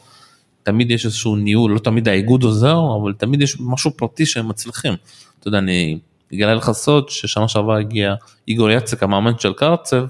[0.62, 4.94] תמיד יש איזשהו ניהול, לא תמיד האיגוד עוזר, אבל תמיד יש משהו פרטי שהם מצליחים.
[5.40, 5.98] אתה יודע, אני
[6.34, 8.14] אגלה לך סוד ששנה שעברה הגיע
[8.48, 10.04] איגור יצק המאמן של קרצב,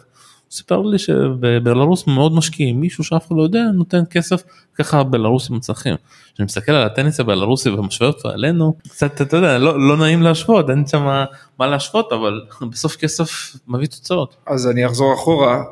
[0.51, 4.43] סיפר לי שבבלארוס מאוד משקיעים, מישהו שאף אחד לא יודע נותן כסף,
[4.79, 5.95] ככה הבלארוסים מצליחים.
[6.35, 10.71] כשאני מסתכל על הטניס הבלארוסי ומשווה אותו עלינו, קצת אתה יודע, לא, לא נעים להשוות,
[10.71, 11.25] אין שם
[11.59, 14.37] מה להשוות, אבל בסוף כסף מביא תוצאות.
[14.47, 15.63] אז אני אחזור אחורה,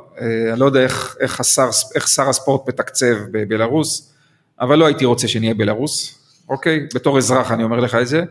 [0.52, 4.12] אני לא יודע איך, איך, השר, איך שר הספורט מתקצב בבלארוס,
[4.60, 6.86] אבל לא הייתי רוצה שנהיה בלארוס, אוקיי?
[6.94, 8.24] בתור אזרח אני אומר לך את זה.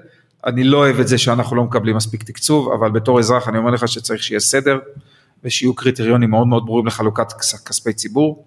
[0.46, 3.72] אני לא אוהב את זה שאנחנו לא מקבלים מספיק תקצוב, אבל בתור אזרח אני אומר
[3.72, 4.80] לך שצריך שיהיה סדר
[5.44, 7.34] ושיהיו קריטריונים מאוד מאוד ברורים לחלוקת
[7.66, 8.46] כספי ציבור.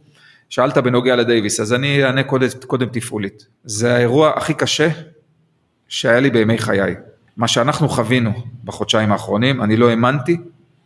[0.49, 3.47] שאלת בנוגע לדייוויס, אז אני אענה קודם, קודם תפעולית.
[3.65, 4.89] זה האירוע הכי קשה
[5.89, 6.95] שהיה לי בימי חיי.
[7.37, 8.33] מה שאנחנו חווינו
[8.65, 10.37] בחודשיים האחרונים, אני לא האמנתי,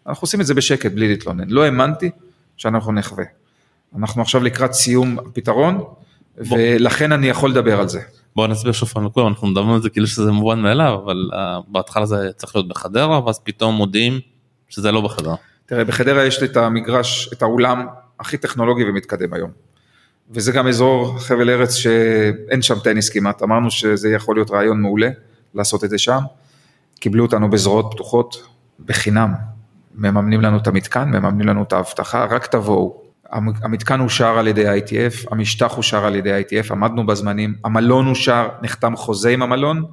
[0.06, 2.10] אנחנו עושים את זה בשקט בלי להתלונן, לא האמנתי
[2.56, 3.24] שאנחנו נחווה.
[3.96, 5.84] אנחנו עכשיו לקראת סיום הפתרון,
[6.36, 8.00] ולכן אני יכול לדבר על זה.
[8.36, 11.36] בוא נסביר שוב פעם לכולם אנחנו מדברים על זה כאילו שזה מובן מאליו אבל uh,
[11.68, 14.20] בהתחלה זה צריך להיות בחדרה ואז פתאום מודיעים
[14.68, 15.34] שזה לא בחדרה.
[15.66, 17.86] תראה, בחדרה יש את המגרש, את האולם
[18.20, 19.50] הכי טכנולוגי ומתקדם היום.
[20.30, 25.08] וזה גם אזור חבל ארץ שאין שם טניס כמעט, אמרנו שזה יכול להיות רעיון מעולה
[25.54, 26.20] לעשות את זה שם.
[27.00, 28.42] קיבלו אותנו בזרועות פתוחות,
[28.86, 29.32] בחינם.
[29.94, 33.05] מממנים לנו את המתקן, מממנים לנו את האבטחה, רק תבואו.
[33.32, 38.96] המתקן אושר על ידי ה-ITF, המשטח אושר על ידי ה-ITF, עמדנו בזמנים, המלון אושר, נחתם
[38.96, 39.84] חוזה עם המלון,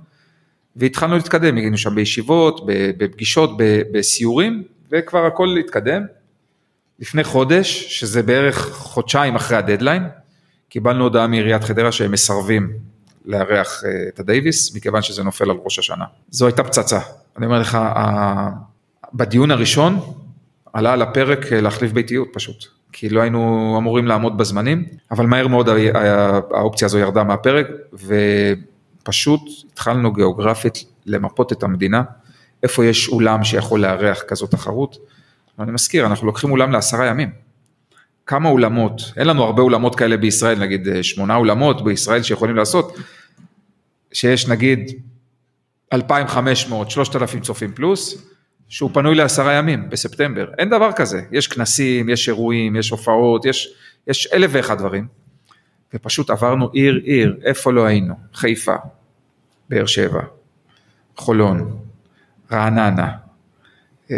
[0.76, 2.62] והתחלנו להתקדם, היינו שם בישיבות,
[2.98, 3.52] בפגישות,
[3.92, 6.02] בסיורים, וכבר הכל התקדם.
[7.00, 10.04] לפני חודש, שזה בערך חודשיים אחרי הדדליין,
[10.70, 12.74] קיבלנו הודעה מעיריית חדרה שהם מסרבים
[13.26, 16.06] לארח אה, את הדייוויס, מכיוון שזה נופל על ראש השנה.
[16.30, 17.00] זו הייתה פצצה.
[17.38, 17.78] אני אומר לך,
[19.14, 20.00] בדיון הראשון
[20.74, 22.66] עלה על הפרק אה, להחליף ביתיות פשוט.
[22.94, 25.70] כי לא היינו אמורים לעמוד בזמנים, אבל מהר מאוד
[26.52, 29.42] האופציה הזו ירדה מהפרק, ופשוט
[29.72, 32.04] התחלנו גיאוגרפית למפות את המדינה,
[32.64, 34.98] איפה יש אולם שיכול לארח כזאת תחרות.
[35.60, 37.30] אני מזכיר, אנחנו לוקחים אולם לעשרה ימים.
[38.26, 42.98] כמה אולמות, אין לנו הרבה אולמות כאלה בישראל, נגיד אה, שמונה אולמות בישראל שיכולים לעשות,
[44.14, 44.92] שיש נגיד
[45.94, 48.33] 2,500, 3,000 צופים פלוס,
[48.74, 53.74] שהוא פנוי לעשרה ימים בספטמבר, אין דבר כזה, יש כנסים, יש אירועים, יש הופעות, יש,
[54.08, 55.08] יש אלף ואחד דברים,
[55.94, 58.76] ופשוט עברנו עיר עיר, איפה לא היינו, חיפה,
[59.70, 60.22] באר שבע,
[61.18, 61.78] חולון,
[62.52, 63.12] רעננה,
[64.12, 64.18] אה,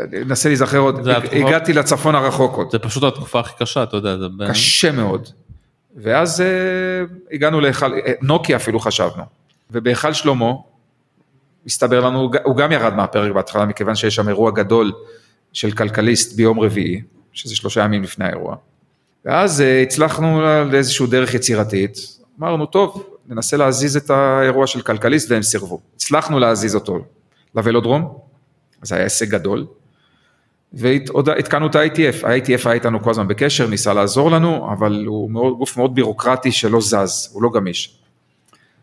[0.00, 2.70] אני אנסה להיזכר עוד, הגעתי לצפון הרחוק עוד.
[2.70, 4.26] זה פשוט התקופה הכי קשה, אתה יודע, זה...
[4.48, 5.28] קשה מאוד.
[5.96, 6.46] ואז אה,
[7.32, 9.22] הגענו להיכל, אה, נוקי אפילו חשבנו,
[9.70, 10.52] ובהיכל שלמה,
[11.66, 14.92] הסתבר לנו, הוא גם ירד מהפרק בהתחלה, מכיוון שיש שם אירוע גדול
[15.52, 17.02] של כלכליסט ביום רביעי,
[17.32, 18.56] שזה שלושה ימים לפני האירוע.
[19.24, 20.42] ואז אה, הצלחנו
[20.72, 21.98] לאיזושהי דרך יצירתית,
[22.40, 25.80] אמרנו, טוב, ננסה להזיז את האירוע של כלכליסט, והם סירבו.
[25.96, 26.98] הצלחנו להזיז אותו
[27.54, 28.18] לוולודרום,
[28.82, 29.66] זה היה הישג גדול,
[30.72, 35.58] והתקנו את ה-ITF, ה-ITF היה איתנו כל הזמן בקשר, ניסה לעזור לנו, אבל הוא מאוד,
[35.58, 37.98] גוף מאוד בירוקרטי שלא זז, הוא לא גמיש.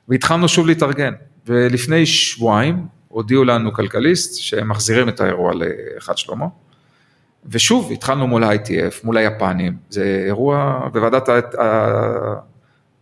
[0.09, 1.13] והתחלנו שוב להתארגן,
[1.45, 6.45] ולפני שבועיים הודיעו לנו כלכליסט שהם מחזירים את האירוע לאחד שלמה,
[7.45, 11.29] ושוב התחלנו מול ה-ITF, מול היפנים, זה אירוע, בוועדת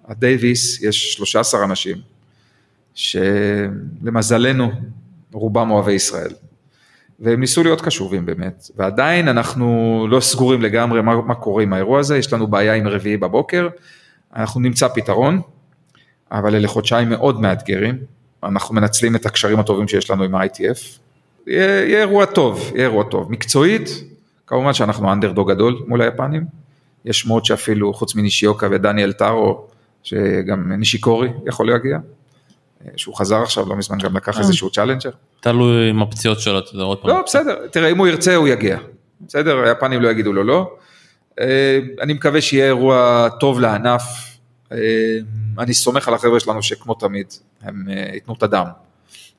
[0.05, 1.97] הדייוויס יש 13 אנשים,
[2.93, 4.71] שלמזלנו
[5.33, 6.31] רובם אוהבי ישראל.
[7.19, 11.99] והם ניסו להיות קשובים באמת, ועדיין אנחנו לא סגורים לגמרי מה, מה קורה עם האירוע
[11.99, 13.67] הזה, יש לנו בעיה עם רביעי בבוקר,
[14.35, 15.41] אנחנו נמצא פתרון,
[16.31, 17.97] אבל אלה חודשיים מאוד מאתגרים,
[18.43, 20.99] אנחנו מנצלים את הקשרים הטובים שיש לנו עם ה-ITF,
[21.47, 24.03] יהיה, יהיה אירוע טוב, יהיה אירוע טוב, מקצועית,
[24.47, 26.45] כמובן שאנחנו אנדרדוג גדול מול היפנים,
[27.05, 29.67] יש שמות שאפילו חוץ מנישיוקה ודניאל טארו,
[30.03, 31.97] שגם נישיקורי יכול להגיע,
[32.95, 34.41] שהוא חזר עכשיו לא מזמן גם לקח אה.
[34.41, 35.09] איזשהו צ'אלנג'ר.
[35.39, 37.09] תלוי עם הפציעות שלו, אתה יודע, עוד פעם.
[37.09, 38.77] לא, בסדר, תראה, אם הוא ירצה הוא יגיע.
[39.27, 40.71] בסדר, היפנים לא יגידו לו לא.
[41.39, 44.30] אה, אני מקווה שיהיה אירוע טוב לענף.
[44.71, 44.77] אה,
[45.59, 47.27] אני סומך על החבר'ה שלנו שכמו תמיד,
[47.61, 48.65] הם ייתנו את הדם.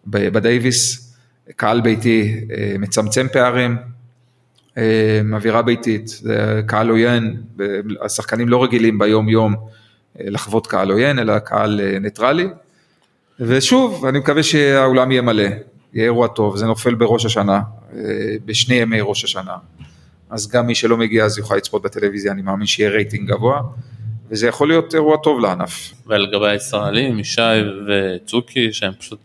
[0.06, 1.12] בדייוויס,
[1.56, 2.40] קהל ביתי
[2.78, 3.76] מצמצם פערים,
[5.34, 7.42] אווירה ביתית, זה קהל עוין,
[8.02, 9.54] השחקנים לא רגילים ביום יום
[10.20, 12.46] לחוות קהל עוין, אלא קהל ניטרלי.
[13.40, 17.60] ושוב, אני מקווה שהאולם יהיה מלא, יהיה אירוע טוב, זה נופל בראש השנה,
[17.96, 18.00] אה,
[18.44, 19.56] בשני ימי ראש השנה.
[20.30, 23.60] אז גם מי שלא מגיע אז יוכל לצפות בטלוויזיה, אני מאמין שיהיה רייטינג גבוה,
[24.32, 25.92] וזה יכול להיות אירוע טוב לענף.
[26.06, 27.40] ולגבי הישראלים, ישי
[27.88, 29.18] וצוקי, שהם פשוט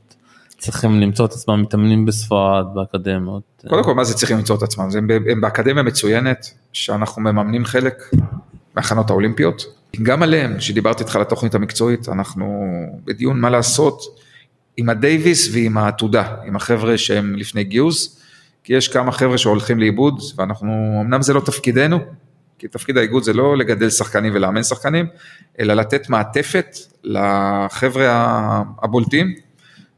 [0.58, 3.44] צריכים למצוא את עצמם מתאמנים בספרד, באקדמיות.
[3.68, 4.90] קודם כל, מה זה צריכים למצוא את עצמם?
[4.98, 8.04] הם, הם באקדמיה מצוינת, שאנחנו מממנים חלק
[8.76, 9.66] מהכנות האולימפיות,
[10.04, 12.66] גם עליהם, שדיברתי איתך על התוכנית המקצועית, אנחנו
[13.06, 14.02] בדיון מה לעשות
[14.78, 18.20] עם הדייוויס ועם העתודה, עם החבר'ה שהם לפני גיוס,
[18.64, 22.00] כי יש כמה חבר'ה שהולכים לאיבוד, ואנחנו, אמנם זה לא תפקידנו,
[22.60, 25.08] כי תפקיד האיגוד זה לא לגדל שחקנים ולאמן שחקנים,
[25.60, 29.36] אלא לתת מעטפת לחבר'ה הבולטים,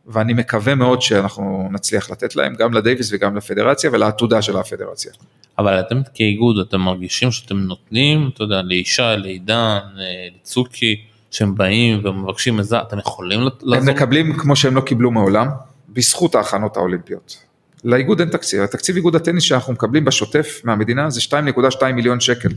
[0.07, 5.12] ואני מקווה מאוד שאנחנו נצליח לתת להם, גם לדייוויס וגם לפדרציה ולעתודה של הפדרציה.
[5.60, 11.01] אבל אתם כאיגוד אתם מרגישים שאתם נותנים, אתה יודע, לאישה, לעידן, אה, לצוקי,
[11.32, 13.89] שהם באים ומבקשים עזרה, אתם יכולים לעזור?
[13.89, 15.47] הם מקבלים כמו שהם לא קיבלו מעולם,
[15.89, 17.48] בזכות ההכנות האולימפיות.
[17.84, 22.49] לאיגוד אין תקציב, התקציב איגוד הטניס שאנחנו מקבלים בשוטף מהמדינה זה 2.2 מיליון שקל.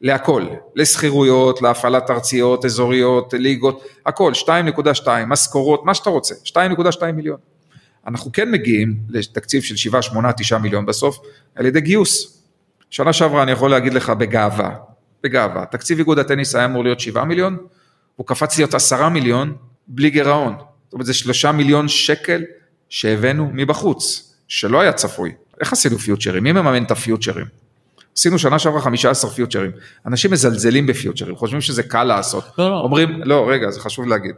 [0.00, 7.38] להכל, לשכירויות, להפעלת ארציות, אזוריות, ליגות, הכל, 2.2, משכורות, מה שאתה רוצה, 2.2 מיליון.
[8.06, 11.18] אנחנו כן מגיעים לתקציב של 7, 8, 9 מיליון בסוף,
[11.54, 12.42] על ידי גיוס.
[12.90, 14.76] שנה שעברה אני יכול להגיד לך בגאווה,
[15.22, 17.56] בגאווה, תקציב איגוד הטניס היה אמור להיות 7 מיליון,
[18.16, 20.54] הוא קפץ להיות עשרה מיליון בלי גירעון.
[20.84, 22.42] זאת אומרת, זה שלושה מיליון שקל
[22.88, 25.32] שהבאנו מבחוץ, שלא היה צפוי.
[25.60, 26.42] איך עשינו פיוטשרים?
[26.42, 27.46] מי מממן את הפיוטשרים?
[28.16, 29.70] עשינו שנה שעברה 15 פיוטשרים.
[30.06, 32.44] אנשים מזלזלים בפיוטשרים, חושבים שזה קל לעשות.
[32.58, 32.80] לא, לא.
[32.80, 34.34] אומרים, לא, רגע, זה חשוב להגיד.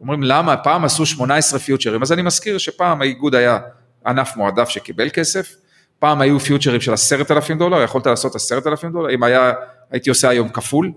[0.00, 0.56] אומרים, למה?
[0.56, 3.58] פעם עשו 18 פיוטשרים, אז אני מזכיר שפעם האיגוד היה
[4.06, 5.54] ענף מועדף שקיבל כסף,
[5.98, 9.52] פעם היו פיוטשרים של עשרת אלפים דולר, יכולת לעשות עשרת אלפים דולר, אם היה,
[9.90, 10.92] הייתי עושה היום כפול.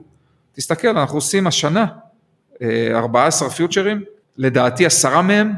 [0.54, 1.86] תסתכל, אנחנו עושים השנה
[2.94, 4.04] 14 אה, פיוטשרים,
[4.38, 5.54] לדעתי עשרה מהם,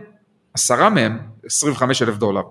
[0.53, 2.41] עשרה מהם, 25 אלף דולר.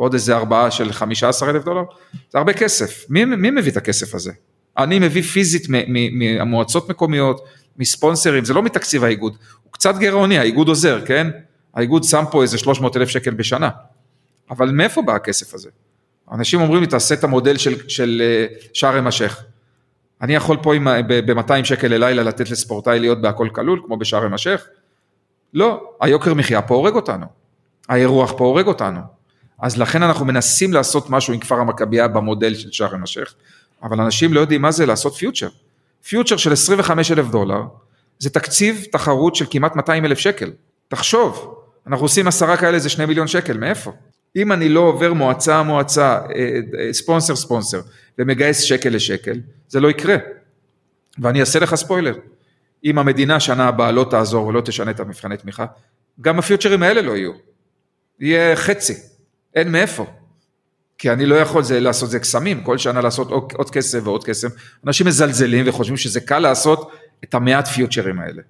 [0.00, 1.82] ועוד איזה ארבעה של 15 אלף דולר,
[2.30, 3.04] זה הרבה כסף.
[3.08, 4.32] מי, מי מביא את הכסף הזה?
[4.78, 5.66] אני מביא פיזית
[6.12, 7.44] מהמועצות מקומיות,
[7.76, 11.30] מספונסרים, זה לא מתקציב האיגוד, הוא קצת גירעוני, האיגוד עוזר, כן?
[11.74, 13.70] האיגוד שם פה איזה 300 אלף שקל בשנה.
[14.50, 15.70] אבל מאיפה בא הכסף הזה?
[16.32, 19.42] אנשים אומרים לי, תעשה את המודל של, של אה, שער המשך.
[20.22, 20.72] אני יכול פה
[21.06, 24.66] ב-200 שקל ללילה לתת לספורטאי להיות בהכל כלול, כמו בשער המשך?
[25.54, 27.26] לא, היוקר מחיה פה הורג אותנו.
[27.88, 29.19] האירוח פה הורג אותנו.
[29.60, 33.34] אז לכן אנחנו מנסים לעשות משהו עם כפר המכבייה במודל של שער המשך,
[33.82, 35.48] אבל אנשים לא יודעים מה זה לעשות פיוטר.
[36.08, 37.62] פיוטר של 25 אלף דולר,
[38.18, 40.52] זה תקציב תחרות של כמעט 200 אלף שקל.
[40.88, 41.54] תחשוב,
[41.86, 43.92] אנחנו עושים עשרה כאלה זה שני מיליון שקל, מאיפה?
[44.36, 47.80] אם אני לא עובר מועצה מועצה, אה, אה, ספונסר ספונסר,
[48.18, 50.16] ומגייס שקל לשקל, זה לא יקרה.
[51.18, 52.14] ואני אעשה לך ספוילר,
[52.84, 55.66] אם המדינה שנה הבאה לא תעזור ולא תשנה את המבחני תמיכה,
[56.20, 57.32] גם הפיוטרים האלה לא יהיו.
[58.20, 59.09] יהיה חצי.
[59.54, 60.06] אין מאיפה.
[60.98, 64.24] כי אני לא יכול זה, לעשות זה קסמים, כל שנה לעשות עוד, עוד כסף ועוד
[64.24, 64.48] כסף.
[64.86, 66.90] אנשים מזלזלים וחושבים שזה קל לעשות
[67.24, 68.42] את המעט פיוטשרים האלה.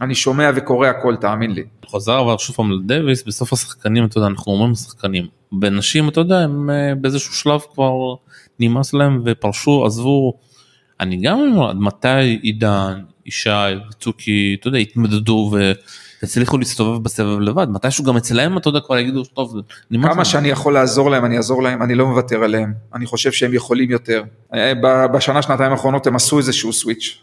[0.00, 1.64] אני שומע וקורא הכל, תאמין לי.
[1.86, 5.26] חוזר אבל שוב פעם לדוויס, בסוף השחקנים, אתה יודע, אנחנו אומרים שחקנים.
[5.52, 7.92] בנשים, אתה יודע, הם אה, באיזשהו שלב כבר
[8.60, 10.38] נמאס להם ופרשו, עזבו.
[11.00, 13.50] אני גם אומר, עד מתי עידן, ישי
[13.90, 15.72] וצוקי, אתה יודע, התמודדו ו...
[16.22, 19.56] הצליחו להסתובב בסבב לבד, מתישהו גם אצלם אתה יודע כבר יגידו טוב,
[20.02, 23.54] כמה שאני יכול לעזור להם אני אעזור להם, אני לא מוותר עליהם, אני חושב שהם
[23.54, 24.22] יכולים יותר.
[24.54, 24.72] אה,
[25.12, 27.18] בשנה שנתיים האחרונות הם עשו איזשהו סוויץ'.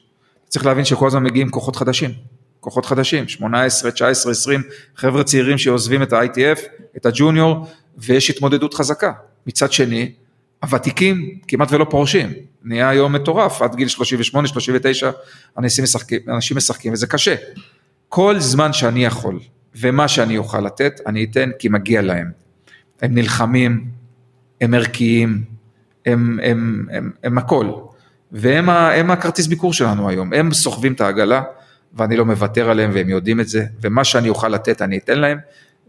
[0.47, 2.11] צריך להבין שכל הזמן מגיעים כוחות חדשים,
[2.59, 4.61] כוחות חדשים, 18, 19, 20
[4.95, 6.59] חבר'ה צעירים שעוזבים את ה-ITF,
[6.97, 7.67] את הג'וניור,
[7.97, 9.11] ויש התמודדות חזקה.
[9.47, 10.11] מצד שני,
[10.63, 12.33] הוותיקים כמעט ולא פורשים,
[12.63, 15.11] נהיה היום מטורף, עד גיל 38, 39,
[15.57, 17.35] אנשים משחקים, אנשים משחקים וזה קשה.
[18.16, 19.39] כל זמן שאני יכול,
[19.76, 22.32] ומה שאני אוכל לתת, אני אתן כי מגיע להם.
[23.01, 23.86] הם נלחמים,
[24.61, 25.43] הם ערכיים,
[26.05, 27.72] הם, הם, הם, הם הכל.
[28.32, 31.41] והם הם הכרטיס ביקור שלנו היום, הם סוחבים את העגלה,
[31.93, 35.38] ואני לא מוותר עליהם והם יודעים את זה, ומה שאני אוכל לתת אני אתן להם,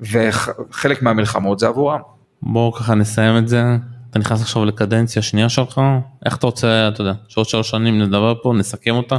[0.01, 2.01] וחלק מהמלחמות זה עבורם.
[2.43, 3.62] בואו ככה נסיים את זה,
[4.11, 5.81] אתה נכנס עכשיו לקדנציה שנייה שלך,
[6.27, 9.16] איך אתה רוצה, אתה יודע, שעוד שלוש שנים נדבר פה, נסכם אותה.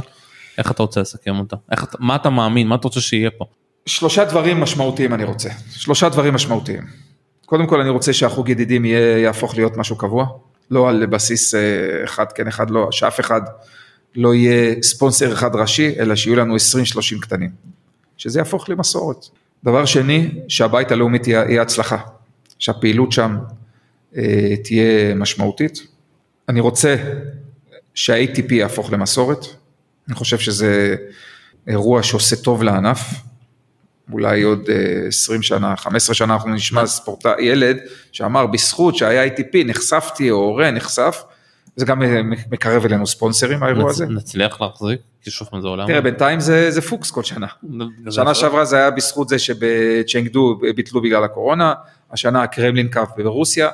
[0.58, 1.56] איך אתה רוצה לסכם אותה?
[1.72, 2.68] איך, מה אתה מאמין?
[2.68, 3.44] מה אתה רוצה שיהיה פה?
[3.86, 6.82] שלושה דברים משמעותיים אני רוצה, שלושה דברים משמעותיים.
[7.46, 10.26] קודם כל אני רוצה שהחוג ידידים יהיה, יהפוך להיות משהו קבוע,
[10.70, 11.60] לא על בסיס אה,
[12.04, 13.40] אחד כן אחד לא, שאף אחד
[14.16, 16.58] לא יהיה ספונסר אחד ראשי, אלא שיהיו לנו 20-30
[17.20, 17.50] קטנים,
[18.16, 19.26] שזה יהפוך למסורת.
[19.64, 21.98] דבר שני, שהבית הלאומי תהיה הצלחה,
[22.58, 23.38] שהפעילות שם
[24.16, 25.86] אה, תהיה משמעותית.
[26.48, 26.96] אני רוצה
[27.94, 29.46] שה-ATP יהפוך למסורת,
[30.08, 30.96] אני חושב שזה
[31.66, 32.98] אירוע שעושה טוב לענף.
[34.12, 34.68] אולי עוד
[35.08, 37.76] 20 אה, שנה, 15 שנה אנחנו נשמע ספורטאי, ילד
[38.12, 41.22] שאמר בזכות שהיה ATP נחשפתי או הורה נחשף,
[41.76, 44.06] זה גם אה, מקרב אלינו ספונסרים האירוע הזה.
[44.06, 45.00] נצליח להחזיק?
[45.22, 45.86] כי שוב פעם זה עולם.
[45.86, 47.46] תראה בינתיים זה, זה פוקס כל שנה.
[48.10, 51.74] שנה שעברה זה היה בזכות זה שבצ'נגדו ביטלו בגלל הקורונה,
[52.12, 53.68] השנה הקרמלין קאפ ברוסיה,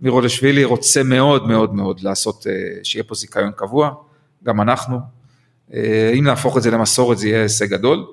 [0.00, 3.90] מירולשווילי רוצה מאוד מאוד מאוד לעשות, אה, שיהיה פה זיכיון קבוע,
[4.44, 4.98] גם אנחנו,
[6.18, 8.06] אם נהפוך את זה למסורת זה יהיה הישג גדול.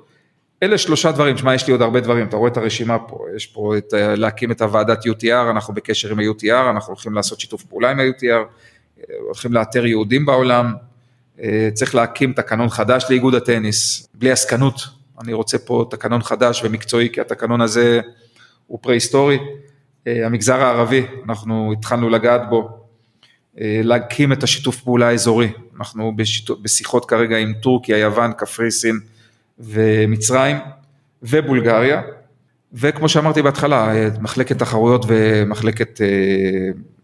[0.63, 3.45] אלה שלושה דברים, שמע יש לי עוד הרבה דברים, אתה רואה את הרשימה פה, יש
[3.45, 7.63] פה את, אה, להקים את הוועדת UTR, אנחנו בקשר עם ה-UTR, אנחנו הולכים לעשות שיתוף
[7.63, 10.73] פעולה עם ה-UTR, אה, הולכים לאתר יהודים בעולם,
[11.73, 14.81] צריך להקים תקנון חדש לאיגוד הטניס, בלי עסקנות,
[15.21, 18.01] אני רוצה פה תקנון חדש ומקצועי, כי התקנון הזה
[18.67, 19.39] הוא פרה-היסטורי.
[20.05, 22.84] המגזר הערבי, אנחנו התחלנו לגעת בו,
[23.57, 28.99] להקים את השיתוף פעולה האזורי, אנחנו בשיתוף, בשיחות כרגע עם טורקיה, יוון, קפריסין
[29.60, 30.57] ומצרים
[31.23, 32.02] ובולגריה,
[32.73, 36.07] וכמו שאמרתי בהתחלה, מחלקת תחרויות ומחלקת אה,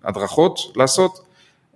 [0.03, 1.25] הדרכות לעשות,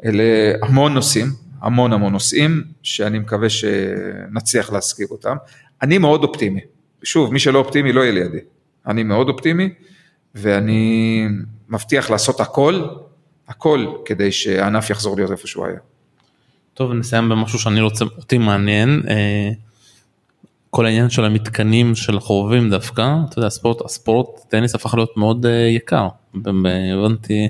[0.06, 0.24] אלה
[0.62, 1.28] המון נושאים,
[1.62, 5.36] המון המון נושאים, שאני מקווה שנצליח להשכיר אותם.
[5.82, 6.60] אני מאוד אופטימי,
[7.04, 8.40] שוב, מי שלא אופטימי לא יהיה לידי,
[8.88, 9.70] אני מאוד אופטימי,
[10.36, 11.28] ואני
[11.70, 12.88] מבטיח לעשות הכל,
[13.48, 15.80] הכל, כדי שהענף יחזור להיות איפה שהוא היה.
[16.74, 19.04] טוב נסיים במשהו שאני רוצה אותי מעניין.
[19.10, 19.50] אה,
[20.76, 25.46] כל העניין של המתקנים של החובבים דווקא, אתה יודע, הספורט, הספורט טניס הפך להיות מאוד
[25.46, 26.08] uh, יקר,
[26.94, 27.48] הבנתי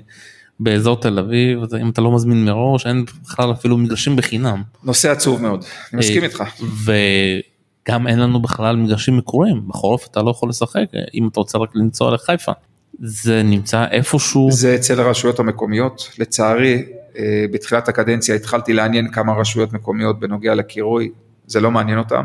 [0.60, 4.64] באזור תל אביב, אם אתה לא מזמין מראש, אין בכלל אפילו מגרשים בחינם.
[4.84, 6.44] נושא עצוב מאוד, אני מסכים איתך.
[6.86, 11.70] וגם אין לנו בכלל מגרשים מקורים, בחורף אתה לא יכול לשחק, אם אתה רוצה רק
[11.76, 12.52] לנסוע לחיפה.
[13.00, 14.52] זה נמצא איפשהו.
[14.52, 16.86] זה אצל הרשויות המקומיות, לצערי
[17.18, 21.10] אה, בתחילת הקדנציה התחלתי לעניין כמה רשויות מקומיות בנוגע לקירוי,
[21.48, 22.24] זה לא מעניין אותם.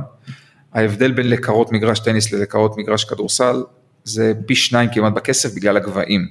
[0.73, 3.63] ההבדל בין לקרות מגרש טניס ללקרות מגרש כדורסל
[4.05, 6.29] זה פי שניים כמעט בכסף בגלל הגבהים.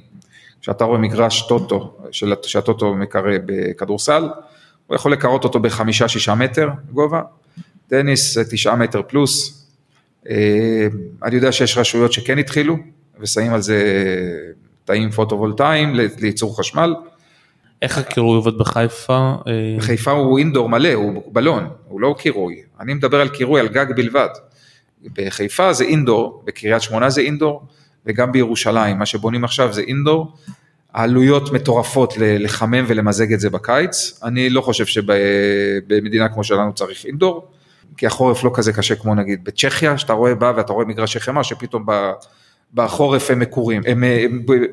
[0.62, 1.98] כשאתה רואה מגרש טוטו,
[2.44, 4.30] שהטוטו מקרה בכדורסל,
[4.88, 7.22] הוא יכול לקרות אותו בחמישה שישה מטר גובה,
[7.88, 9.66] טניס זה תשעה מטר פלוס.
[10.30, 10.88] אה,
[11.24, 12.78] אני יודע שיש רשויות שכן התחילו
[13.20, 13.84] ושמים על זה
[14.86, 16.96] תאים פוטו-וולטאיים לייצור חשמל.
[17.82, 19.34] איך הקירוי עובד בחיפה?
[19.48, 22.62] אה, בחיפה הוא אינדור מלא, הוא בלון, הוא לא קירוי.
[22.80, 24.30] אני מדבר על קירוי על גג בלבד.
[25.14, 27.64] בחיפה זה אינדור, בקריית שמונה זה אינדור,
[28.06, 30.34] וגם בירושלים, מה שבונים עכשיו זה אינדור.
[30.94, 34.20] העלויות מטורפות לחמם ולמזג את זה בקיץ.
[34.24, 37.48] אני לא חושב שבמדינה כמו שלנו צריך אינדור,
[37.98, 41.44] כי החורף לא כזה קשה כמו נגיד בצ'כיה, שאתה רואה בא ואתה רואה מגרשי חמר
[41.44, 41.86] שפתאום
[42.74, 44.04] בחורף הם מקורים, הם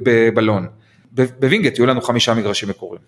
[0.02, 0.66] בבלון.
[1.12, 3.00] בווינגייט יהיו לנו חמישה מגרשים מקורים.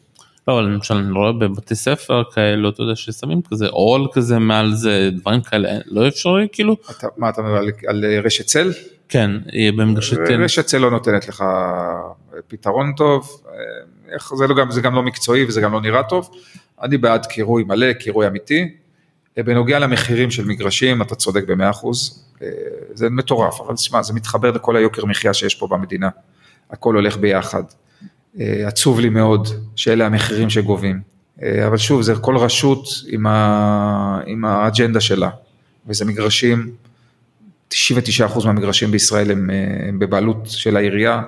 [0.49, 4.75] לא, אבל למשל אני רואה בבתי ספר כאלו, אתה יודע, ששמים כזה אוהל כזה מעל
[4.75, 6.77] זה, דברים כאלה, לא אפשרי כאילו?
[6.91, 8.73] אתה, מה אתה מדבר על, על רשת צל?
[9.09, 9.31] כן,
[9.77, 10.41] במגרשי טניס.
[10.41, 11.45] רשת צל לא נותנת לך
[12.49, 13.43] פתרון טוב,
[14.13, 16.31] איך, זה, לא זה גם לא מקצועי וזה גם לא נראה טוב.
[16.83, 18.75] אני בעד קירוי מלא, קירוי אמיתי.
[19.43, 22.25] בנוגע למחירים של מגרשים, אתה צודק במאה אחוז,
[22.95, 26.09] זה מטורף, אבל תשמע, זה מתחבר לכל היוקר מחיה שיש פה במדינה,
[26.71, 27.63] הכל הולך ביחד.
[28.41, 31.01] אה, עצוב לי מאוד שאלה המחירים שגובים.
[31.43, 34.21] אה, אבל שוב, זה כל רשות עם, ה...
[34.27, 35.31] עם האג'נדה שלה,
[35.87, 36.71] וזה מגרשים,
[37.75, 37.77] 99%
[38.45, 41.23] מהמגרשים בישראל הם, אה, הם בבעלות של העירייה.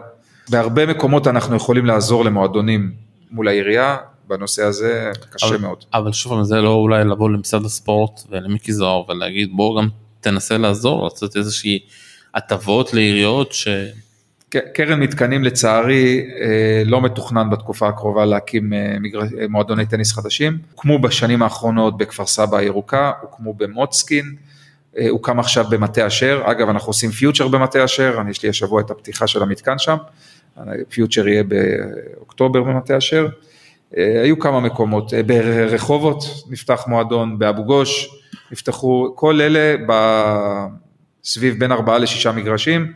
[0.49, 2.93] בהרבה מקומות אנחנו יכולים לעזור למועדונים
[3.31, 3.97] מול העירייה,
[4.31, 5.85] בנושא הזה קשה אבל, מאוד.
[5.95, 9.89] אבל שוב, זה לא אולי לבוא למשרד הספורט ולמיקי זוהר ולהגיד בוא גם
[10.21, 11.79] תנסה לעזור, לעשות איזושהי
[12.35, 13.69] הטבות לעיריות ש...
[14.75, 20.99] קרן מתקנים לצערי אה, לא מתוכנן בתקופה הקרובה להקים אה, אה, מועדוני טניס חדשים, הוקמו
[20.99, 24.35] בשנים האחרונות בכפר סבא הירוקה, הוקמו במוצקין,
[25.11, 29.27] הוקם עכשיו במטה אשר, אגב אנחנו עושים פיוטר במטה אשר, יש לי השבוע את הפתיחה
[29.27, 29.97] של המתקן שם,
[30.89, 33.29] פיוטר יהיה באוקטובר במטה אשר,
[33.97, 38.09] היו כמה מקומות, ברחובות נפתח מועדון, באבו גוש
[38.53, 39.77] נפתחו, כל אלה
[41.25, 42.93] סביב בין ארבעה לשישה מגרשים,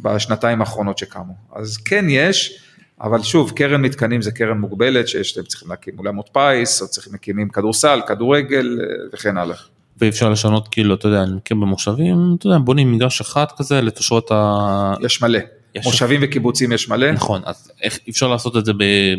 [0.00, 1.32] בשנתיים האחרונות שקמו.
[1.54, 2.62] אז כן יש,
[3.00, 7.12] אבל שוב, קרן מתקנים זה קרן מוגבלת, שיש, הם צריכים להקים אולמות פיס, או צריכים
[7.12, 8.78] מקימים כדורסל, כדורגל
[9.12, 9.56] וכן הלאה.
[10.00, 13.80] ואי אפשר לשנות כאילו, אתה יודע, אני מכיר במושבים, אתה יודע, בונים מגרש אחד כזה
[13.80, 14.94] לתושבות ה...
[15.00, 15.38] יש מלא.
[15.74, 17.12] יש מושבים וקיבוצים יש מלא.
[17.12, 18.72] נכון, אז איך אפשר לעשות את זה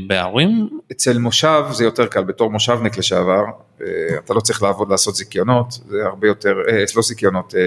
[0.07, 0.69] בערים?
[0.91, 3.43] אצל מושב זה יותר קל, בתור מושבניק לשעבר,
[3.81, 3.87] אה,
[4.25, 7.61] אתה לא צריך לעבוד לעשות זיכיונות, זה הרבה יותר, אה, לא זיכיונות, אה,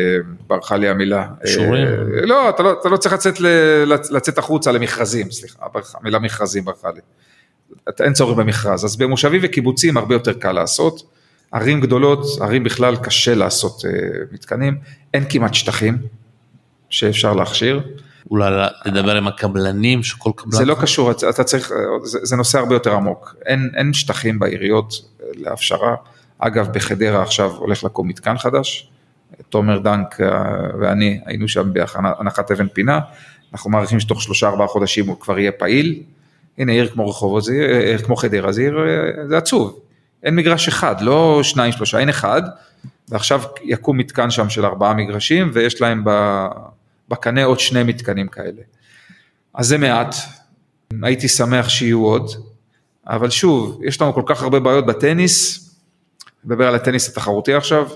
[0.46, 1.26] ברחה לי המילה.
[1.44, 1.86] אישורים?
[2.24, 3.40] לא, אתה לא, אתה לא צריך לצאת,
[4.10, 7.00] לצאת החוצה למכרזים, סליחה, המילה מכרזים ברחה לי.
[8.00, 11.02] אין צורך במכרז, אז במושבים וקיבוצים הרבה יותר קל לעשות.
[11.52, 13.84] ערים גדולות, ערים בכלל קשה לעשות
[14.32, 14.78] מתקנים,
[15.14, 15.98] אין כמעט שטחים
[16.90, 17.80] שאפשר להכשיר.
[18.30, 18.50] אולי
[18.84, 20.52] לדבר עם הקבלנים שכל קבלן...
[20.52, 21.72] זה לא קשור, אתה צריך,
[22.02, 25.94] זה, זה נושא הרבה יותר עמוק, אין, אין שטחים בעיריות אה, להפשרה,
[26.38, 28.90] אגב בחדרה עכשיו הולך לקום מתקן חדש,
[29.48, 30.28] תומר דנק אה,
[30.80, 33.00] ואני היינו שם בהנחת אבן פינה,
[33.52, 36.02] אנחנו מעריכים שתוך שלושה ארבעה חודשים הוא כבר יהיה פעיל,
[36.58, 37.52] הנה עיר כמו רחובות, זה
[37.86, 39.80] עיר כמו חדרה, זה עיר, אה, זה עצוב,
[40.22, 42.42] אין מגרש אחד, לא שניים שלושה, אין אחד,
[43.08, 46.10] ועכשיו יקום מתקן שם של ארבעה מגרשים ויש להם ב...
[47.12, 48.62] בקנה עוד שני מתקנים כאלה.
[49.54, 50.14] אז זה מעט,
[51.02, 52.30] הייתי שמח שיהיו עוד,
[53.06, 55.68] אבל שוב, יש לנו כל כך הרבה בעיות בטניס,
[56.44, 57.88] נדבר על הטניס התחרותי עכשיו,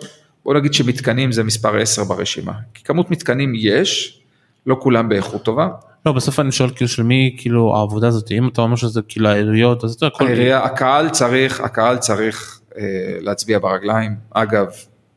[0.45, 4.21] בוא נגיד שמתקנים זה מספר 10 ברשימה, כי כמות מתקנים יש,
[4.67, 5.69] לא כולם באיכות טובה.
[6.07, 9.29] לא, בסוף אני שואל כאילו של מי כאילו העבודה הזאת, אם אתה אומר שזה כאילו
[9.29, 10.27] העיריות, אז אתה יכול...
[10.27, 12.83] העירייה, הקהל צריך, הקהל צריך אה,
[13.21, 14.67] להצביע ברגליים, אגב,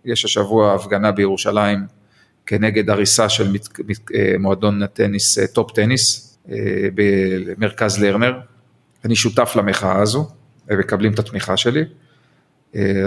[0.05, 1.98] יש השבוע הפגנה בירושלים
[2.49, 3.67] כנגד הריסה של מת,
[4.15, 6.55] אה, מועדון הטניס, אה, טופ טניס, אה,
[6.95, 8.39] במרכז לרנר.
[9.05, 10.27] אני שותף למחאה הזו,
[10.71, 11.83] מקבלים את התמיכה שלי,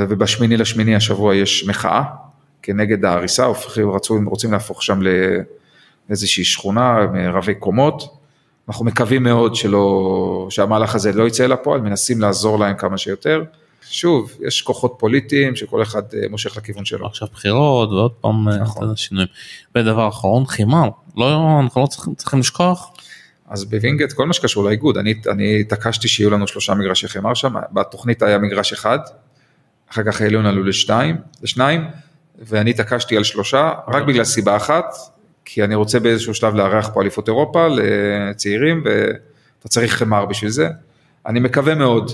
[0.09, 2.03] ובשמיני לשמיני השבוע יש מחאה
[2.63, 3.47] כנגד ההריסה,
[3.77, 5.01] רצו, רוצים להפוך שם
[6.09, 6.97] לאיזושהי שכונה,
[7.33, 8.03] רבי קומות.
[8.69, 13.45] אנחנו מקווים מאוד שלא, שהמהלך הזה לא יצא לפועל, מנסים לעזור להם כמה שיותר.
[13.93, 17.07] שוב, יש כוחות פוליטיים שכל אחד אה, מושך לכיוון שלו.
[17.07, 18.97] עכשיו בחירות ועוד פעם אה, נכון.
[18.97, 19.29] שינויים.
[19.75, 22.93] ודבר אחרון, חמר, לא, אנחנו לא צריכים, צריכים לשכוח,
[23.49, 27.55] אז בווינגייט כל מה שקשור לאיגוד, אני, אני התעקשתי שיהיו לנו שלושה מגרשי חמר שם,
[27.73, 28.99] בתוכנית היה מגרש אחד,
[29.93, 31.85] אחר כך העלינו לנו לשתיים, לשניים,
[32.39, 34.95] ואני התעקשתי על שלושה, רק בגלל סיבה אחת,
[35.45, 40.69] כי אני רוצה באיזשהו שלב לארח פה אליפות אירופה לצעירים, ואתה צריך חמר בשביל זה.
[41.27, 42.13] אני מקווה מאוד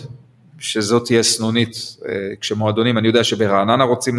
[0.59, 4.19] שזאת תהיה סנונית, אה, כשמועדונים, אני יודע שברעננה רוצים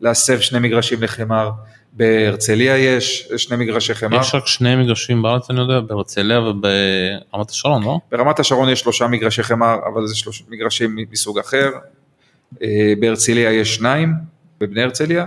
[0.00, 1.50] להסב שני מגרשים לחמר,
[1.92, 4.20] בהרצליה יש שני מגרשי חמר.
[4.20, 7.98] יש רק שני מגרשים בארץ אני יודע, בהרצליה וברמת השרון, לא?
[8.10, 11.70] ברמת השרון יש שלושה מגרשי חמר, אבל זה שלושה מגרשים מסוג אחר.
[12.62, 14.12] אה, בהרצליה יש שניים,
[14.60, 15.26] בבני הרצליה,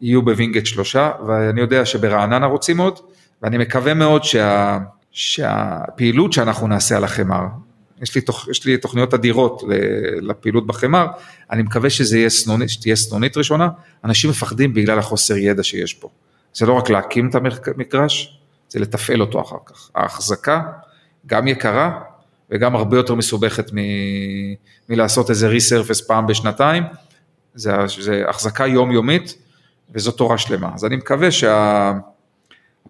[0.00, 2.98] יהיו בווינגייט שלושה, ואני יודע שברעננה רוצים עוד,
[3.42, 4.78] ואני מקווה מאוד שה,
[5.10, 7.44] שהפעילות שאנחנו נעשה על החמר,
[8.02, 9.62] יש לי, תוכ, יש לי תוכניות אדירות
[10.20, 11.06] לפעילות בחמר,
[11.50, 13.68] אני מקווה שזה יהיה סנונית, שתהיה סנונית ראשונה,
[14.04, 16.08] אנשים מפחדים בגלל החוסר ידע שיש פה.
[16.54, 18.38] זה לא רק להקים את המגרש,
[18.68, 19.90] זה לתפעל אותו אחר כך.
[19.94, 20.62] ההחזקה
[21.26, 22.00] גם יקרה
[22.50, 23.76] וגם הרבה יותר מסובכת מ...
[24.88, 26.82] מלעשות איזה resurface פעם בשנתיים,
[27.54, 29.34] זה, זה החזקה יומיומית
[29.94, 30.70] וזו תורה שלמה.
[30.74, 31.28] אז אני מקווה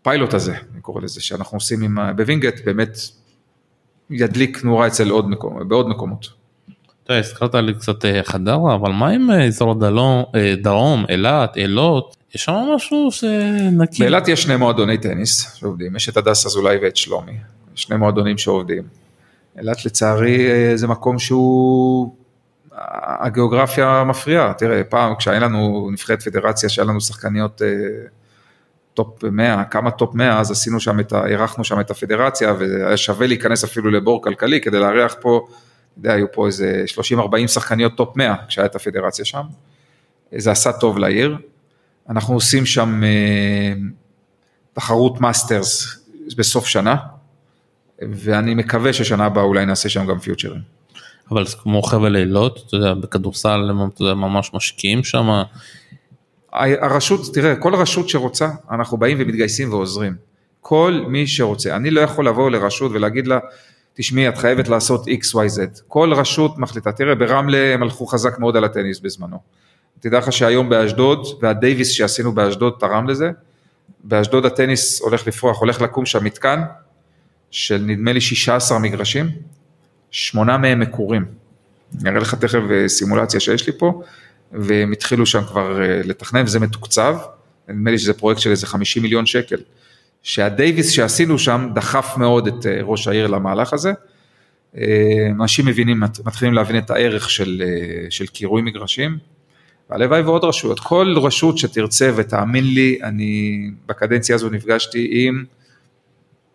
[0.00, 2.98] שהפיילוט הזה, אני קורא לזה, שאנחנו עושים עם, בווינגייט, באמת
[4.10, 6.28] ידליק נורה אצל עוד מקום, בעוד מקומות.
[7.04, 9.74] אתה הזכרת לי קצת אה, חדרה, אבל מה עם אה, אזור
[10.34, 14.02] אה, דרום, אילת, אילות, יש שם משהו שנקי.
[14.02, 17.32] באילת יש שני מועדוני טניס שעובדים, יש את הדס אזולאי ואת שלומי,
[17.74, 18.82] שני מועדונים שעובדים.
[19.58, 22.14] אילת לצערי זה מקום שהוא,
[23.20, 27.62] הגיאוגרפיה מפריעה, תראה פעם כשהיה לנו נבחרת פדרציה שהיה לנו שחקניות
[28.98, 32.96] טופ 100, כמה טופ 100, אז עשינו שם את, ה- אירחנו שם את הפדרציה והיה
[32.96, 36.84] שווה להיכנס אפילו לבור כלכלי כדי לארח פה, אתה יודע, היו פה איזה
[37.14, 39.42] 30-40 שחקניות טופ 100 כשהיה את הפדרציה שם,
[40.36, 41.36] זה עשה טוב לעיר.
[42.08, 43.72] אנחנו עושים שם אה,
[44.72, 45.98] תחרות מאסטרס
[46.36, 46.96] בסוף שנה,
[48.02, 50.60] ואני מקווה ששנה הבאה אולי נעשה שם גם פיוצ'רים.
[51.30, 53.70] אבל זה כמו חבל אילות, אתה יודע, בכדורסל
[54.00, 55.42] הם ממש משקיעים שם,
[56.52, 60.14] הרשות, תראה, כל רשות שרוצה, אנחנו באים ומתגייסים ועוזרים.
[60.60, 61.76] כל מי שרוצה.
[61.76, 63.38] אני לא יכול לבוא לרשות ולהגיד לה,
[63.94, 65.80] תשמעי, את חייבת לעשות XYZ.
[65.88, 66.92] כל רשות מחליטה.
[66.92, 69.38] תראה, ברמלה הם הלכו חזק מאוד על הטניס בזמנו.
[70.00, 73.30] תדע לך שהיום באשדוד, והדייוויס שעשינו באשדוד תרם לזה,
[74.04, 76.62] באשדוד הטניס הולך לפרוח, הולך לקום שם מתקן
[77.50, 79.30] של נדמה לי 16 מגרשים,
[80.10, 81.24] שמונה מהם מקורים.
[82.00, 84.02] אני אראה לך תכף אה, סימולציה שיש לי פה,
[84.52, 87.16] והם התחילו שם כבר אה, לתכנן וזה מתוקצב,
[87.68, 89.56] נדמה לי שזה פרויקט של איזה 50 מיליון שקל.
[90.22, 93.92] שהדייוויס שעשינו שם דחף מאוד את אה, ראש העיר למהלך הזה.
[94.76, 97.62] אה, אנשים מבינים, מת- מתחילים להבין את הערך של,
[98.10, 99.18] של קירוי מגרשים.
[99.90, 105.44] והלוואי ועוד רשויות, כל רשות שתרצה ותאמין לי, אני בקדנציה הזו נפגשתי עם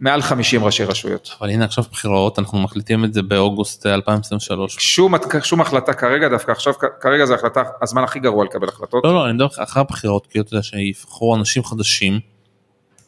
[0.03, 1.35] מעל 50 ראשי רשויות.
[1.39, 4.75] אבל הנה עכשיו בחירות, אנחנו מחליטים את זה באוגוסט אה, 2023.
[4.79, 5.13] שום,
[5.43, 9.03] שום החלטה כרגע, דווקא עכשיו, כרגע זו החלטה, הזמן הכי גרוע לקבל החלטות.
[9.03, 12.19] לא, לא, אני מדבר אחרי הבחירות, כי אתה יודע שיבחרו אנשים חדשים,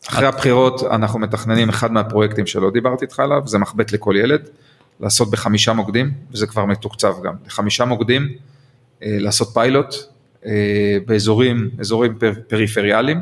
[0.09, 4.49] אחרי הבחירות אנחנו מתכננים אחד מהפרויקטים שלא דיברתי איתך עליו, זה מחבט לכל ילד,
[4.99, 8.27] לעשות בחמישה מוקדים, וזה כבר מתוקצב גם, בחמישה מוקדים,
[9.03, 9.95] אה, לעשות פיילוט
[10.45, 13.22] אה, באזורים, אזורים פר, פריפריאליים,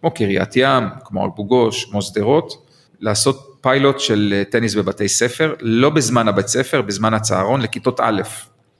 [0.00, 2.65] כמו קריית ים, כמו אבו גוש, כמו שדרות,
[3.00, 8.22] לעשות פיילוט של אה, טניס בבתי ספר, לא בזמן הבית ספר, בזמן הצהרון, לכיתות א'.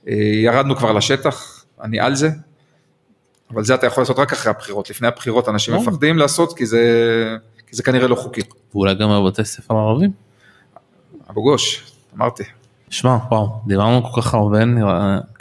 [0.07, 0.13] אה,
[0.43, 2.29] ירדנו כבר לשטח, אני על זה,
[3.51, 5.81] אבל זה אתה יכול לעשות רק אחרי הבחירות, לפני הבחירות אנשים לא.
[5.81, 6.81] מפחדים לעשות כי זה,
[7.67, 8.41] כי זה כנראה לא חוקי.
[8.73, 10.11] ואולי גם בבתי ספר ערבים.
[11.29, 12.43] אבו גוש, אמרתי.
[12.89, 14.59] שמע, וואו, דיברנו כל כך הרבה,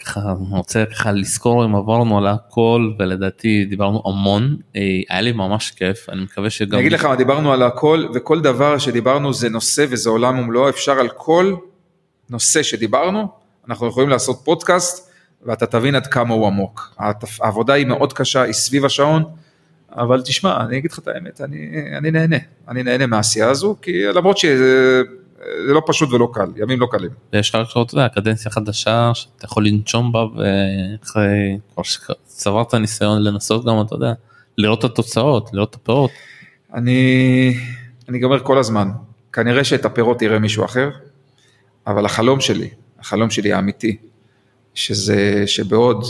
[0.05, 5.32] ככה, אני רוצה ככה לזכור אם עברנו על הכל, ולדעתי דיברנו המון, אה, היה לי
[5.32, 6.73] ממש כיף, אני מקווה שגם...
[6.73, 10.68] אני אגיד לך מה, דיברנו על הכל, וכל דבר שדיברנו זה נושא וזה עולם ומלואו,
[10.68, 11.55] אפשר על כל
[12.31, 13.28] נושא שדיברנו,
[13.68, 15.10] אנחנו יכולים לעשות פודקאסט,
[15.43, 16.97] ואתה תבין עד כמה הוא עמוק.
[17.40, 19.24] העבודה היא מאוד קשה, היא סביב השעון,
[19.93, 22.36] אבל תשמע, אני אגיד לך את האמת, אני, אני נהנה,
[22.68, 25.02] אני נהנה מהעשייה הזו, כי למרות שזה
[25.66, 27.10] זה לא פשוט ולא קל, ימים לא קלים.
[27.32, 33.23] ויש לך עכשיו, אתה יודע, קדנציה חדשה, שאתה יכול לנשום בה, ואחרי כבר שצברת ניסיון
[33.23, 34.12] לנסות גם, אתה יודע,
[34.59, 36.10] לראות את התוצאות, לראות את הפירות.
[36.74, 37.55] אני,
[38.09, 38.89] אני גומר כל הזמן,
[39.32, 40.90] כנראה שאת הפירות יראה מישהו אחר,
[41.86, 42.70] אבל החלום שלי,
[43.01, 43.97] החלום שלי האמיתי,
[44.74, 46.05] שזה שבעוד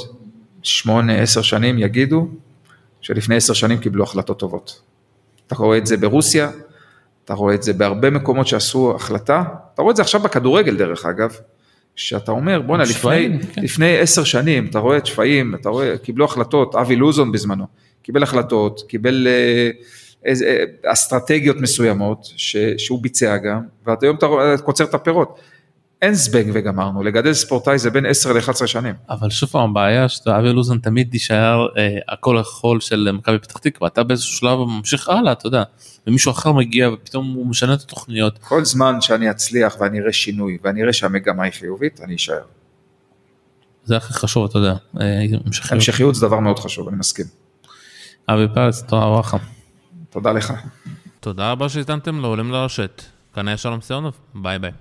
[0.62, 2.28] שמונה, עשר שנים יגידו
[3.00, 4.80] שלפני עשר שנים קיבלו החלטות טובות.
[5.46, 6.50] אתה רואה את זה ברוסיה,
[7.26, 9.42] אתה רואה את זה בהרבה מקומות שעשו החלטה,
[9.74, 11.36] אתה רואה את זה עכשיו בכדורגל דרך אגב,
[11.96, 13.62] שאתה אומר, בואנה, לפני, כן.
[13.62, 17.66] לפני עשר שנים, אתה רואה את שפיים, אתה רואה, קיבלו החלטות, אבי לוזון בזמנו,
[18.02, 19.70] קיבל החלטות, קיבל אה,
[20.24, 24.26] איזה, אה, אסטרטגיות מסוימות, ש, שהוא ביצע גם, ועד היום אתה
[24.64, 25.40] קוצר את הפירות.
[26.02, 28.94] אין זבנג וגמרנו, לגדל ספורטאי זה בין 10 ל-11 שנים.
[29.10, 33.58] אבל שוב פעם הבעיה שאתה אבי לוזון תמיד יישאר אה, הכל יכול של מכבי פתח
[33.58, 35.62] תקווה אתה באיזשהו שלב ממשיך הלאה אתה יודע
[36.06, 40.58] ומישהו אחר מגיע ופתאום הוא משנה את התוכניות כל זמן שאני אצליח ואני אראה שינוי
[40.62, 42.42] ואני אראה שהמגמה היא חיובית, אני אשאר.
[43.84, 44.74] זה הכי חשוב אתה יודע.
[45.00, 45.72] אה, המשכיות.
[45.72, 47.26] המשכיות זה דבר מאוד חשוב, אני מסכים.
[48.28, 49.36] אבי פרץ תודה רבה לך.
[50.10, 50.52] תודה לך.
[51.20, 53.02] תודה רבה שהזדמתם לעולים לרשת.
[53.34, 54.72] כאן היה שלום סיונוב ביי ביי.